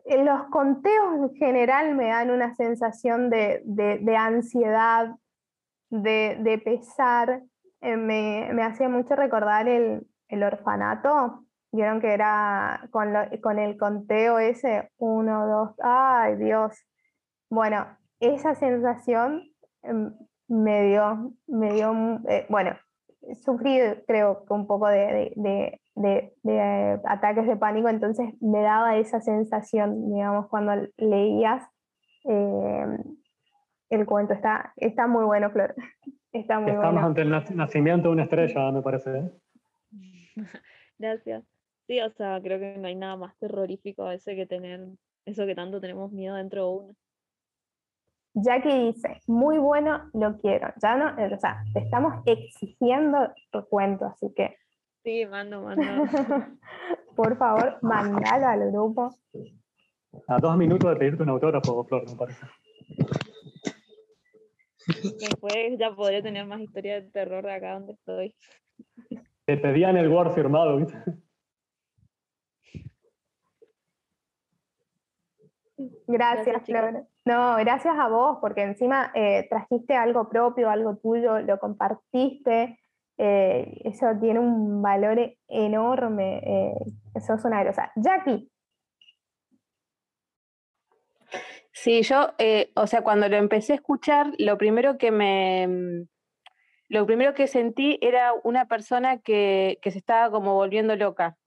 En 0.06 0.26
los 0.26 0.44
conteos 0.50 1.16
en 1.16 1.36
general 1.36 1.96
me 1.96 2.08
dan 2.08 2.30
una 2.30 2.54
sensación 2.54 3.30
de, 3.30 4.16
ansiedad, 4.18 5.16
de, 5.90 6.62
pesar. 6.64 7.42
Eh, 7.82 7.98
me, 7.98 8.50
me, 8.54 8.64
hacía 8.64 8.90
mucho 8.90 9.16
recordar 9.16 9.68
el, 9.68 10.08
el 10.28 10.44
orfanato, 10.44 11.46
Vieron 11.76 12.00
que 12.00 12.14
era 12.14 12.88
con, 12.90 13.14
con 13.44 13.60
el 13.60 13.78
conteo 13.78 14.40
ese, 14.40 14.92
uno, 14.98 15.46
dos, 15.46 15.76
ay 15.84 16.38
Dios. 16.38 16.74
Bueno, 17.50 17.86
esa 18.22 18.56
sensación 18.56 19.44
em, 19.84 20.14
me 20.48 20.88
dio, 20.88 21.34
me 21.48 21.74
dio 21.74 22.22
eh, 22.30 22.46
bueno, 22.48 22.78
sufrí 23.44 23.78
creo 24.08 24.46
un 24.50 24.68
poco 24.68 24.88
de, 24.88 25.00
de, 25.00 25.34
de, 25.36 25.82
de, 25.96 27.00
ataques 27.06 27.48
de 27.48 27.56
pánico, 27.56 27.90
entonces 27.90 28.34
me 28.42 28.62
daba 28.62 28.98
esa 28.98 29.22
sensación, 29.22 30.12
digamos, 30.12 30.48
cuando 30.48 30.88
leías 30.98 31.64
em, 32.24 32.98
el 33.90 34.06
cuento. 34.06 34.34
Está, 34.34 34.74
está 34.76 35.08
muy 35.08 35.26
bueno, 35.26 35.50
Flor. 35.52 35.76
Está 36.32 36.60
muy 36.60 36.72
Estamos 36.72 37.02
ante 37.02 37.22
el 37.22 37.30
nacimiento 37.30 38.10
de 38.10 38.14
una 38.14 38.24
estrella, 38.24 38.70
me 38.70 38.82
parece. 38.82 39.20
¿eh? 39.20 39.32
Gracias. 41.00 41.46
Sí, 41.88 42.02
o 42.02 42.10
sea, 42.12 42.42
creo 42.42 42.60
que 42.60 42.78
no 42.78 42.88
hay 42.88 42.96
nada 42.96 43.16
más 43.16 43.38
terrorífico 43.38 44.04
a 44.04 44.10
veces 44.10 44.36
que 44.36 44.46
tener 44.46 44.86
eso 45.26 45.46
que 45.46 45.56
tanto 45.56 45.80
tenemos 45.80 46.12
miedo 46.12 46.36
dentro 46.36 46.62
de 46.62 46.78
uno. 46.78 46.96
Jackie 48.34 48.92
dice, 48.92 49.22
muy 49.28 49.58
bueno, 49.60 50.10
lo 50.14 50.38
quiero. 50.40 50.74
Ya 50.82 50.98
no, 50.98 51.16
o 51.34 51.40
sea, 51.40 51.64
te 51.74 51.80
estamos 51.80 52.22
exigiendo 52.26 53.34
tu 53.52 53.66
cuento, 53.68 54.06
así 54.06 54.34
que. 54.36 54.58
Sí, 55.06 55.24
mando, 55.28 55.62
mando. 55.62 55.84
Por 57.16 57.38
favor, 57.38 57.78
mandalo 57.84 58.48
al 58.48 58.72
grupo. 58.72 59.16
A 60.28 60.40
dos 60.40 60.58
minutos 60.58 60.90
de 60.90 60.96
pedirte 60.96 61.22
un 61.22 61.30
autógrafo, 61.30 61.86
Flor, 61.86 62.10
me 62.10 62.16
parece. 62.16 62.46
Después 65.20 65.78
ya 65.78 65.92
podría 65.96 66.24
tener 66.24 66.48
más 66.48 66.60
historia 66.60 67.02
de 67.02 67.12
terror 67.12 67.46
de 67.46 67.54
acá 67.54 67.74
donde 67.74 67.94
estoy. 67.94 68.36
Te 69.46 69.58
pedían 69.58 69.96
el 69.96 70.10
Word 70.10 70.34
firmado, 70.34 70.78
¿viste? 70.78 70.98
Gracias, 76.08 76.64
Flor. 76.64 77.06
No, 77.26 77.58
gracias 77.58 77.96
a 77.96 78.08
vos, 78.08 78.40
porque 78.42 78.64
encima 78.64 79.12
eh, 79.14 79.46
trajiste 79.52 79.94
algo 79.94 80.30
propio, 80.30 80.68
algo 80.68 80.98
tuyo, 80.98 81.40
lo 81.42 81.60
compartiste. 81.60 82.80
Eh, 83.18 83.82
eso 83.84 84.08
tiene 84.20 84.40
un 84.40 84.82
valor 84.82 85.36
enorme. 85.48 86.38
Eh, 86.44 86.94
eso 87.14 87.34
es 87.36 87.46
una 87.46 87.64
grosa. 87.64 87.92
Jackie. 87.96 88.50
Sí, 91.72 92.02
yo, 92.04 92.34
o 92.76 92.88
sea, 92.88 93.02
cuando 93.02 93.28
lo 93.28 93.36
empecé 93.36 93.74
a 93.74 93.76
escuchar, 93.76 94.32
lo 94.38 94.58
primero 94.58 94.98
que 94.98 95.12
me, 95.12 96.08
lo 96.88 97.06
primero 97.06 97.34
que 97.34 97.48
sentí 97.48 97.98
era 98.02 98.34
una 98.44 98.68
persona 98.68 99.20
que, 99.20 99.80
se 99.84 99.98
estaba 99.98 100.30
como 100.32 100.54
volviendo 100.54 100.96
loca. 100.96 101.38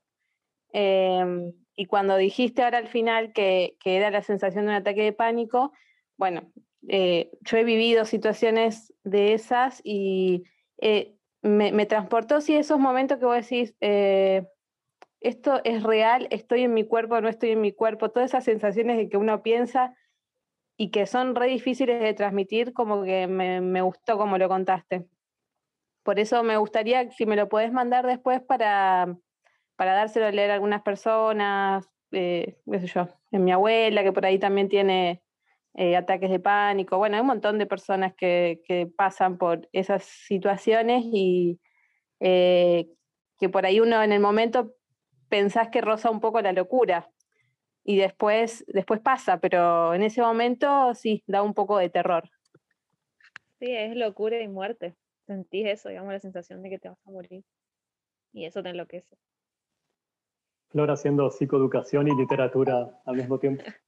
Em, 0.73 1.53
y 1.77 1.87
cuando 1.87 2.17
dijiste 2.17 2.63
ahora 2.63 2.79
al 2.79 2.89
final 2.89 3.33
que, 3.33 3.77
era 3.85 4.11
la 4.11 4.23
sensación 4.23 4.65
de 4.67 4.71
un 4.73 4.77
ataque 4.77 5.03
de 5.03 5.13
pánico, 5.13 5.73
bueno, 6.17 6.53
eh, 6.89 7.31
yo 7.43 7.57
he 7.57 7.65
vivido 7.65 8.05
situaciones 8.05 8.93
de 9.05 9.35
esas 9.35 9.81
y 9.85 10.45
eh, 10.79 11.17
me, 11.43 11.87
transportó, 11.87 12.41
sí, 12.41 12.57
esos 12.57 12.79
momentos 12.79 13.19
que 13.19 13.25
vos 13.25 13.37
decís, 13.37 13.75
eh, 13.81 14.47
esto 15.21 15.61
es 15.65 15.83
real, 15.83 16.29
estoy 16.31 16.63
en 16.63 16.75
mi 16.75 16.85
cuerpo, 16.85 17.21
no 17.21 17.29
estoy 17.29 17.51
en 17.51 17.61
mi 17.61 17.73
cuerpo, 17.73 18.11
todas 18.11 18.31
esas 18.31 18.45
sensaciones 18.45 18.97
de 18.97 19.09
que 19.09 19.17
uno 19.17 19.43
piensa 19.43 19.97
y 20.77 20.91
que 20.91 21.07
son 21.07 21.35
re 21.35 21.49
difíciles 21.49 22.01
de 22.01 22.15
transmitir, 22.15 22.73
como 22.73 23.03
que 23.03 23.27
me, 23.27 23.61
me 23.61 23.83
gustó 23.83 24.17
como 24.17 24.39
lo 24.39 24.49
contaste. 24.49 25.07
Por 26.05 26.19
eso 26.19 26.43
me 26.43 26.57
gustaría, 26.57 27.11
si 27.11 27.27
me 27.27 27.37
lo 27.37 27.49
podés 27.49 27.73
mandar 27.73 28.07
después 28.07 28.41
para, 28.41 29.17
para 29.77 29.95
dárselo 29.95 30.27
a 30.27 30.31
leer 30.31 30.51
a 30.51 30.55
algunas 30.55 30.83
personas, 30.83 31.89
eh, 32.13 32.57
qué 32.71 32.81
sé 32.81 32.87
yo, 32.87 33.09
en 33.33 33.45
mi 33.45 33.53
abuela, 33.53 34.03
que 34.03 34.13
por 34.13 34.25
ahí 34.25 34.39
también 34.39 34.69
tiene 34.69 35.23
eh, 35.81 35.95
ataques 35.95 36.29
de 36.29 36.41
pánico. 36.41 36.99
Bueno, 36.99 37.15
hay 37.15 37.21
un 37.21 37.29
montón 37.29 37.57
de 37.57 37.65
personas 37.65 38.13
que, 38.13 38.91
pasan 38.97 39.39
por 39.39 39.69
esas 39.73 40.03
situaciones 40.03 41.05
y 41.05 41.61
eh, 42.19 42.89
que 43.39 43.49
por 43.49 43.65
ahí 43.65 43.79
uno 43.79 44.03
en 44.03 44.11
el 44.11 44.19
momento 44.19 44.75
pensás 45.29 45.69
que 45.69 45.81
roza 45.81 46.11
un 46.11 46.19
poco 46.19 46.41
la 46.41 46.53
locura 46.53 47.09
y 47.85 47.97
después, 47.97 48.65
después 48.67 48.99
pasa, 48.99 49.39
pero 49.39 49.95
en 49.95 50.03
ese 50.03 50.21
momento 50.21 50.95
sí, 50.95 51.23
da 51.29 51.43
un 51.43 51.55
poco 51.55 51.79
de 51.79 51.91
terror. 51.91 52.29
Sí, 53.61 53.71
es 53.71 53.95
locura 53.95 54.41
y 54.43 54.49
muerte. 54.49 54.97
Sentís 55.29 55.69
eso, 55.69 55.91
digamos, 55.91 56.13
la 56.13 56.19
sensación 56.19 56.61
de 56.61 56.71
que 56.71 56.81
te 56.81 56.89
vas 56.89 56.99
a 57.07 57.11
morir. 57.13 57.45
Y 58.33 58.47
eso 58.47 58.65
te 58.65 58.71
enloquece. 58.71 59.17
Flor 60.71 60.91
haciendo 60.91 61.31
psicoeducación 61.31 62.09
y 62.09 62.17
literatura 62.17 63.01
al 63.07 63.15
mismo 63.15 63.39
tiempo. 63.39 63.63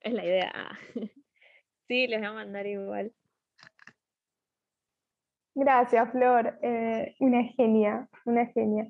es 0.00 0.12
la 0.12 0.24
idea. 0.24 0.52
sí, 1.88 2.06
les 2.06 2.20
voy 2.20 2.28
a 2.28 2.32
mandar 2.32 2.66
igual. 2.66 3.12
Gracias, 5.54 6.10
Flor. 6.12 6.56
Eh, 6.62 7.16
una 7.18 7.42
genia, 7.42 8.08
una 8.24 8.46
genia. 8.46 8.86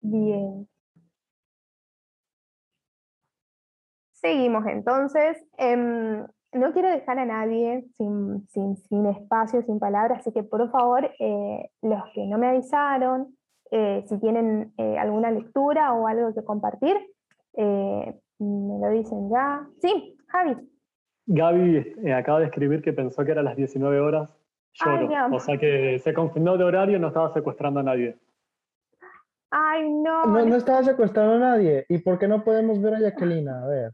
Bien. 0.00 0.68
Seguimos 4.12 4.64
entonces. 4.66 5.44
Em, 5.56 6.24
no 6.52 6.72
quiero 6.72 6.88
dejar 6.88 7.18
a 7.18 7.24
nadie 7.24 7.84
sin, 7.96 8.46
sin, 8.48 9.06
espacio, 9.06 9.62
sin 9.62 9.80
palabras, 9.80 10.20
así 10.20 10.32
que 10.32 10.44
por 10.44 10.70
favor, 10.70 11.10
eh, 11.18 11.70
los 11.82 12.02
que 12.14 12.24
no 12.26 12.38
me 12.38 12.48
avisaron, 12.48 13.36
eh, 13.72 14.04
si 14.08 14.18
tienen 14.20 14.72
alguna 14.78 15.30
lectura 15.32 15.92
o 15.94 16.06
algo 16.06 16.32
que 16.32 16.44
compartir, 16.44 16.96
me 18.38 18.78
lo 18.78 18.90
dicen 18.90 19.30
ya. 19.30 19.66
Sí, 19.80 20.16
Javi. 20.28 20.56
Gaby 21.26 22.10
acaba 22.12 22.40
de 22.40 22.46
escribir 22.46 22.82
que 22.82 22.92
pensó 22.92 23.24
que 23.24 23.32
era 23.32 23.42
las 23.42 23.56
19 23.56 24.00
horas. 24.00 24.34
Lloro. 24.74 25.34
o 25.34 25.40
sea 25.40 25.58
que 25.58 25.98
se 25.98 26.14
confinó 26.14 26.56
de 26.56 26.64
horario, 26.64 26.98
no 26.98 27.08
estaba 27.08 27.32
secuestrando 27.32 27.80
a 27.80 27.82
nadie. 27.82 28.16
Ay, 29.50 29.90
no. 29.90 30.26
No, 30.26 30.44
no 30.44 30.56
estaba 30.56 30.82
secuestrando 30.82 31.34
a 31.34 31.50
nadie. 31.50 31.84
¿Y 31.88 31.98
por 31.98 32.18
qué 32.18 32.28
no 32.28 32.44
podemos 32.44 32.80
ver 32.80 32.94
a 32.94 33.00
Jacqueline? 33.00 33.48
A 33.48 33.66
ver. 33.66 33.92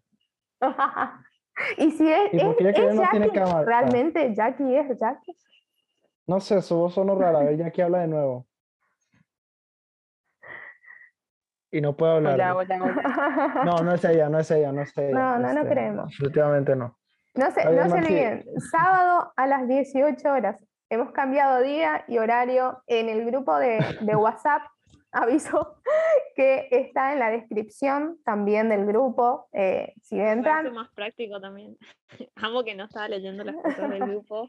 y 1.78 1.90
si 1.92 2.11
es, 2.11 2.32
es, 2.32 2.42
Jackie, 2.59 3.30
realmente 3.64 4.34
Jackie 4.34 4.76
es 4.76 4.99
Jackie. 4.99 5.36
No 6.26 6.40
sé, 6.40 6.61
su 6.61 6.76
voz 6.76 6.95
sonó 6.95 7.14
rara. 7.14 7.40
A 7.40 7.45
ver, 7.45 7.57
Jackie 7.57 7.82
habla 7.82 8.01
de 8.01 8.09
nuevo. 8.09 8.47
Y 11.75 11.81
no 11.81 11.97
puedo 11.97 12.12
hablar. 12.12 12.39
No, 13.64 13.83
no 13.83 13.95
es 13.95 14.05
ella, 14.05 14.29
no 14.29 14.39
es 14.39 14.51
ella, 14.53 14.70
no 14.70 14.83
es 14.83 14.97
ella. 14.97 15.11
No, 15.11 15.39
no, 15.41 15.53
no 15.53 15.61
este, 15.61 15.72
creemos. 15.72 16.11
Definitivamente 16.11 16.77
no. 16.77 16.97
No 17.35 17.51
se, 17.51 17.64
no 17.64 17.89
se 17.89 17.95
olviden, 17.95 18.45
sábado 18.70 19.33
a 19.35 19.47
las 19.49 19.66
18 19.66 20.33
horas. 20.33 20.64
Hemos 20.89 21.11
cambiado 21.11 21.61
día 21.62 22.05
y 22.07 22.18
horario 22.18 22.81
en 22.87 23.09
el 23.09 23.25
grupo 23.25 23.59
de, 23.59 23.85
de 24.03 24.14
WhatsApp. 24.16 24.62
Aviso 25.11 25.81
que 26.37 26.68
está 26.70 27.12
en 27.12 27.18
la 27.18 27.31
descripción 27.31 28.18
también 28.25 28.68
del 28.68 28.87
grupo. 28.87 29.49
Eh, 29.53 29.95
si 30.01 30.20
entran. 30.20 30.66
Es 30.66 30.72
más 30.72 30.93
práctico 30.95 31.41
también. 31.41 31.77
Amo 32.37 32.62
que 32.62 32.77
no 32.77 32.85
estaba 32.85 33.09
leyendo 33.09 33.43
las 33.43 33.57
cosas 33.57 33.91
del 33.91 34.01
grupo. 34.01 34.47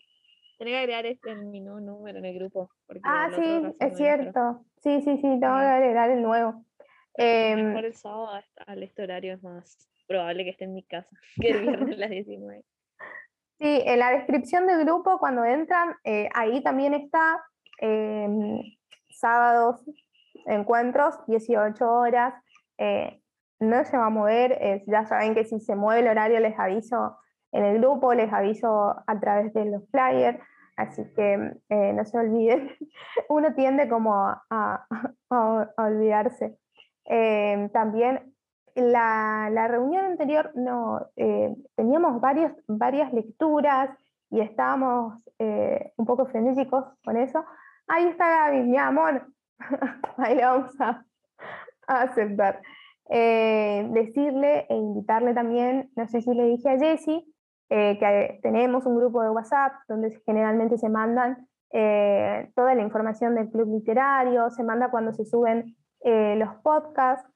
Tenía 0.60 0.76
que 0.76 0.80
agregar 0.80 1.06
este 1.08 1.32
en 1.32 1.50
mi 1.50 1.60
número 1.60 2.20
en 2.20 2.26
el 2.26 2.36
grupo. 2.36 2.70
Ah, 3.04 3.30
sí, 3.36 3.64
es 3.80 3.98
cierto. 3.98 4.64
Sí, 4.84 5.02
sí, 5.02 5.18
sí, 5.18 5.22
tengo 5.22 5.40
que 5.40 5.66
agregar 5.66 6.12
el 6.12 6.22
nuevo. 6.22 6.64
Eh, 7.18 7.56
mejor 7.56 7.86
el 7.86 7.96
sábado 7.96 8.30
al 8.68 8.84
este 8.84 9.04
horario 9.04 9.34
es 9.36 9.44
más 9.44 9.90
probable 10.08 10.44
que 10.44 10.50
esté 10.52 10.66
en 10.66 10.74
mi 10.74 10.84
casa 10.84 11.16
que 11.42 11.50
el 11.50 11.62
viernes 11.62 11.96
a 11.96 12.00
las 12.00 12.10
19. 12.10 12.64
Sí, 13.58 13.82
en 13.86 14.00
la 14.00 14.12
descripción 14.12 14.68
del 14.68 14.84
grupo, 14.84 15.18
cuando 15.18 15.46
entran, 15.46 15.96
eh, 16.04 16.28
ahí 16.34 16.62
también 16.62 16.94
está 16.94 17.42
em, 17.80 18.60
sábados, 19.10 19.82
encuentros, 20.46 21.16
18 21.28 21.90
horas. 21.90 22.34
Eh, 22.78 23.22
no 23.62 23.86
se 23.86 23.96
va 23.98 24.08
a 24.08 24.10
mover, 24.10 24.84
ya 24.86 25.06
saben 25.06 25.34
que 25.34 25.46
si 25.46 25.62
se 25.62 25.76
mueve 25.76 26.02
el 26.02 26.10
horario 26.10 26.42
les 26.42 26.60
aviso 26.60 27.18
en 27.54 27.64
el 27.64 27.80
grupo, 27.80 28.14
les 28.14 28.32
aviso 28.34 28.96
a 29.08 29.20
través 29.22 29.54
de 29.54 29.64
los 29.64 29.90
flyers, 29.90 30.38
así 30.76 31.04
que 31.16 31.54
eh, 31.70 31.94
no 31.94 32.04
se 32.04 32.18
olviden. 32.18 32.70
Uno 33.30 33.54
tiende 33.54 33.88
como 33.88 34.14
a 34.50 34.88
olvidarse. 35.78 36.58
Em, 37.06 37.70
también 37.70 38.34
la, 38.74 39.50
la, 39.52 39.68
reunión 39.68 40.06
anterior 40.06 40.52
no, 40.56 41.08
eh, 41.16 41.56
teníamos 41.76 42.20
varios, 42.20 42.52
varias 42.68 43.14
lecturas 43.14 43.90
y 44.32 44.42
estábamos 44.42 45.22
eh, 45.40 45.94
un 45.98 46.06
poco 46.06 46.26
frenéticos 46.26 46.86
con 47.04 47.16
eso. 47.16 47.46
Ahí 47.88 48.08
está 48.08 48.28
Gaby, 48.28 48.64
mi 48.64 48.78
amor. 48.78 49.28
Ahí 50.18 50.36
le 50.36 50.44
vamos 50.44 50.72
a, 50.82 51.06
aceptar. 51.88 52.62
Eh, 53.10 53.88
decirle 53.92 54.66
e 54.68 54.76
invitarle 54.76 55.36
también, 55.36 55.92
no 55.96 56.08
sé 56.08 56.22
si 56.22 56.34
le 56.34 56.46
dije 56.46 56.70
a 56.70 56.80
Jessie, 56.80 57.24
que 57.70 58.40
tenemos 58.42 58.86
un 58.86 58.96
grupo 58.96 59.22
de 59.22 59.30
WhatsApp 59.30 59.74
donde 59.88 60.20
generalmente 60.26 60.78
se 60.78 60.90
mandan 60.90 61.48
toda 62.56 62.74
la 62.74 62.82
información 62.82 63.36
del 63.36 63.50
club 63.50 63.68
literario, 63.70 64.50
se 64.50 64.64
manda 64.64 64.90
cuando 64.90 65.14
se 65.14 65.26
suben 65.26 65.76
eh, 66.06 66.36
los 66.36 66.54
podcasts, 66.62 67.28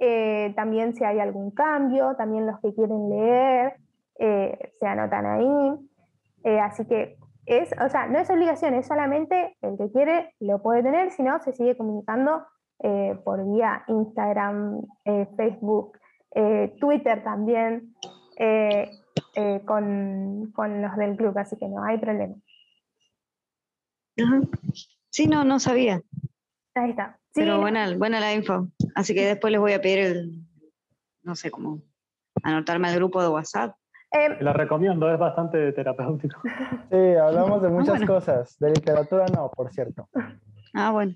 eh, 0.00 0.52
también 0.56 0.96
si 0.96 1.04
hay 1.04 1.20
algún 1.20 1.52
cambio, 1.52 2.16
también 2.16 2.44
los 2.44 2.58
que 2.58 2.74
quieren 2.74 3.08
leer, 3.08 3.76
eh, 4.18 4.72
se 4.80 4.86
anotan 4.86 5.26
ahí. 5.26 6.58
así 6.60 6.84
que 6.86 7.16
es, 7.46 7.70
o 7.80 7.88
sea, 7.88 8.08
no 8.08 8.18
es 8.18 8.28
obligación, 8.28 8.74
es 8.74 8.88
solamente 8.88 9.56
el 9.62 9.78
que 9.78 9.92
quiere 9.92 10.34
lo 10.40 10.60
puede 10.60 10.82
tener, 10.82 11.12
si 11.12 11.22
no, 11.22 11.40
se 11.40 11.52
sigue 11.52 11.76
comunicando 11.76 12.44
por 13.24 13.48
vía 13.52 13.84
Instagram, 13.86 14.82
Facebook, 15.36 15.96
Twitter 16.80 17.22
también, 17.22 17.94
con, 19.64 20.52
con, 20.52 20.82
los 20.82 20.96
del 20.96 21.16
club, 21.16 21.38
así 21.38 21.56
que 21.56 21.68
no 21.68 21.84
hay 21.84 21.98
problema. 21.98 22.34
Sí, 25.10 25.26
no, 25.26 25.44
no 25.44 25.58
sabía. 25.58 26.02
Ahí 26.76 26.90
está. 26.90 27.18
Pero 27.34 27.58
buena, 27.58 27.96
buena 27.96 28.20
la 28.20 28.34
info. 28.34 28.68
Así 28.94 29.14
que 29.14 29.26
después 29.26 29.50
les 29.50 29.60
voy 29.60 29.72
a 29.72 29.80
pedir 29.80 29.98
el, 29.98 30.42
no 31.22 31.34
sé 31.34 31.50
cómo, 31.50 31.80
anotarme 32.42 32.88
al 32.88 32.96
grupo 32.96 33.22
de 33.22 33.28
WhatsApp. 33.28 33.76
Eh, 34.12 34.36
la 34.40 34.52
recomiendo, 34.52 35.10
es 35.10 35.18
bastante 35.18 35.72
terapéutico. 35.72 36.40
Sí, 36.90 37.16
hablamos 37.20 37.62
de 37.62 37.68
muchas 37.70 38.04
cosas. 38.04 38.58
De 38.58 38.70
literatura 38.70 39.24
no, 39.34 39.50
por 39.50 39.72
cierto. 39.72 40.08
Ah, 40.74 40.90
bueno. 40.90 41.14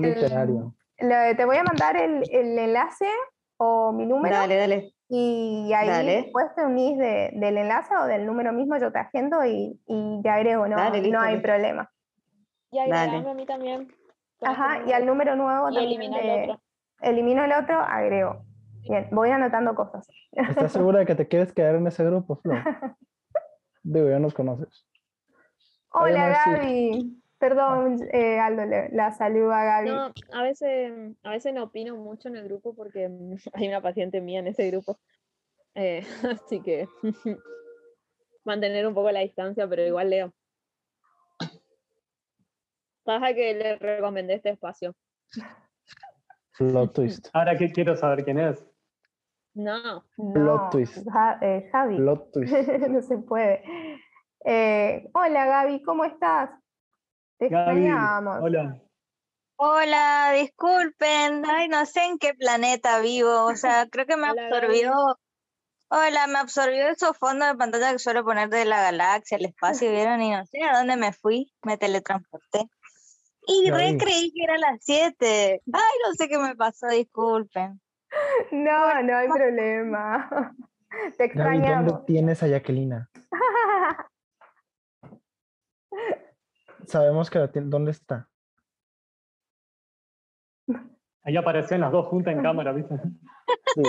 literario. 0.00 0.74
te 0.96 1.44
voy 1.44 1.56
a 1.56 1.64
mandar 1.64 1.96
el, 1.96 2.22
el, 2.30 2.58
enlace 2.58 3.08
o 3.56 3.92
mi 3.92 4.06
número. 4.06 4.36
Dale, 4.36 4.56
dale. 4.56 4.94
Y 5.08 5.72
ahí 5.74 6.06
después 6.06 6.46
te 6.54 6.64
unís 6.64 6.96
del 6.98 7.58
enlace 7.58 7.94
o 7.96 8.06
del 8.06 8.24
número 8.24 8.52
mismo, 8.52 8.78
yo 8.78 8.92
te 8.92 9.00
agendo 9.00 9.44
y, 9.44 9.78
y 9.86 10.22
te 10.22 10.30
agrego, 10.30 10.68
no, 10.68 10.76
no 10.76 11.20
hay 11.20 11.40
problema. 11.40 11.90
Y 12.70 12.78
agregame 12.78 13.30
a 13.30 13.34
mí 13.34 13.44
también. 13.44 13.92
Ajá, 14.42 14.82
y 14.86 14.92
al 14.92 15.06
número 15.06 15.36
nuevo 15.36 15.70
y 15.70 15.76
elimino 15.78 16.18
el 16.18 16.42
otro. 16.42 16.62
Elimino 17.00 17.44
el 17.44 17.52
otro, 17.52 17.80
agrego. 17.80 18.44
Bien, 18.88 19.08
voy 19.12 19.30
anotando 19.30 19.74
cosas. 19.74 20.06
¿Estás 20.32 20.72
segura 20.72 21.00
de 21.00 21.06
que 21.06 21.14
te 21.14 21.28
quieres 21.28 21.52
quedar 21.52 21.76
en 21.76 21.86
ese 21.86 22.04
grupo, 22.04 22.36
Flo? 22.36 22.54
Digo, 23.82 24.08
ya 24.08 24.18
nos 24.18 24.34
conoces. 24.34 24.86
Hola, 25.90 26.42
Gaby. 26.46 27.22
Perdón, 27.38 27.98
eh, 28.12 28.38
Aldo, 28.38 28.62
la 28.92 29.12
saluda 29.12 29.62
a 29.62 29.64
Gaby. 29.64 29.90
No, 29.90 30.12
a 30.32 30.42
veces, 30.42 30.92
a 31.24 31.30
veces 31.30 31.52
no 31.52 31.64
opino 31.64 31.96
mucho 31.96 32.28
en 32.28 32.36
el 32.36 32.44
grupo 32.44 32.74
porque 32.74 33.10
hay 33.54 33.68
una 33.68 33.80
paciente 33.80 34.20
mía 34.20 34.40
en 34.40 34.48
ese 34.48 34.70
grupo. 34.70 34.98
Eh, 35.74 36.04
así 36.46 36.60
que 36.60 36.88
mantener 38.44 38.86
un 38.86 38.94
poco 38.94 39.10
la 39.10 39.20
distancia, 39.20 39.68
pero 39.68 39.82
igual 39.82 40.10
leo. 40.10 40.32
Pasa 43.04 43.34
que 43.34 43.54
le 43.54 43.76
recomendé 43.76 44.34
este 44.34 44.50
espacio. 44.50 44.94
Plot 46.56 46.92
twist. 46.94 47.28
Ahora 47.32 47.56
que 47.56 47.70
quiero 47.72 47.96
saber 47.96 48.24
quién 48.24 48.38
es. 48.38 48.64
No. 49.54 50.04
Plot 50.16 50.70
twist. 50.70 50.98
Eh, 51.40 51.68
Javi. 51.72 51.96
Plot 51.96 52.32
twist. 52.32 52.52
no 52.88 53.02
se 53.02 53.18
puede. 53.18 53.62
Eh, 54.44 55.08
hola 55.14 55.46
Gaby, 55.46 55.82
¿cómo 55.82 56.04
estás? 56.04 56.50
Te 57.38 57.46
extrañamos. 57.46 58.38
Hola. 58.42 58.80
Hola, 59.64 60.32
disculpen, 60.34 61.44
ay, 61.46 61.68
no 61.68 61.86
sé 61.86 62.04
en 62.04 62.18
qué 62.18 62.34
planeta 62.34 62.98
vivo, 62.98 63.44
o 63.44 63.54
sea, 63.54 63.86
creo 63.90 64.06
que 64.06 64.16
me 64.16 64.26
absorbió, 64.26 64.92
hola, 65.88 66.26
me 66.26 66.38
absorbió 66.38 66.88
esos 66.88 67.16
fondos 67.16 67.46
de 67.46 67.54
pantalla 67.54 67.92
que 67.92 68.00
suelo 68.00 68.24
poner 68.24 68.48
de 68.48 68.64
la 68.64 68.82
galaxia, 68.82 69.38
el 69.38 69.44
espacio, 69.44 69.92
¿vieron? 69.92 70.20
Y 70.20 70.32
no 70.32 70.44
sé 70.46 70.64
a 70.64 70.78
dónde 70.78 70.96
me 70.96 71.12
fui, 71.12 71.52
me 71.62 71.78
teletransporté. 71.78 72.68
Y 73.46 73.70
re 73.70 73.96
creí 73.98 74.32
que 74.32 74.44
era 74.44 74.56
las 74.58 74.84
7. 74.84 75.62
Ay, 75.72 75.94
no 76.06 76.14
sé 76.14 76.28
qué 76.28 76.38
me 76.38 76.54
pasó, 76.54 76.86
disculpen. 76.88 77.80
No, 78.50 79.02
no 79.02 79.16
hay 79.16 79.28
problema. 79.28 80.54
Te 81.16 81.24
extrañamos. 81.24 81.92
¿dónde 81.92 82.06
tienes 82.06 82.42
a 82.42 82.48
Jacquelina? 82.48 83.08
Sabemos 86.86 87.30
que 87.30 87.38
la 87.38 87.50
¿Dónde 87.52 87.92
está? 87.92 88.28
Ahí 91.24 91.36
aparecen 91.36 91.80
las 91.80 91.92
dos 91.92 92.08
juntas 92.08 92.34
en 92.34 92.42
cámara, 92.42 92.72
¿viste? 92.72 93.00
Sí. 93.74 93.82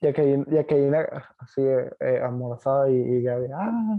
Jacquelina, 0.00 1.06
así 1.38 1.62
eh, 1.62 2.20
amorazada 2.22 2.90
y, 2.90 2.94
y, 2.94 3.22
Gaby. 3.22 3.46
¡Ah! 3.54 3.98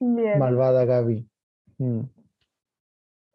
Bien. 0.00 0.38
Malvada 0.38 0.84
Gaby. 0.84 1.28
Mm. 1.78 2.00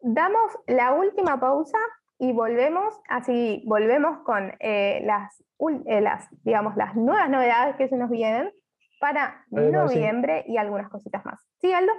Damos 0.00 0.58
la 0.66 0.92
última 0.92 1.40
pausa 1.40 1.78
y 2.18 2.32
volvemos, 2.32 2.94
así 3.08 3.62
volvemos 3.66 4.18
con 4.24 4.52
eh, 4.60 5.02
las, 5.04 5.42
eh, 5.86 6.00
las, 6.00 6.28
digamos, 6.44 6.76
las 6.76 6.94
nuevas 6.94 7.28
novedades 7.28 7.76
que 7.76 7.88
se 7.88 7.96
nos 7.96 8.10
vienen 8.10 8.50
para 9.00 9.44
noviembre 9.50 10.44
y 10.46 10.56
algunas 10.56 10.88
cositas 10.88 11.24
más. 11.24 11.40
¿Sí, 11.60 11.72
Aldo? 11.72 11.92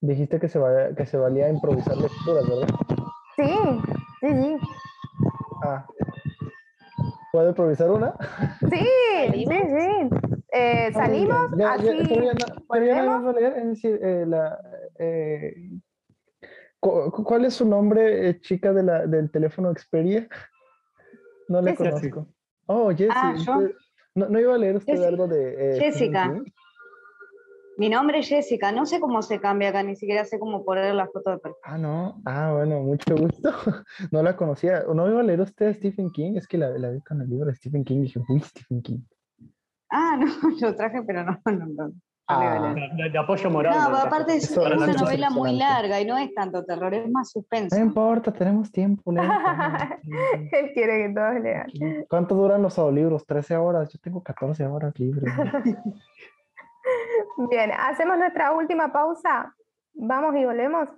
Dijiste 0.00 0.40
que 0.40 0.48
se, 0.48 0.58
va, 0.58 0.94
que 0.96 1.06
se 1.06 1.18
valía 1.18 1.48
improvisar 1.48 1.96
lecturas, 1.96 2.48
¿verdad? 2.48 2.68
Sí, 3.36 3.54
sí, 4.20 4.28
sí. 4.28 4.58
Ah. 5.62 5.86
¿Puedo 7.32 7.50
improvisar 7.50 7.90
una? 7.90 8.14
Sí, 8.70 8.86
sí, 9.32 9.46
sí. 9.46 10.10
Eh, 10.52 10.92
salimos, 10.92 11.52
así. 11.52 11.56
no, 11.56 13.32
leer, 13.32 13.58
es 13.58 13.68
decir, 13.68 14.00
la, 14.26 14.58
¿Cuál 16.80 17.44
es 17.44 17.54
su 17.54 17.68
nombre, 17.68 18.28
eh, 18.28 18.40
chica 18.40 18.72
de 18.72 18.82
la, 18.82 19.06
del 19.06 19.30
teléfono 19.30 19.72
Xperia? 19.74 20.28
No 21.48 21.60
le 21.60 21.74
conozco. 21.74 22.26
Oh, 22.66 22.90
Jessie. 22.90 23.10
Ah, 23.14 23.34
¿No, 24.14 24.40
iba 24.40 24.54
a 24.54 24.58
leer 24.58 24.76
usted 24.76 25.02
algo 25.02 25.28
de... 25.28 25.76
Eh, 25.76 25.80
Jessica. 25.80 26.34
Mi 27.76 27.88
nombre 27.88 28.18
es 28.18 28.28
Jessica. 28.28 28.72
No 28.72 28.86
sé 28.86 29.00
cómo 29.00 29.22
se 29.22 29.40
cambia 29.40 29.70
acá, 29.70 29.82
ni 29.82 29.96
siquiera 29.96 30.24
sé 30.24 30.38
cómo 30.38 30.64
poner 30.64 30.94
la 30.94 31.06
foto 31.06 31.30
de 31.30 31.38
perfil. 31.38 31.60
Ah, 31.64 31.78
no. 31.78 32.20
Ah, 32.24 32.52
bueno, 32.52 32.80
mucho 32.80 33.16
gusto. 33.16 33.50
no 34.10 34.22
la 34.22 34.36
conocía. 34.36 34.84
¿No 34.94 35.08
iba 35.08 35.20
a 35.20 35.24
leer 35.24 35.40
usted 35.40 35.68
a 35.68 35.74
Stephen 35.74 36.10
King? 36.10 36.34
Es 36.36 36.46
que 36.46 36.58
la, 36.58 36.70
la 36.70 36.90
vi 36.90 37.00
con 37.00 37.20
el 37.20 37.28
libro 37.28 37.46
de 37.46 37.54
Stephen 37.54 37.84
King 37.84 37.98
y 37.98 38.02
dije, 38.02 38.20
uy, 38.28 38.40
Stephen 38.40 38.82
King. 38.82 39.00
Ah, 39.90 40.16
no, 40.20 40.50
lo 40.60 40.76
traje, 40.76 41.02
pero 41.02 41.24
no, 41.24 41.40
no, 41.46 41.66
no. 41.66 41.92
Ah. 42.32 42.74
de, 43.12 43.18
apoyo 43.18 43.50
moral. 43.50 43.74
No, 43.74 43.96
aparte 43.96 44.36
es, 44.36 44.56
una 44.56 44.86
novela 44.86 45.30
muy 45.30 45.56
larga 45.56 46.00
y 46.00 46.04
no 46.04 46.16
es 46.16 46.32
tanto 46.32 46.64
terror, 46.64 46.94
es 46.94 47.10
más 47.10 47.30
suspenso. 47.30 47.76
No 47.76 47.84
importa, 47.84 48.32
tenemos 48.32 48.70
tiempo. 48.70 49.12
Él 49.12 50.70
quiere 50.72 51.08
que 51.08 51.14
todos 51.14 51.40
lean. 51.40 51.66
¿Cuánto 52.08 52.34
duran 52.34 52.62
los 52.62 52.78
audiolibros? 52.78 53.26
13 53.26 53.56
horas. 53.56 53.92
Yo 53.92 53.98
tengo 54.00 54.22
14 54.22 54.66
horas 54.66 54.98
libres. 54.98 55.32
Bien, 57.50 57.70
hacemos 57.72 58.18
nuestra 58.18 58.52
última 58.52 58.92
pausa. 58.92 59.54
Vamos 59.94 60.34
y 60.36 60.44
volvemos. 60.44 60.88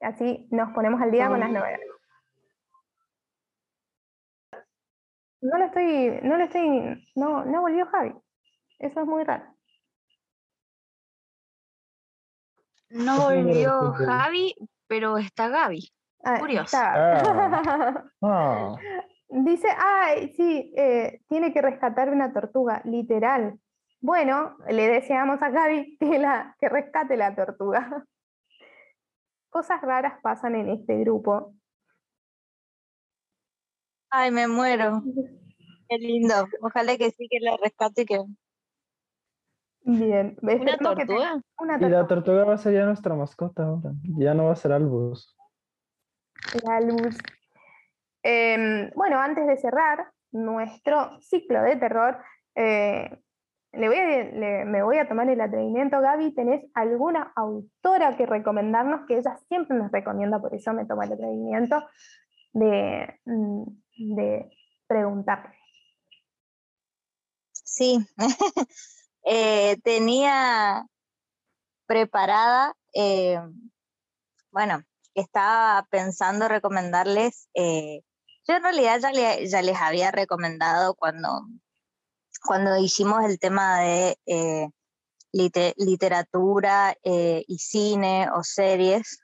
Así 0.00 0.48
nos 0.50 0.72
ponemos 0.72 1.00
al 1.00 1.10
día 1.10 1.28
con 1.28 1.40
las 1.40 1.50
novelas. 1.50 1.80
No 5.42 5.56
lo 5.56 5.64
estoy, 5.66 6.20
no 6.22 6.36
lo 6.36 6.44
estoy, 6.44 7.08
no, 7.14 7.46
no 7.46 7.62
volvió 7.62 7.86
Javi. 7.86 8.12
Eso 8.78 9.00
es 9.00 9.06
muy 9.06 9.24
raro. 9.24 9.44
No 12.90 13.20
volvió 13.20 13.92
Javi, 13.92 14.54
pero 14.86 15.16
está 15.18 15.48
Gaby. 15.48 15.92
Ah, 16.24 16.38
Curioso. 16.38 16.76
Ah. 16.78 18.04
Ah. 18.22 18.76
Dice, 19.28 19.68
ay, 19.78 20.32
sí, 20.34 20.72
eh, 20.76 21.22
tiene 21.28 21.52
que 21.52 21.62
rescatar 21.62 22.10
una 22.10 22.32
tortuga, 22.32 22.82
literal. 22.84 23.58
Bueno, 24.00 24.56
le 24.68 24.88
deseamos 24.88 25.40
a 25.40 25.50
Gaby 25.50 25.96
que, 25.98 26.18
la, 26.18 26.56
que 26.58 26.68
rescate 26.68 27.16
la 27.16 27.34
tortuga. 27.34 28.04
Cosas 29.50 29.80
raras 29.82 30.20
pasan 30.20 30.56
en 30.56 30.70
este 30.70 30.98
grupo. 30.98 31.54
Ay, 34.10 34.32
me 34.32 34.48
muero. 34.48 35.02
Qué 35.88 35.98
lindo. 35.98 36.48
Ojalá 36.62 36.96
que 36.96 37.10
sí 37.10 37.28
que 37.30 37.38
la 37.40 37.56
rescate 37.56 38.02
y 38.02 38.06
que 38.06 38.24
Bien. 39.82 40.36
¿Una 40.42 40.76
tortuga? 40.76 41.42
Y 41.80 41.88
la 41.88 42.06
tortuga 42.06 42.44
va 42.44 42.54
a 42.54 42.58
ser 42.58 42.74
ya 42.74 42.84
nuestra 42.84 43.14
mascota 43.14 43.64
ahora. 43.64 43.92
Ya 44.18 44.34
no 44.34 44.46
va 44.46 44.52
a 44.52 44.56
ser 44.56 44.72
Albus. 44.72 45.36
La 46.64 46.80
luz. 46.80 47.18
Em, 48.22 48.90
bueno, 48.94 49.18
antes 49.18 49.46
de 49.46 49.56
cerrar 49.56 50.10
nuestro 50.32 51.18
ciclo 51.20 51.62
de 51.62 51.76
terror, 51.76 52.18
eh, 52.54 53.18
le 53.72 53.88
voy 53.88 53.98
me 54.66 54.82
voy 54.82 54.98
a 54.98 55.08
tomar 55.08 55.28
el 55.30 55.40
atrevimiento, 55.40 56.00
Gaby. 56.00 56.34
¿Tenés 56.34 56.64
alguna 56.74 57.32
autora 57.34 58.16
que 58.16 58.26
recomendarnos? 58.26 59.06
Que 59.06 59.18
ella 59.18 59.38
siempre 59.48 59.76
nos 59.76 59.90
recomienda, 59.90 60.40
por 60.40 60.54
eso 60.54 60.72
me 60.72 60.84
tomo 60.84 61.02
el 61.02 61.12
atrevimiento 61.12 61.82
de, 62.52 63.18
mm, 63.24 63.62
de 64.16 64.50
preguntarle. 64.86 65.56
Sí. 67.52 67.98
Eh, 69.32 69.76
tenía 69.84 70.84
preparada, 71.86 72.74
eh, 72.92 73.38
bueno, 74.50 74.82
estaba 75.14 75.86
pensando 75.88 76.48
recomendarles, 76.48 77.48
eh, 77.54 78.00
yo 78.48 78.56
en 78.56 78.64
realidad 78.64 78.98
ya, 79.00 79.12
ya, 79.12 79.62
les 79.62 79.76
había 79.76 80.10
recomendado 80.10 80.96
cuando, 80.96 81.46
cuando 82.44 82.76
hicimos 82.76 83.22
el 83.22 83.38
tema 83.38 83.78
de 83.78 84.18
literatura 85.76 86.96
y 87.04 87.58
cine 87.58 88.28
o 88.34 88.42
series, 88.42 89.20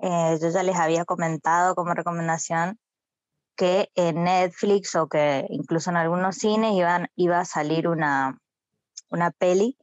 yo 0.00 0.48
ya 0.48 0.62
les 0.62 0.76
había 0.76 1.04
comentado 1.04 1.74
como 1.74 1.92
recomendación 1.92 2.78
que 3.54 3.90
en 3.96 4.24
Netflix 4.24 4.94
o 4.94 5.08
que 5.08 5.44
incluso 5.50 5.90
en 5.90 5.96
algunos 5.96 6.36
cines 6.36 6.72
iban, 6.72 7.08
iba 7.16 7.38
a 7.38 7.44
salir 7.44 7.86
una, 7.86 8.41
una 9.12 9.30
peli 9.30 9.78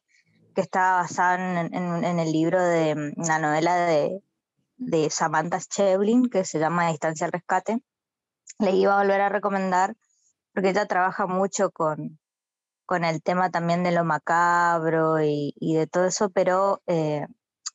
que 0.56 0.62
estaba 0.62 1.02
basada 1.02 1.62
en, 1.62 2.20
el 2.20 2.32
libro 2.32 2.62
de 2.62 2.96
mm, 2.96 3.26
la 3.28 3.40
novela 3.40 3.76
de, 3.76 5.10
Samantha 5.10 5.60
Schweblin, 5.60 6.30
que 6.30 6.46
se 6.46 6.60
llama 6.60 6.90
Distancia 6.90 7.26
al 7.26 7.34
Rescate. 7.34 7.82
Le 8.60 8.72
iba 8.72 8.96
a 8.96 9.02
volver 9.02 9.22
a 9.22 9.30
recomendar 9.30 9.96
porque 10.54 10.70
ella 10.70 10.86
trabaja 10.86 11.28
mucho 11.28 11.72
con, 11.72 12.20
con 12.86 13.04
el 13.04 13.22
tema 13.22 13.52
también 13.52 13.84
de 13.84 13.92
lo 13.92 14.04
macabro 14.04 15.22
y, 15.22 15.54
de 15.60 15.88
todo 15.88 16.06
eso, 16.06 16.30
pero 16.30 16.82
eh, 16.88 17.26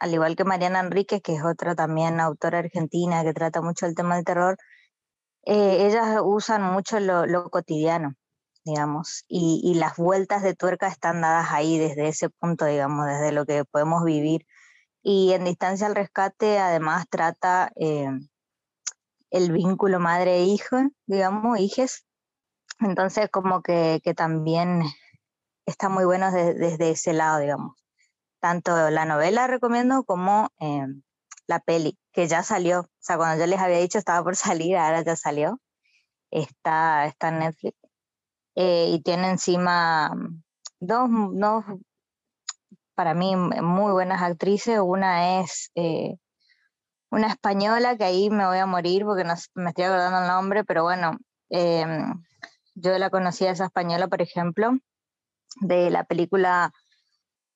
al 0.00 0.14
igual 0.14 0.36
que 0.36 0.44
Mariana 0.44 0.80
Enríquez, 0.80 1.22
que 1.22 1.36
es 1.36 1.44
otra 1.44 1.74
también 1.74 2.20
autora 2.20 2.58
argentina 2.58 3.22
que 3.22 3.34
trata 3.34 3.62
mucho 3.62 3.86
el 3.86 3.94
tema 3.94 4.16
del 4.16 4.24
terror, 4.24 4.56
eh, 5.44 5.86
ellas 5.86 6.20
usan 6.22 6.62
mucho 6.62 7.00
lo, 7.00 7.26
lo 7.26 7.50
cotidiano 7.50 8.16
digamos, 8.64 9.24
y, 9.28 9.60
y, 9.62 9.74
las 9.74 9.96
vueltas 9.96 10.42
de 10.42 10.54
tuerca 10.54 10.88
están 10.88 11.20
dadas 11.20 11.48
ahí 11.50 11.78
desde 11.78 12.08
ese 12.08 12.30
punto, 12.30 12.64
digamos, 12.64 13.06
desde 13.06 13.32
lo 13.32 13.46
que 13.46 13.64
podemos 13.64 14.04
vivir. 14.04 14.46
Y 15.02 15.32
en 15.32 15.44
Distancia 15.44 15.86
al 15.86 15.94
Rescate 15.94 16.58
además 16.58 17.06
trata 17.10 17.70
eh, 17.76 18.08
el 19.30 19.52
vínculo 19.52 20.00
madre-hijo, 20.00 20.88
digamos, 21.06 21.58
hijes. 21.60 22.06
Entonces 22.80 23.28
como 23.30 23.62
que, 23.62 24.00
que 24.02 24.14
también 24.14 24.82
está 25.66 25.88
muy 25.88 26.04
bueno 26.04 26.30
desde 26.32 26.90
ese 26.90 27.12
lado, 27.12 27.38
digamos. 27.38 27.76
Tanto 28.40 28.90
la 28.90 29.04
novela 29.04 29.46
recomiendo 29.46 30.04
como 30.04 30.50
eh, 30.60 30.86
la 31.46 31.60
peli, 31.60 31.98
que 32.12 32.26
ya 32.26 32.42
salió. 32.42 32.80
O 32.80 32.88
sea, 32.98 33.16
cuando 33.16 33.44
yo 33.44 33.46
les 33.46 33.60
había 33.60 33.78
dicho 33.78 33.98
estaba 33.98 34.22
por 34.22 34.36
salir, 34.36 34.76
ahora 34.76 35.02
ya 35.02 35.16
salió. 35.16 35.60
Está, 36.30 37.06
está 37.06 37.28
en 37.28 37.40
Netflix. 37.40 37.76
Eh, 38.56 38.90
y 38.92 39.00
tiene 39.02 39.30
encima 39.30 40.12
dos, 40.80 41.08
dos, 41.32 41.64
para 42.94 43.14
mí, 43.14 43.34
muy 43.36 43.92
buenas 43.92 44.22
actrices. 44.22 44.78
Una 44.80 45.40
es 45.40 45.70
eh, 45.74 46.16
una 47.10 47.28
española, 47.28 47.96
que 47.96 48.04
ahí 48.04 48.30
me 48.30 48.46
voy 48.46 48.58
a 48.58 48.66
morir 48.66 49.04
porque 49.04 49.24
no 49.24 49.34
me 49.54 49.70
estoy 49.70 49.84
acordando 49.84 50.20
el 50.20 50.28
nombre, 50.28 50.64
pero 50.64 50.84
bueno, 50.84 51.18
em, 51.50 52.22
yo 52.74 52.98
la 52.98 53.10
conocí 53.10 53.46
a 53.46 53.52
esa 53.52 53.66
española, 53.66 54.08
por 54.08 54.22
ejemplo, 54.22 54.72
de 55.60 55.90
la 55.90 56.04
película 56.04 56.72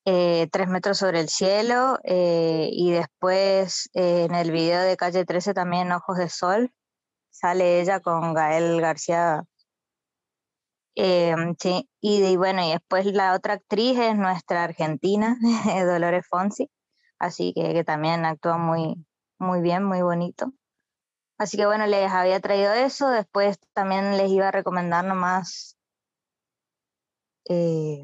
eh, 0.05 0.49
Tres 0.51 0.68
metros 0.68 0.99
sobre 0.99 1.20
el 1.20 1.28
cielo 1.28 1.99
y 2.05 2.90
después 2.92 3.90
en 3.92 4.34
el 4.34 4.51
video 4.53 4.80
de 4.82 4.96
Calle 4.96 5.26
13 5.26 5.53
también 5.53 5.92
Ojos 5.92 6.16
de 6.16 6.30
Sol 6.30 6.72
sale 7.38 7.80
ella 7.80 8.01
con 8.01 8.34
Gael 8.34 8.80
García. 8.80 9.44
Sí, 11.59 11.88
y, 12.01 12.36
bueno, 12.36 12.64
y 12.64 12.72
después 12.72 13.07
la 13.07 13.34
otra 13.34 13.55
actriz 13.55 13.99
es 13.99 14.16
nuestra 14.16 14.64
argentina, 14.64 15.36
Dolores 15.86 16.26
Fonsi, 16.28 16.70
así 17.18 17.53
que, 17.55 17.72
que 17.72 17.84
también 17.84 18.24
actúa 18.24 18.59
muy, 18.59 19.07
muy 19.38 19.61
bien, 19.61 19.84
muy 19.84 20.03
bonito. 20.03 20.53
Así 21.38 21.57
que 21.57 21.66
bueno, 21.66 21.86
les 21.86 22.11
había 22.11 22.40
traído 22.40 22.72
eso, 22.72 23.09
después 23.11 23.59
también 23.72 24.16
les 24.16 24.30
iba 24.30 24.49
a 24.49 24.53
recomendar 24.53 25.05
nomás 25.05 25.76
eh, 27.49 28.03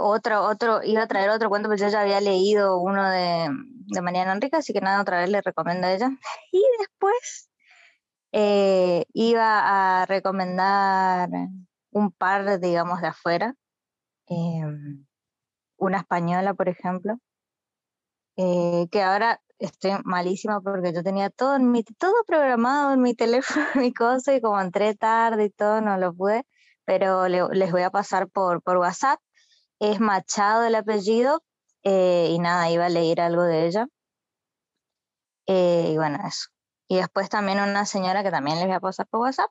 otro, 0.00 0.44
otro, 0.44 0.82
iba 0.82 1.02
a 1.02 1.06
traer 1.06 1.30
otro 1.30 1.48
cuento, 1.48 1.68
pero 1.68 1.80
yo 1.80 1.88
ya 1.88 2.02
había 2.02 2.20
leído 2.20 2.78
uno 2.78 3.08
de, 3.10 3.48
de 3.86 4.00
Mariana 4.00 4.32
Enrique, 4.32 4.56
así 4.56 4.72
que 4.72 4.80
nada, 4.80 5.00
otra 5.00 5.20
vez 5.20 5.30
le 5.30 5.42
recomiendo 5.42 5.86
a 5.86 5.92
ella. 5.92 6.10
Y 6.52 6.62
después 6.78 7.50
eh, 8.32 9.04
iba 9.14 10.02
a 10.02 10.06
recomendar 10.06 11.28
un 11.90 12.12
par, 12.12 12.60
digamos, 12.60 13.00
de 13.00 13.08
afuera. 13.08 13.54
Em, 14.26 15.06
una 15.78 15.98
española, 15.98 16.54
por 16.54 16.68
ejemplo, 16.68 17.18
eh, 18.36 18.88
que 18.90 19.02
ahora 19.02 19.40
estoy 19.58 19.92
malísima 20.04 20.60
porque 20.60 20.92
yo 20.92 21.02
tenía 21.02 21.30
todo, 21.30 21.56
en 21.56 21.70
mi, 21.70 21.84
todo 21.84 22.14
programado 22.26 22.94
en 22.94 23.02
mi 23.02 23.14
teléfono, 23.16 23.66
mi 23.76 23.92
cosa, 23.94 24.34
y 24.34 24.40
como 24.40 24.60
entré 24.60 24.94
tarde 24.94 25.44
y 25.46 25.50
todo, 25.50 25.80
no 25.80 25.96
lo 25.98 26.14
pude 26.14 26.46
pero 26.84 27.28
les 27.28 27.72
voy 27.72 27.82
a 27.82 27.90
pasar 27.90 28.28
por, 28.28 28.62
por 28.62 28.78
WhatsApp. 28.78 29.20
Es 29.80 30.00
Machado 30.00 30.64
el 30.64 30.74
apellido 30.74 31.42
eh, 31.82 32.28
y 32.30 32.38
nada, 32.38 32.70
iba 32.70 32.86
a 32.86 32.88
leer 32.88 33.20
algo 33.20 33.42
de 33.44 33.66
ella. 33.66 33.86
Eh, 35.46 35.90
y 35.92 35.96
bueno, 35.96 36.18
eso. 36.26 36.51
Y 36.92 36.96
después 36.96 37.30
también 37.30 37.58
una 37.58 37.86
señora 37.86 38.22
que 38.22 38.30
también 38.30 38.58
les 38.58 38.66
voy 38.66 38.74
a 38.74 38.80
pasar 38.80 39.06
por 39.06 39.20
WhatsApp, 39.20 39.50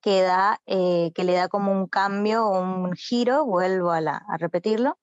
que, 0.00 0.22
da, 0.22 0.60
eh, 0.66 1.10
que 1.12 1.24
le 1.24 1.32
da 1.32 1.48
como 1.48 1.72
un 1.72 1.88
cambio, 1.88 2.46
un 2.48 2.92
giro, 2.92 3.44
vuelvo 3.44 3.90
a, 3.90 4.22
repetirlo, 4.38 4.96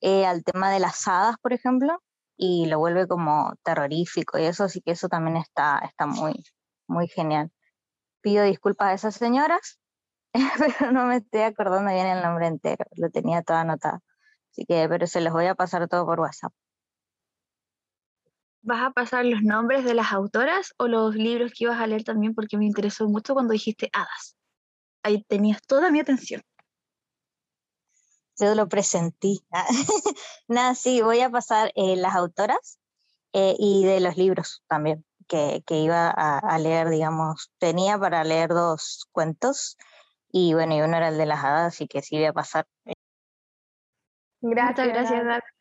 al 0.00 0.44
tema 0.44 0.70
de 0.70 0.78
las 0.78 1.08
hadas, 1.08 1.34
por 1.42 1.52
ejemplo, 1.52 2.00
y 2.36 2.66
lo 2.66 2.78
vuelve 2.78 3.08
como 3.08 3.54
terrorífico 3.64 4.38
y 4.38 4.44
eso, 4.44 4.68
sí 4.68 4.82
que 4.82 4.92
eso 4.92 5.08
también 5.08 5.36
está, 5.36 5.80
está 5.84 6.06
muy, 6.06 6.44
muy 6.86 7.08
genial. 7.08 7.50
Pido 8.20 8.44
disculpas 8.44 8.90
a 8.90 8.94
esas 8.94 9.16
señoras 9.16 9.80
pero 10.78 10.92
no 10.92 11.06
me 11.06 11.16
estoy 11.16 11.40
acordando 11.40 11.90
bien 11.90 12.06
el 12.06 12.22
nombre 12.22 12.46
entero, 12.46 12.84
lo 12.96 13.10
tenía 13.10 13.42
todo 13.42 13.56
anotado. 13.56 13.98
Así 14.52 14.64
que, 14.64 14.86
pero 14.88 15.08
se 15.08 15.20
los 15.20 15.32
voy 15.32 15.46
a 15.46 15.56
pasar 15.56 15.88
todo 15.88 16.06
por 16.06 16.20
WhatsApp. 16.20 16.52
¿Vas 18.62 18.82
a 18.82 18.90
pasar 18.90 19.24
los 19.24 19.42
nombres 19.42 19.84
de 19.84 19.94
las 19.94 20.12
autoras 20.12 20.74
o 20.76 20.86
los 20.86 21.14
libros 21.14 21.52
que 21.52 21.64
ibas 21.64 21.80
a 21.80 21.86
leer 21.86 22.04
también? 22.04 22.34
Porque 22.34 22.58
me 22.58 22.66
interesó 22.66 23.08
mucho 23.08 23.34
cuando 23.34 23.52
dijiste 23.52 23.88
hadas. 23.92 24.36
Ahí 25.02 25.24
tenías 25.24 25.62
toda 25.62 25.90
mi 25.90 26.00
atención. 26.00 26.42
Yo 28.38 28.54
lo 28.54 28.68
presentí. 28.68 29.40
Nada, 30.48 30.74
sí, 30.74 31.00
voy 31.02 31.20
a 31.20 31.30
pasar 31.30 31.72
eh, 31.74 31.96
las 31.96 32.14
autoras 32.14 32.78
eh, 33.32 33.54
y 33.58 33.84
de 33.84 34.00
los 34.00 34.16
libros 34.16 34.62
también, 34.66 35.04
que, 35.26 35.62
que 35.66 35.80
iba 35.80 36.10
a, 36.10 36.38
a, 36.38 36.58
leer, 36.58 36.88
digamos, 36.88 37.50
tenía 37.58 37.98
para 37.98 38.24
leer 38.24 38.50
dos 38.50 39.06
cuentos 39.12 39.76
y 40.32 40.54
bueno, 40.54 40.74
y 40.76 40.80
uno 40.80 40.96
era 40.96 41.08
el 41.08 41.18
de 41.18 41.26
las 41.26 41.44
hadas, 41.44 41.74
así 41.74 41.88
que 41.88 42.02
sí 42.02 42.16
voy 42.16 42.26
a 42.26 42.32
pasar. 42.32 42.66
Gracias, 44.40 44.88
gracias. 44.88 45.59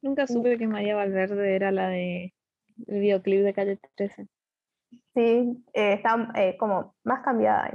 Nunca 0.00 0.26
supe 0.26 0.58
que 0.58 0.66
María 0.66 0.94
Valverde 0.96 1.56
era 1.56 1.72
la 1.72 1.88
de 1.88 2.34
el 2.86 3.00
videoclip 3.00 3.42
de 3.42 3.54
Calle 3.54 3.78
13. 3.96 4.28
Sí, 5.14 5.64
eh, 5.72 5.94
está 5.94 6.30
eh, 6.36 6.56
como 6.58 6.94
más 7.04 7.22
cambiada. 7.22 7.72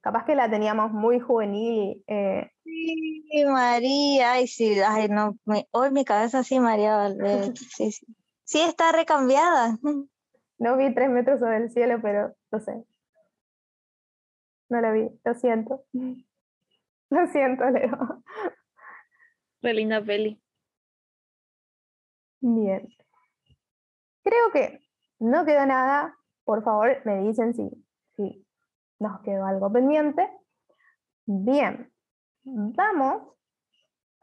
Capaz 0.00 0.24
que 0.24 0.34
la 0.34 0.50
teníamos 0.50 0.92
muy 0.92 1.18
juvenil. 1.18 2.02
Eh. 2.06 2.50
Sí, 2.62 3.44
María, 3.46 4.32
ay, 4.32 4.46
sí, 4.46 4.78
ay, 4.86 5.08
no, 5.08 5.36
hoy 5.72 5.90
mi 5.90 6.04
cabeza 6.04 6.42
sí, 6.44 6.60
María 6.60 6.96
Valverde. 6.96 7.52
sí, 7.56 7.90
sí. 7.90 8.06
sí, 8.44 8.60
está 8.60 8.92
recambiada. 8.92 9.78
No 10.56 10.76
vi 10.76 10.94
tres 10.94 11.10
metros 11.10 11.40
sobre 11.40 11.56
el 11.56 11.70
cielo, 11.70 11.98
pero 12.00 12.32
no 12.52 12.60
sé. 12.60 12.84
No 14.68 14.80
la 14.80 14.92
vi, 14.92 15.10
lo 15.24 15.34
siento. 15.34 15.84
Lo 17.10 17.26
siento, 17.28 17.68
Leo. 17.70 18.22
Qué 19.60 19.74
linda 19.74 20.02
peli. 20.02 20.40
Bien. 22.46 22.86
Creo 24.22 24.50
que 24.52 24.80
no 25.18 25.46
quedó 25.46 25.64
nada. 25.64 26.14
Por 26.44 26.62
favor, 26.62 27.00
me 27.06 27.20
dicen 27.20 27.54
si, 27.54 27.70
si 28.16 28.46
nos 28.98 29.22
quedó 29.22 29.46
algo 29.46 29.72
pendiente. 29.72 30.28
Bien. 31.24 31.90
Vamos 32.42 33.34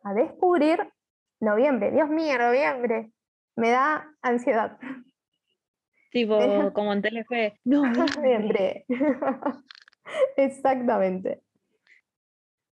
a 0.04 0.14
descubrir 0.14 0.88
noviembre. 1.40 1.90
Dios 1.90 2.10
mío, 2.10 2.38
noviembre. 2.38 3.12
Me 3.56 3.72
da 3.72 4.08
ansiedad. 4.22 4.78
Tipo, 6.12 6.38
como 6.74 6.94
en 6.94 7.02
Telefe. 7.02 7.60
Noviembre. 7.64 8.86
Exactamente. 10.38 11.42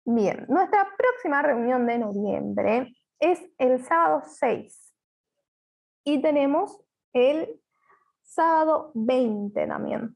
Bien, 0.05 0.45
nuestra 0.47 0.87
próxima 0.97 1.41
reunión 1.41 1.85
de 1.85 1.97
noviembre 1.97 2.95
es 3.19 3.41
el 3.57 3.83
sábado 3.83 4.21
6 4.25 4.92
y 6.03 6.21
tenemos 6.21 6.79
el 7.13 7.59
sábado 8.21 8.91
20 8.95 9.67
también. 9.67 10.15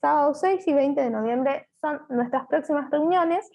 Sábado 0.00 0.34
6 0.34 0.66
y 0.68 0.72
20 0.74 1.00
de 1.00 1.10
noviembre 1.10 1.68
son 1.80 2.02
nuestras 2.08 2.46
próximas 2.46 2.90
reuniones 2.90 3.50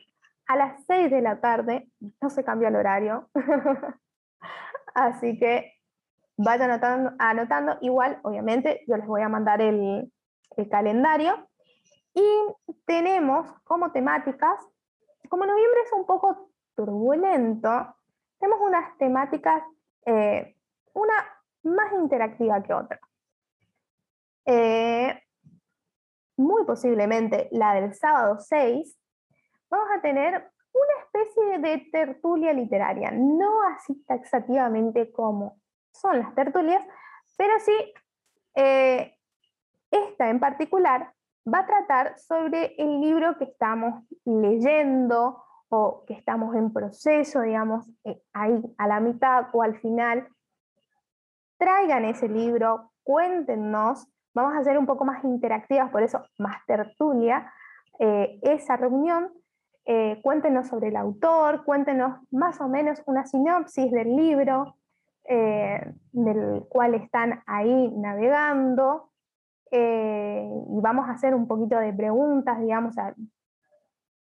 a 0.48 0.56
las 0.56 0.84
6 0.86 1.12
de 1.12 1.22
la 1.22 1.40
tarde. 1.40 1.90
No 2.22 2.30
se 2.30 2.44
cambia 2.44 2.70
el 2.70 2.76
horario. 2.76 3.30
Así 4.96 5.38
que 5.38 5.74
vayan 6.38 6.72
anotando, 6.72 7.12
anotando, 7.20 7.78
Igual, 7.82 8.20
obviamente, 8.24 8.84
yo 8.88 8.98
les 8.98 9.06
voy 9.06 9.22
a 9.22 9.30
mandar 9.30 9.62
el, 9.62 10.12
el 10.58 10.70
calendario 10.70 11.48
y 12.14 12.24
tenemos 12.86 13.48
como 13.64 13.92
temáticas, 13.92 14.60
como 15.30 15.46
noviembre 15.46 15.82
es 15.86 15.94
un 15.94 16.06
poco 16.06 16.50
turbulento, 16.76 17.96
tenemos 18.40 18.60
unas 18.62 18.98
temáticas, 18.98 19.64
eh, 20.06 20.56
una 21.00 21.26
más 21.64 21.92
interactiva 21.94 22.62
que 22.64 22.74
otra. 22.74 23.00
Eh, 24.46 25.22
muy 26.38 26.66
posiblemente 26.66 27.50
la 27.52 27.74
del 27.74 27.94
sábado 27.94 28.40
6, 28.40 28.98
vamos 29.70 29.90
a 29.96 30.02
tener 30.02 30.52
una 30.74 31.04
especie 31.04 31.60
de 31.60 31.90
tertulia 31.92 32.54
literaria, 32.54 33.12
no 33.12 33.62
así 33.64 34.04
taxativamente 34.06 35.12
como 35.12 35.60
son 35.92 36.20
las 36.20 36.34
tertulias, 36.36 36.84
pero 37.38 37.60
sí, 37.60 37.94
eh, 38.56 39.16
esta 39.92 40.30
en 40.30 40.40
particular 40.40 41.14
va 41.52 41.60
a 41.60 41.66
tratar 41.66 42.20
sobre 42.20 42.76
el 42.78 43.02
libro 43.02 43.38
que 43.38 43.46
estamos 43.46 44.04
leyendo 44.26 45.44
o 45.70 46.04
que 46.06 46.14
estamos 46.14 46.56
en 46.56 46.74
proceso, 46.74 47.42
digamos, 47.42 47.88
eh, 48.04 48.22
ahí 48.34 48.62
a 48.78 48.88
la 48.88 49.00
mitad 49.00 49.48
o 49.54 49.62
al 49.62 49.80
final. 49.80 50.28
Traigan 51.60 52.06
ese 52.06 52.30
libro, 52.30 52.90
cuéntenos, 53.04 54.08
vamos 54.34 54.56
a 54.56 54.64
ser 54.64 54.78
un 54.78 54.86
poco 54.86 55.04
más 55.04 55.26
interactivas, 55.26 55.92
por 55.92 56.02
eso 56.02 56.24
más 56.38 56.66
tertulia, 56.66 57.52
eh, 58.00 58.40
esa 58.44 58.78
reunión, 58.78 59.30
eh, 59.84 60.22
cuéntenos 60.24 60.70
sobre 60.70 60.88
el 60.88 60.96
autor, 60.96 61.66
cuéntenos 61.66 62.22
más 62.32 62.62
o 62.62 62.70
menos 62.70 63.04
una 63.06 63.26
sinopsis 63.26 63.92
del 63.92 64.16
libro 64.16 64.76
del 66.12 66.64
cual 66.70 66.96
están 66.96 67.44
ahí 67.46 67.92
navegando. 67.96 69.12
y 69.72 70.82
vamos 70.82 71.08
a 71.08 71.12
hacer 71.12 71.36
un 71.36 71.48
poquito 71.48 71.78
de 71.78 71.94
preguntas, 71.94 72.60
digamos, 72.60 72.96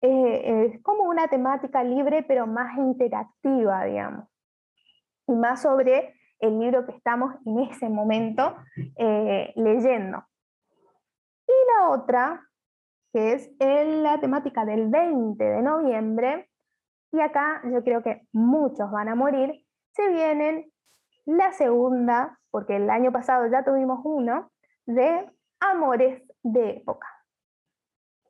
es 0.02 0.82
como 0.82 1.04
una 1.04 1.28
temática 1.28 1.84
libre, 1.84 2.24
pero 2.24 2.48
más 2.48 2.76
interactiva, 2.80 3.84
digamos, 3.84 4.26
y 5.28 5.34
más 5.34 5.62
sobre 5.62 6.15
el 6.40 6.60
libro 6.60 6.86
que 6.86 6.92
estamos 6.92 7.36
en 7.46 7.60
ese 7.60 7.90
momento 7.90 8.56
leyendo. 9.56 10.24
Y 11.48 11.54
la 11.78 11.90
otra, 11.90 12.42
que 13.14 13.34
es 13.34 13.52
en 13.60 14.04
la 14.04 14.20
temática 14.20 14.66
del 14.66 14.90
20 14.90 15.44
de 15.44 15.62
noviembre, 15.62 16.50
y 17.12 17.20
acá 17.22 17.62
yo 17.72 17.84
creo 17.84 18.04
que 18.04 18.24
muchos 18.34 18.92
van 18.92 19.10
a 19.10 19.16
morir, 19.16 19.66
se 19.94 20.10
vienen 20.10 20.72
la 21.26 21.52
segunda, 21.54 22.40
porque 22.52 22.76
el 22.76 22.90
año 22.90 23.12
pasado 23.12 23.48
ya 23.48 23.64
tuvimos 23.64 24.02
uno, 24.04 24.52
de 24.86 25.26
Amores 25.60 26.22
de 26.44 26.72
Época. 26.72 27.08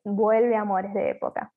Vuelve 0.04 0.56
Amores 0.56 0.94
de 0.94 1.10
Época. 1.10 1.52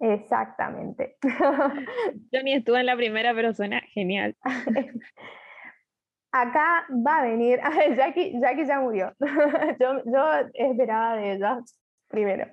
Exactamente. 0.00 1.16
Yo 2.32 2.42
ni 2.42 2.54
estuve 2.54 2.80
en 2.80 2.86
la 2.86 2.96
primera, 2.96 3.34
pero 3.34 3.52
suena 3.52 3.80
genial. 3.92 4.36
acá 6.34 6.84
va 6.90 7.18
a 7.18 7.22
venir, 7.22 7.60
Jackie, 7.96 8.40
Jackie 8.40 8.66
ya 8.66 8.80
murió, 8.80 9.12
yo, 9.80 10.24
esperaba 10.52 11.16
de 11.16 11.32
ella 11.34 11.60
primero. 12.08 12.46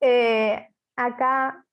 Eh, 0.00 0.68
acá 0.94 1.64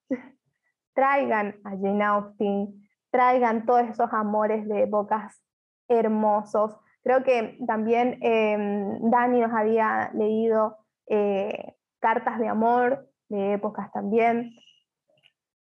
traigan 0.94 1.56
a 1.66 1.72
Jane 1.72 2.04
Austen, 2.04 2.88
traigan 3.12 3.66
todos 3.66 3.84
esos 3.90 4.12
amores 4.14 4.66
de 4.68 4.84
épocas 4.84 5.44
hermosos. 5.90 6.78
Creo 7.04 7.24
que 7.24 7.58
también 7.68 8.18
em, 8.22 9.12
Dani 9.12 9.42
nos 9.42 9.54
había 9.54 10.12
leído 10.14 10.78
eh, 11.08 11.76
cartas 12.00 12.40
de 12.40 12.48
amor 12.48 13.10
de 13.28 13.54
épocas 13.54 13.92
también. 13.92 14.52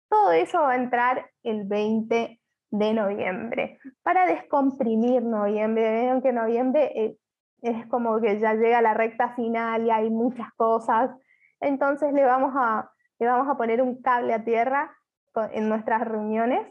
Todo 0.07 0.31
eso 0.33 0.61
va 0.61 0.73
a 0.73 0.75
entrar 0.75 1.31
el 1.41 1.65
20 1.65 2.39
de 2.73 2.91
noviembre, 2.91 3.77
para 4.01 4.25
descomprimir 4.25 5.21
noviembre. 5.21 6.09
aunque 6.09 6.33
noviembre 6.33 6.91
eh, 6.95 7.17
es 7.61 7.85
como 7.85 8.19
que 8.19 8.39
ya 8.39 8.55
llega 8.55 8.81
la 8.81 8.95
recta 8.95 9.35
final 9.35 9.85
y 9.85 9.91
hay 9.91 10.09
muchas 10.09 10.51
cosas, 10.55 11.11
entonces 11.59 12.11
le 12.13 12.25
vamos 12.25 12.53
a, 12.55 12.89
le 13.19 13.27
vamos 13.27 13.47
a 13.47 13.57
poner 13.57 13.79
un 13.79 14.01
cable 14.01 14.33
a 14.33 14.43
tierra 14.43 14.91
en 15.51 15.69
nuestras 15.69 16.01
reuniones. 16.01 16.65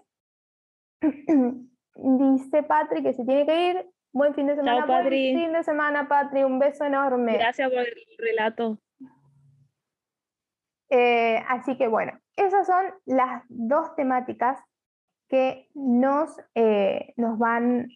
Dice 1.94 2.62
Patri 2.64 3.02
que 3.04 3.12
se 3.12 3.24
tiene 3.24 3.46
que 3.46 3.70
ir. 3.70 3.86
Buen 4.12 4.34
fin 4.34 4.48
de 4.48 4.56
semana, 4.56 4.84
Buen 4.84 5.08
fin 5.08 5.52
de 5.52 5.62
semana, 5.62 6.08
Patri. 6.08 6.42
Un 6.42 6.58
beso 6.58 6.84
enorme. 6.84 7.34
Gracias 7.34 7.70
por 7.70 7.78
el 7.78 7.94
relato. 8.18 8.78
Eh, 10.90 11.42
así 11.48 11.76
que 11.78 11.86
bueno, 11.86 12.12
esas 12.36 12.66
son 12.66 12.92
las 13.06 13.44
dos 13.48 13.94
temáticas 13.94 14.62
que 15.32 15.66
nos, 15.74 16.28
eh, 16.54 17.14
nos, 17.16 17.38
van, 17.38 17.88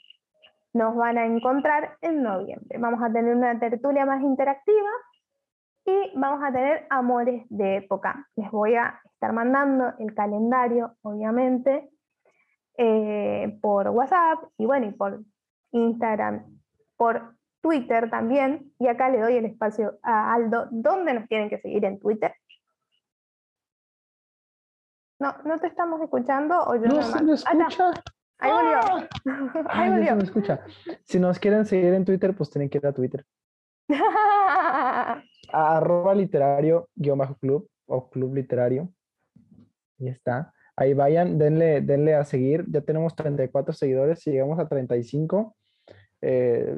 nos 0.72 0.96
van 0.96 1.18
a 1.18 1.26
encontrar 1.26 1.98
en 2.00 2.22
noviembre. 2.22 2.78
Vamos 2.78 3.02
a 3.02 3.12
tener 3.12 3.36
una 3.36 3.60
tertulia 3.60 4.06
más 4.06 4.22
interactiva 4.22 4.88
y 5.84 6.12
vamos 6.14 6.42
a 6.42 6.50
tener 6.50 6.86
amores 6.88 7.44
de 7.50 7.76
época. 7.76 8.26
Les 8.36 8.50
voy 8.50 8.76
a 8.76 9.02
estar 9.04 9.34
mandando 9.34 9.92
el 9.98 10.14
calendario, 10.14 10.96
obviamente, 11.02 11.90
eh, 12.78 13.58
por 13.60 13.90
WhatsApp 13.90 14.38
y 14.56 14.64
bueno, 14.64 14.86
y 14.86 14.92
por 14.92 15.20
Instagram, 15.72 16.58
por 16.96 17.34
Twitter 17.60 18.08
también. 18.08 18.72
Y 18.78 18.88
acá 18.88 19.10
le 19.10 19.20
doy 19.20 19.36
el 19.36 19.44
espacio 19.44 19.98
a 20.02 20.32
Aldo, 20.32 20.68
¿dónde 20.70 21.12
nos 21.12 21.28
tienen 21.28 21.50
que 21.50 21.60
seguir 21.60 21.84
en 21.84 22.00
Twitter? 22.00 22.32
No, 25.18 25.34
no 25.44 25.58
te 25.58 25.66
estamos 25.66 26.00
escuchando 26.02 26.58
o 26.66 26.76
yo 26.76 26.82
no. 26.82 27.02
se 27.02 27.24
me 27.24 27.32
escucha. 27.32 28.02
Ahí 28.38 28.52
volvió. 28.52 29.08
Ahí 29.70 29.90
volvió. 29.90 30.08
se 30.08 30.14
me 30.14 30.24
escucha. 30.24 30.60
Si 31.04 31.18
nos 31.18 31.38
quieren 31.38 31.64
seguir 31.64 31.94
en 31.94 32.04
Twitter, 32.04 32.36
pues 32.36 32.50
tienen 32.50 32.68
que 32.68 32.78
ir 32.78 32.86
a 32.86 32.92
Twitter. 32.92 33.24
arroba 35.52 36.14
literario 36.14 36.88
guion 36.94 37.18
bajo 37.18 37.36
club 37.36 37.68
o 37.86 38.10
club 38.10 38.34
literario. 38.34 38.92
Y 39.98 40.08
está. 40.08 40.52
Ahí 40.76 40.92
vayan, 40.92 41.38
denle, 41.38 41.80
denle 41.80 42.14
a 42.14 42.24
seguir. 42.24 42.66
Ya 42.68 42.82
tenemos 42.82 43.16
34 43.16 43.72
seguidores. 43.72 44.20
Si 44.20 44.30
llegamos 44.30 44.58
a 44.58 44.68
35, 44.68 45.56
eh, 46.20 46.76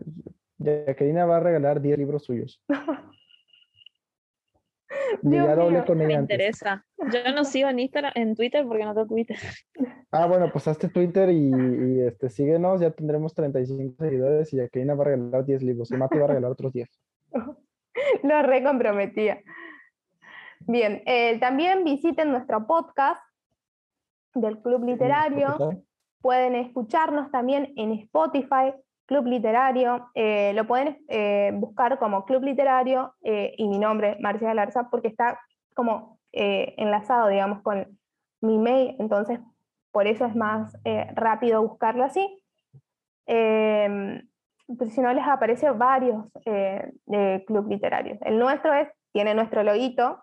Jacqueline 0.58 1.28
va 1.28 1.38
a 1.38 1.40
regalar 1.40 1.80
10 1.80 1.98
libros 1.98 2.24
suyos. 2.24 2.62
ya 5.22 5.56
doble 5.56 5.84
con 5.84 5.98
Me 5.98 6.12
interesa. 6.12 6.84
Yo 7.12 7.32
no 7.34 7.44
sigo 7.44 7.68
en 7.68 7.78
Instagram, 7.78 8.12
en 8.14 8.34
Twitter 8.34 8.66
porque 8.66 8.84
no 8.84 8.94
tengo 8.94 9.06
Twitter. 9.06 9.36
Ah, 10.10 10.26
bueno, 10.26 10.50
pues 10.52 10.66
hazte 10.68 10.88
Twitter 10.88 11.30
y, 11.30 12.00
este, 12.00 12.30
síguenos, 12.30 12.80
ya 12.80 12.90
tendremos 12.90 13.34
35 13.34 14.02
seguidores 14.02 14.52
y 14.52 14.56
Jacqueline 14.56 14.98
va 14.98 15.02
a 15.02 15.04
regalar 15.04 15.44
10 15.44 15.62
libros 15.62 15.90
y 15.90 15.96
Mati 15.96 16.18
va 16.18 16.24
a 16.24 16.28
regalar 16.28 16.50
otros 16.50 16.72
10. 16.72 16.88
Lo 18.22 18.42
recomprometía. 18.42 19.42
Bien, 20.60 21.02
eh, 21.06 21.38
también 21.40 21.84
visiten 21.84 22.30
nuestro 22.30 22.66
podcast 22.66 23.22
del 24.34 24.60
Club 24.60 24.84
Literario. 24.84 25.56
Pueden 26.20 26.54
escucharnos 26.54 27.30
también 27.30 27.72
en 27.76 27.92
Spotify, 27.92 28.72
Club 29.08 29.26
Literario, 29.26 30.10
eh, 30.14 30.52
lo 30.54 30.66
pueden 30.66 30.98
eh, 31.08 31.50
buscar 31.54 31.98
como 31.98 32.26
Club 32.26 32.42
Literario 32.42 33.14
eh, 33.22 33.54
y 33.56 33.66
mi 33.66 33.78
nombre, 33.78 34.18
Marcia 34.20 34.48
Galarza, 34.48 34.90
porque 34.90 35.08
está 35.08 35.40
como 35.74 36.17
enlazado, 36.38 37.28
digamos, 37.28 37.62
con 37.62 37.98
mi 38.40 38.58
mail, 38.58 38.96
entonces 38.98 39.40
por 39.92 40.06
eso 40.06 40.24
es 40.24 40.34
más 40.36 40.76
rápido 41.14 41.62
buscarlo 41.62 42.04
así. 42.04 42.42
Em, 43.26 44.28
pues 44.78 44.94
si 44.94 45.00
no 45.00 45.12
les 45.12 45.26
aparece 45.26 45.70
varios 45.70 46.32
de 46.44 47.44
Club 47.46 47.68
Literarios. 47.68 48.18
El 48.22 48.38
nuestro 48.38 48.72
es, 48.74 48.88
tiene 49.12 49.34
nuestro 49.34 49.62
loguito, 49.62 50.22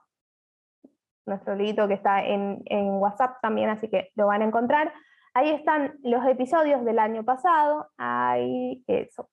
nuestro 1.26 1.56
loguito 1.56 1.88
que 1.88 1.96
está 1.96 2.24
en, 2.24 2.62
en 2.66 2.90
WhatsApp 2.98 3.38
también, 3.42 3.70
así 3.70 3.90
que 3.90 4.12
lo 4.16 4.28
van 4.28 4.42
a 4.42 4.46
encontrar. 4.46 4.94
Ahí 5.34 5.50
están 5.50 5.98
los 6.04 6.26
episodios 6.26 6.86
del 6.86 7.00
año 7.00 7.24
pasado, 7.26 7.90
ahí 7.98 8.84
eso, 8.88 9.30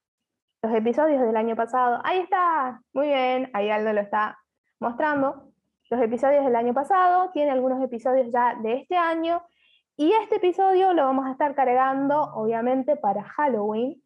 los 0.63 0.75
episodios 0.75 1.21
del 1.21 1.37
año 1.37 1.55
pasado, 1.57 2.01
ahí 2.05 2.19
está, 2.19 2.81
muy 2.93 3.09
bien, 3.09 3.51
ahí 3.53 3.71
Aldo 3.71 3.93
lo 3.93 4.01
está 4.01 4.39
mostrando. 4.81 5.52
Los 5.93 6.01
episodios 6.01 6.43
del 6.43 6.57
año 6.57 6.73
pasado, 6.73 7.31
tiene 7.33 7.51
algunos 7.51 7.85
episodios 7.85 8.33
ya 8.33 8.55
de 8.55 8.77
este 8.77 8.97
año, 8.97 9.43
y 9.95 10.11
este 10.23 10.37
episodio 10.37 10.95
lo 10.95 11.05
vamos 11.05 11.27
a 11.27 11.33
estar 11.33 11.55
cargando, 11.55 12.33
obviamente, 12.33 12.97
para 12.97 13.23
Halloween, 13.23 14.03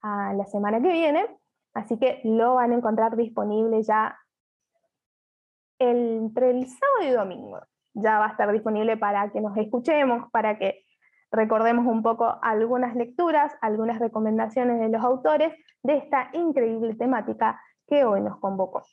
a 0.00 0.32
la 0.32 0.46
semana 0.46 0.80
que 0.80 0.92
viene, 0.92 1.26
así 1.74 1.98
que 1.98 2.20
lo 2.22 2.54
van 2.54 2.70
a 2.70 2.76
encontrar 2.76 3.16
disponible 3.16 3.82
ya 3.82 4.16
entre 5.80 6.50
el 6.50 6.68
sábado 6.68 7.02
y 7.02 7.10
domingo. 7.10 7.58
Ya 7.94 8.20
va 8.20 8.26
a 8.26 8.30
estar 8.30 8.52
disponible 8.52 8.96
para 8.96 9.32
que 9.32 9.40
nos 9.40 9.56
escuchemos, 9.56 10.30
para 10.30 10.56
que 10.56 10.84
recordemos 11.32 11.84
un 11.84 12.04
poco 12.04 12.38
algunas 12.42 12.94
lecturas, 12.94 13.52
algunas 13.60 13.98
recomendaciones 13.98 14.78
de 14.78 14.88
los 14.88 15.02
autores 15.02 15.52
de 15.82 15.96
esta 15.96 16.30
increíble 16.32 16.94
temática 16.94 17.60
que 17.88 18.04
hoy 18.04 18.20
nos 18.20 18.38
convocó. 18.38 18.84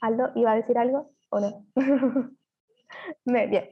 Aldo, 0.00 0.32
¿iba 0.34 0.52
a 0.52 0.56
decir 0.56 0.78
algo 0.78 1.12
o 1.30 1.40
no? 1.40 1.66
Bien. 3.24 3.70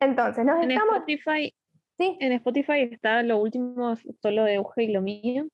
Entonces, 0.00 0.44
nos 0.44 0.62
en 0.62 0.72
Spotify, 0.72 1.54
¿Sí? 1.98 2.16
En 2.20 2.32
Spotify 2.32 2.88
está 2.90 3.22
lo 3.22 3.38
último 3.38 3.94
solo 4.20 4.44
de 4.44 4.54
Euge 4.54 4.84
y 4.84 4.92
lo 4.92 5.00
mío. 5.00 5.46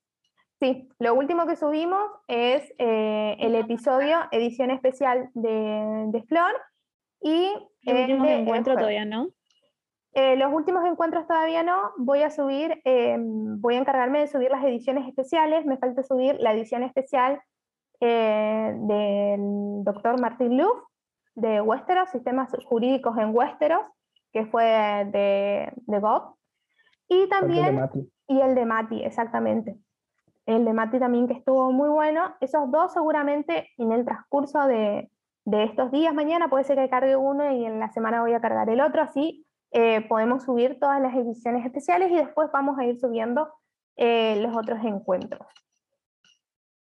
Sí, 0.59 0.89
lo 0.99 1.15
último 1.15 1.47
que 1.47 1.57
subimos 1.57 2.05
es 2.29 2.73
eh, 2.79 3.37
el 3.41 3.55
episodio 3.55 4.19
edición 4.31 4.71
especial 4.71 5.31
de, 5.35 6.05
de 6.09 6.23
Flor 6.25 6.53
y 7.21 7.49
los 7.83 8.01
últimos 8.01 8.29
encuentros 8.29 8.77
todavía 8.77 9.05
no. 9.05 9.29
Eh, 10.15 10.37
los 10.37 10.53
últimos 10.53 10.85
encuentros 10.85 11.27
todavía 11.27 11.63
no. 11.63 11.93
Voy 11.97 12.23
a 12.23 12.31
subir, 12.31 12.81
eh, 12.85 13.17
voy 13.19 13.75
a 13.75 13.79
encargarme 13.79 14.21
de 14.21 14.27
subir 14.27 14.51
las 14.51 14.65
ediciones 14.65 15.09
especiales. 15.09 15.65
Me 15.65 15.79
falta 15.79 16.03
subir 16.03 16.37
la 16.39 16.53
edición 16.53 16.83
especial 16.83 17.41
eh, 18.05 18.75
del 18.77 19.85
doctor 19.85 20.21
Martín 20.21 20.59
Luz 20.59 20.73
de 21.37 21.61
Westeros, 21.61 22.11
Sistemas 22.11 22.51
Jurídicos 22.67 23.17
en 23.17 23.35
Westeros, 23.35 23.83
que 24.33 24.45
fue 24.47 24.65
de, 24.65 25.73
de 25.77 25.99
Bob. 26.01 26.35
Y 27.09 27.29
también. 27.29 27.89
y 28.27 28.41
el 28.41 28.55
de 28.55 28.67
Mati, 28.67 29.03
exactamente. 29.05 29.77
el 30.47 30.65
de 30.65 30.73
Mati 30.73 30.99
también 30.99 31.29
que 31.29 31.35
estuvo 31.35 31.71
muy 31.71 31.89
bueno. 31.89 32.35
Esos 32.41 32.71
dos 32.73 32.93
seguramente 32.93 33.71
en 33.79 33.93
el 33.93 34.05
transcurso 34.05 34.67
de, 34.67 35.09
de 35.45 35.65
estos 35.65 35.93
días, 35.93 36.13
mañana 36.13 36.49
puede 36.49 36.65
ser 36.65 36.79
que 36.79 36.89
cargue 36.89 37.17
uno 37.17 37.51
y 37.53 37.65
en 37.65 37.79
la 37.79 37.93
semana 37.93 38.21
voy 38.21 38.33
a 38.33 38.41
cargar 38.41 38.69
el 38.69 38.81
otro, 38.81 39.03
así 39.03 39.47
eh, 39.73 40.03
podemos 40.09 40.45
subir 40.45 40.79
todas 40.79 41.01
las 41.01 41.15
ediciones 41.15 41.65
especiales 41.65 42.11
y 42.11 42.17
después 42.17 42.51
vamos 42.53 42.79
a 42.79 42.85
ir 42.85 42.99
subiendo 42.99 43.53
eh, 43.97 44.37
los 44.41 44.57
otros 44.57 44.85
encuentros. 44.85 45.47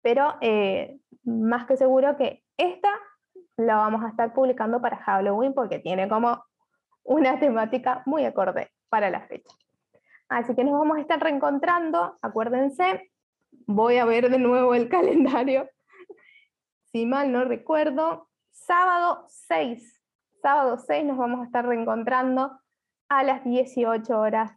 Pero 0.01 0.35
eh, 0.41 0.99
más 1.23 1.65
que 1.65 1.77
seguro 1.77 2.17
que 2.17 2.43
esta 2.57 2.89
la 3.57 3.75
vamos 3.75 4.03
a 4.03 4.09
estar 4.09 4.33
publicando 4.33 4.81
para 4.81 4.97
Halloween 4.97 5.53
porque 5.53 5.79
tiene 5.79 6.07
como 6.09 6.43
una 7.03 7.39
temática 7.39 8.03
muy 8.05 8.25
acorde 8.25 8.71
para 8.89 9.09
la 9.09 9.21
fecha. 9.21 9.53
Así 10.29 10.55
que 10.55 10.63
nos 10.63 10.73
vamos 10.73 10.97
a 10.97 11.01
estar 11.01 11.19
reencontrando, 11.19 12.17
acuérdense, 12.21 13.11
voy 13.67 13.97
a 13.97 14.05
ver 14.05 14.29
de 14.29 14.39
nuevo 14.39 14.73
el 14.73 14.89
calendario, 14.89 15.69
si 16.91 17.05
mal 17.05 17.31
no 17.31 17.43
recuerdo, 17.45 18.29
sábado 18.51 19.25
6, 19.27 20.01
sábado 20.41 20.77
6 20.77 21.05
nos 21.05 21.17
vamos 21.17 21.41
a 21.41 21.45
estar 21.45 21.65
reencontrando 21.65 22.59
a 23.09 23.23
las 23.23 23.43
18 23.43 24.19
horas. 24.19 24.51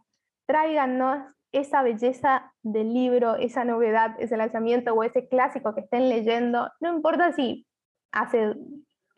Tráiganos 0.45 1.36
esa 1.51 1.81
belleza 1.81 2.53
del 2.61 2.93
libro, 2.93 3.35
esa 3.35 3.63
novedad, 3.63 4.15
ese 4.19 4.37
lanzamiento 4.37 4.93
o 4.93 5.03
ese 5.03 5.27
clásico 5.27 5.73
que 5.73 5.81
estén 5.81 6.09
leyendo, 6.09 6.69
no 6.79 6.93
importa 6.93 7.31
si 7.31 7.67
hace, 8.11 8.55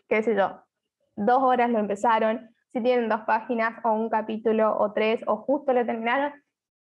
qué 0.07 0.23
sé 0.23 0.36
yo, 0.36 0.61
dos 1.15 1.41
horas 1.41 1.69
lo 1.69 1.80
empezaron, 1.80 2.49
si 2.71 2.82
tienen 2.82 3.09
dos 3.09 3.21
páginas 3.21 3.73
o 3.84 3.93
un 3.93 4.09
capítulo 4.09 4.77
o 4.77 4.93
tres 4.93 5.21
o 5.27 5.38
justo 5.38 5.73
lo 5.73 5.86
terminaron, 5.86 6.34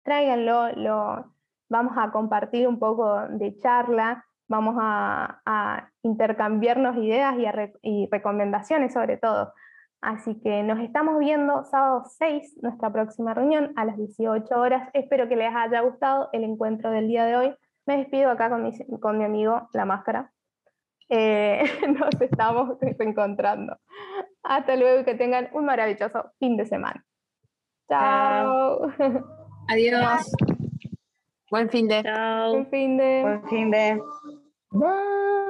tráiganlo, 0.03 0.71
lo, 0.73 1.33
vamos 1.69 1.93
a 1.97 2.11
compartir 2.11 2.67
un 2.67 2.79
poco 2.79 3.27
de 3.29 3.57
charla, 3.59 4.25
vamos 4.47 4.75
a, 4.79 5.89
intercambiarnos 6.05 6.97
ideas 6.97 7.35
y, 7.37 7.45
y 7.81 8.09
recomendaciones 8.11 8.93
sobre 8.93 9.17
todo. 9.17 9.53
Así 10.03 10.37
que 10.41 10.63
nos 10.63 10.79
estamos 10.79 11.17
viendo 11.17 11.63
sábado 11.63 12.03
6, 12.17 12.57
nuestra 12.61 12.91
próxima 12.91 13.33
reunión 13.33 13.71
a 13.77 13.85
las 13.85 13.95
18 13.95 14.53
horas. 14.53 14.89
Espero 14.91 15.29
que 15.29 15.37
les 15.37 15.55
haya 15.55 15.79
gustado 15.79 16.27
el 16.33 16.43
encuentro 16.43 16.91
del 16.91 17.07
día 17.07 17.23
de 17.23 17.37
hoy. 17.37 17.55
Me 17.85 17.99
despido 17.99 18.29
acá 18.29 18.49
con 18.49 18.63
mi, 18.63 18.71
con 18.99 19.17
mi 19.17 19.23
amigo 19.23 19.69
La 19.71 19.85
Máscara. 19.85 20.29
Eh, 21.07 21.63
nos 21.87 22.19
estamos 22.19 22.77
encontrando. 22.81 23.77
Hasta 24.43 24.75
luego 24.75 24.99
y 24.99 25.05
que 25.05 25.15
tengan 25.15 25.47
un 25.53 25.63
maravilloso 25.63 26.31
fin 26.37 26.57
de 26.57 26.65
semana. 26.65 27.01
Chao. 27.87 28.91
Adiós. 29.69 30.35
Buen 31.49 31.69
fin 31.69 31.87
de. 31.87 32.03
Chao. 32.03 32.51
Buen 32.51 32.67
fin 32.67 32.97
de. 32.97 33.21
Buen 33.21 33.47
fin 33.47 33.71
de. 33.71 34.01
Bye. 34.71 35.43